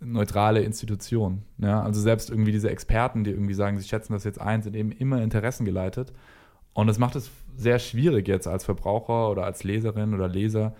neutrale 0.00 0.62
Institution. 0.62 1.42
Ja? 1.58 1.82
Also 1.82 2.00
selbst 2.00 2.30
irgendwie 2.30 2.52
diese 2.52 2.70
Experten, 2.70 3.24
die 3.24 3.30
irgendwie 3.30 3.54
sagen, 3.54 3.78
sie 3.78 3.88
schätzen 3.88 4.12
das 4.12 4.24
jetzt 4.24 4.40
ein, 4.40 4.62
sind 4.62 4.76
eben 4.76 4.92
immer 4.92 5.22
interessengeleitet. 5.22 6.12
Und 6.72 6.88
das 6.88 6.98
macht 6.98 7.16
es 7.16 7.30
sehr 7.56 7.78
schwierig 7.78 8.28
jetzt 8.28 8.46
als 8.46 8.64
Verbraucher 8.64 9.30
oder 9.30 9.44
als 9.44 9.64
Leserin 9.64 10.14
oder 10.14 10.28
Leser, 10.28 10.74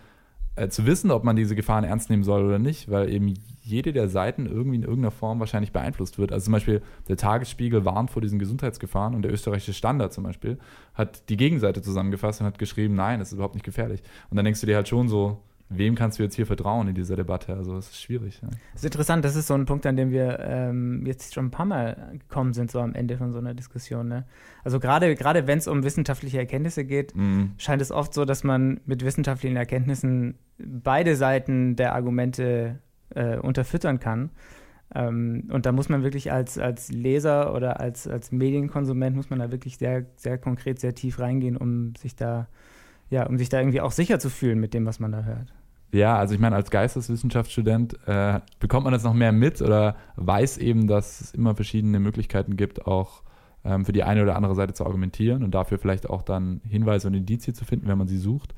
äh, 0.57 0.69
zu 0.69 0.87
wissen, 0.87 1.11
ob 1.11 1.23
man 1.23 1.37
diese 1.37 1.55
Gefahren 1.55 1.85
ernst 1.85 2.09
nehmen 2.09 2.25
soll 2.25 2.45
oder 2.45 2.59
nicht, 2.59 2.91
weil 2.91 3.11
eben 3.11 3.35
jede 3.63 3.93
der 3.93 4.09
Seiten 4.09 4.47
irgendwie 4.47 4.77
in 4.77 4.83
irgendeiner 4.83 5.11
Form 5.11 5.39
wahrscheinlich 5.39 5.73
beeinflusst 5.73 6.19
wird. 6.19 6.33
Also 6.33 6.45
zum 6.45 6.53
Beispiel 6.53 6.83
der 7.09 7.17
Tagesspiegel 7.17 7.85
warnt 7.85 8.11
vor 8.11 8.23
diesen 8.23 8.39
Gesundheitsgefahren 8.39 9.15
und 9.15 9.23
der 9.23 9.33
österreichische 9.33 9.75
Standard 9.75 10.13
zum 10.15 10.25
Beispiel 10.25 10.59
hat 10.95 11.29
die 11.29 11.37
Gegenseite 11.37 11.83
zusammengefasst 11.83 12.41
und 12.41 12.47
hat 12.47 12.59
geschrieben, 12.59 12.95
nein, 12.95 13.19
das 13.19 13.29
ist 13.29 13.35
überhaupt 13.35 13.55
nicht 13.55 13.65
gefährlich. 13.65 14.03
Und 14.31 14.37
dann 14.37 14.45
denkst 14.45 14.61
du 14.61 14.67
dir 14.67 14.77
halt 14.77 14.89
schon 14.89 15.09
so, 15.09 15.43
wem 15.69 15.95
kannst 15.95 16.19
du 16.19 16.23
jetzt 16.23 16.35
hier 16.37 16.47
vertrauen 16.47 16.89
in 16.89 16.95
dieser 16.95 17.17
Debatte? 17.17 17.55
Also 17.55 17.77
es 17.77 17.89
ist 17.89 18.01
schwierig. 18.01 18.41
Ja. 18.43 18.49
Das 18.73 18.83
ist 18.83 18.85
interessant, 18.85 19.25
das 19.25 19.37
ist 19.37 19.49
so 19.49 19.55
ein 19.55 19.67
Punkt, 19.67 19.87
an 19.87 19.97
dem 19.97 20.11
wir 20.11 20.39
ähm, 20.41 21.05
jetzt 21.07 21.35
schon 21.35 21.47
ein 21.47 21.51
paar 21.51 21.67
Mal 21.67 22.13
gekommen 22.19 22.53
sind, 22.53 22.71
so 22.71 22.81
am 22.81 22.95
Ende 22.95 23.17
von 23.17 23.33
so 23.33 23.39
einer 23.39 23.55
Diskussion. 23.55 24.09
Ne? 24.09 24.25
Also 24.65 24.79
gerade 24.79 25.15
gerade 25.17 25.47
wenn 25.47 25.59
es 25.59 25.67
um 25.67 25.83
wissenschaftliche 25.83 26.39
Erkenntnisse 26.39 26.85
geht, 26.85 27.17
mhm. 27.17 27.53
scheint 27.59 27.83
es 27.83 27.91
oft 27.91 28.15
so, 28.15 28.25
dass 28.25 28.45
man 28.45 28.81
mit 28.87 29.05
wissenschaftlichen 29.05 29.57
Erkenntnissen 29.57 30.37
beide 30.59 31.17
Seiten 31.17 31.77
der 31.77 31.95
Argumente 31.95 32.79
äh, 33.15 33.37
unterfüttern 33.39 33.99
kann. 33.99 34.31
Ähm, 34.95 35.49
und 35.51 35.67
da 35.67 35.73
muss 35.73 35.89
man 35.89 36.05
wirklich 36.05 36.31
als, 36.31 36.59
als 36.59 36.93
Leser 36.93 37.53
oder 37.55 37.81
als, 37.81 38.07
als 38.07 38.31
Medienkonsument 38.31 39.17
muss 39.17 39.31
man 39.31 39.41
da 39.41 39.51
wirklich 39.51 39.79
sehr, 39.79 40.07
sehr 40.17 40.39
konkret, 40.39 40.79
sehr 40.79 40.95
tief 40.95 41.19
reingehen, 41.19 41.57
um 41.57 41.95
sich 41.97 42.15
da 42.15 42.47
ja, 43.11 43.25
um 43.27 43.39
sich 43.39 43.49
da 43.49 43.61
irgendwie 43.61 43.81
auch 43.81 43.93
sicher 43.93 44.19
zu 44.19 44.31
fühlen 44.31 44.59
mit 44.59 44.75
dem, 44.75 44.87
was 44.87 44.99
man 44.99 45.13
da 45.13 45.23
hört. 45.25 45.53
Ja, 45.93 46.17
also 46.17 46.35
ich 46.35 46.41
meine, 46.41 46.57
als 46.57 46.71
Geisteswissenschaftsstudent 46.71 47.99
äh, 48.07 48.41
bekommt 48.59 48.85
man 48.85 48.93
das 48.93 49.05
noch 49.05 49.15
mehr 49.15 49.33
mit 49.33 49.63
oder 49.63 49.97
weiß 50.17 50.59
eben, 50.59 50.89
dass 50.89 51.21
es 51.21 51.35
immer 51.35 51.55
verschiedene 51.55 52.01
Möglichkeiten 52.01 52.57
gibt, 52.57 52.87
auch 52.87 53.23
ähm, 53.65 53.85
für 53.85 53.93
die 53.93 54.03
eine 54.03 54.23
oder 54.23 54.37
andere 54.37 54.55
Seite 54.55 54.75
zu 54.75 54.85
argumentieren 54.85 55.43
und 55.43 55.55
dafür 55.55 55.79
vielleicht 55.79 56.11
auch 56.11 56.23
dann 56.23 56.61
Hinweise 56.69 57.09
und 57.09 57.15
Indizien 57.15 57.55
zu 57.55 57.65
finden, 57.65 57.89
wenn 57.89 57.99
man 57.99 58.09
sie 58.09 58.19
sucht. 58.19 58.55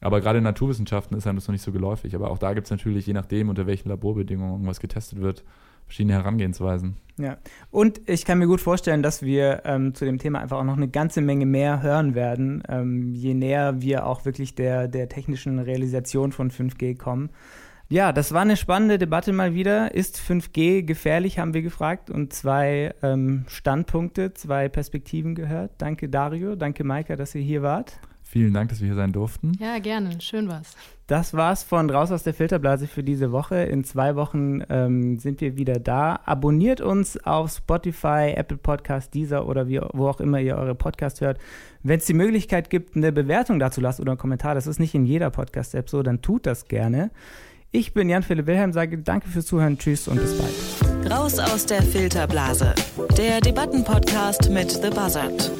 Aber 0.00 0.20
gerade 0.20 0.38
in 0.38 0.44
Naturwissenschaften 0.44 1.16
ist 1.16 1.26
einem 1.26 1.36
das 1.36 1.46
noch 1.46 1.52
nicht 1.52 1.62
so 1.62 1.70
geläufig. 1.70 2.14
Aber 2.16 2.30
auch 2.30 2.38
da 2.38 2.54
gibt 2.54 2.66
es 2.66 2.70
natürlich, 2.72 3.06
je 3.06 3.12
nachdem, 3.12 3.48
unter 3.48 3.66
welchen 3.66 3.88
Laborbedingungen 3.88 4.52
irgendwas 4.54 4.80
getestet 4.80 5.20
wird, 5.20 5.44
verschiedene 5.86 6.14
Herangehensweisen. 6.14 6.96
Ja, 7.18 7.36
und 7.70 8.00
ich 8.08 8.24
kann 8.24 8.38
mir 8.38 8.46
gut 8.46 8.60
vorstellen, 8.60 9.02
dass 9.02 9.22
wir 9.22 9.62
ähm, 9.64 9.94
zu 9.94 10.04
dem 10.04 10.18
Thema 10.18 10.40
einfach 10.40 10.58
auch 10.58 10.64
noch 10.64 10.76
eine 10.76 10.88
ganze 10.88 11.20
Menge 11.20 11.46
mehr 11.46 11.82
hören 11.82 12.14
werden, 12.14 12.62
ähm, 12.68 13.14
je 13.14 13.34
näher 13.34 13.80
wir 13.82 14.06
auch 14.06 14.24
wirklich 14.24 14.54
der, 14.54 14.88
der 14.88 15.08
technischen 15.08 15.58
Realisation 15.58 16.32
von 16.32 16.50
5G 16.50 16.96
kommen. 16.96 17.30
Ja, 17.88 18.12
das 18.12 18.32
war 18.32 18.40
eine 18.40 18.56
spannende 18.56 18.96
Debatte 18.96 19.34
mal 19.34 19.54
wieder. 19.54 19.94
Ist 19.94 20.18
5G 20.18 20.82
gefährlich, 20.82 21.38
haben 21.38 21.52
wir 21.52 21.60
gefragt 21.60 22.08
und 22.08 22.32
zwei 22.32 22.94
ähm, 23.02 23.44
Standpunkte, 23.48 24.32
zwei 24.32 24.70
Perspektiven 24.70 25.34
gehört. 25.34 25.72
Danke 25.76 26.08
Dario, 26.08 26.56
danke 26.56 26.84
Maika, 26.84 27.16
dass 27.16 27.34
ihr 27.34 27.42
hier 27.42 27.60
wart. 27.60 28.00
Vielen 28.32 28.54
Dank, 28.54 28.70
dass 28.70 28.80
wir 28.80 28.86
hier 28.86 28.96
sein 28.96 29.12
durften. 29.12 29.52
Ja, 29.60 29.78
gerne. 29.78 30.18
Schön 30.22 30.48
war's. 30.48 30.74
Das 31.06 31.34
war's 31.34 31.64
von 31.64 31.90
Raus 31.90 32.10
aus 32.10 32.22
der 32.22 32.32
Filterblase 32.32 32.86
für 32.86 33.02
diese 33.02 33.30
Woche. 33.30 33.56
In 33.56 33.84
zwei 33.84 34.16
Wochen 34.16 34.62
ähm, 34.70 35.18
sind 35.18 35.42
wir 35.42 35.58
wieder 35.58 35.74
da. 35.74 36.18
Abonniert 36.24 36.80
uns 36.80 37.22
auf 37.26 37.50
Spotify, 37.50 38.32
Apple 38.34 38.56
Podcast, 38.56 39.12
Deezer 39.12 39.46
oder 39.46 39.68
wie, 39.68 39.82
wo 39.92 40.08
auch 40.08 40.18
immer 40.18 40.40
ihr 40.40 40.56
eure 40.56 40.74
Podcast 40.74 41.20
hört. 41.20 41.36
Wenn 41.82 41.98
es 41.98 42.06
die 42.06 42.14
Möglichkeit 42.14 42.70
gibt, 42.70 42.96
eine 42.96 43.12
Bewertung 43.12 43.58
dazu 43.58 43.82
lasst 43.82 44.00
oder 44.00 44.12
einen 44.12 44.18
Kommentar, 44.18 44.54
das 44.54 44.66
ist 44.66 44.80
nicht 44.80 44.94
in 44.94 45.04
jeder 45.04 45.28
Podcast-App 45.28 45.90
so, 45.90 46.02
dann 46.02 46.22
tut 46.22 46.46
das 46.46 46.64
gerne. 46.64 47.10
Ich 47.70 47.92
bin 47.92 48.08
Jan-Philipp 48.08 48.46
Wilhelm, 48.46 48.72
sage 48.72 48.96
danke 48.96 49.28
fürs 49.28 49.44
Zuhören, 49.44 49.76
tschüss 49.76 50.08
und 50.08 50.18
bis 50.18 50.38
bald. 50.38 51.12
Raus 51.12 51.38
aus 51.38 51.66
der 51.66 51.82
Filterblase, 51.82 52.74
der 53.18 53.42
Debattenpodcast 53.42 54.48
mit 54.48 54.70
The 54.70 54.88
Buzzard. 54.88 55.50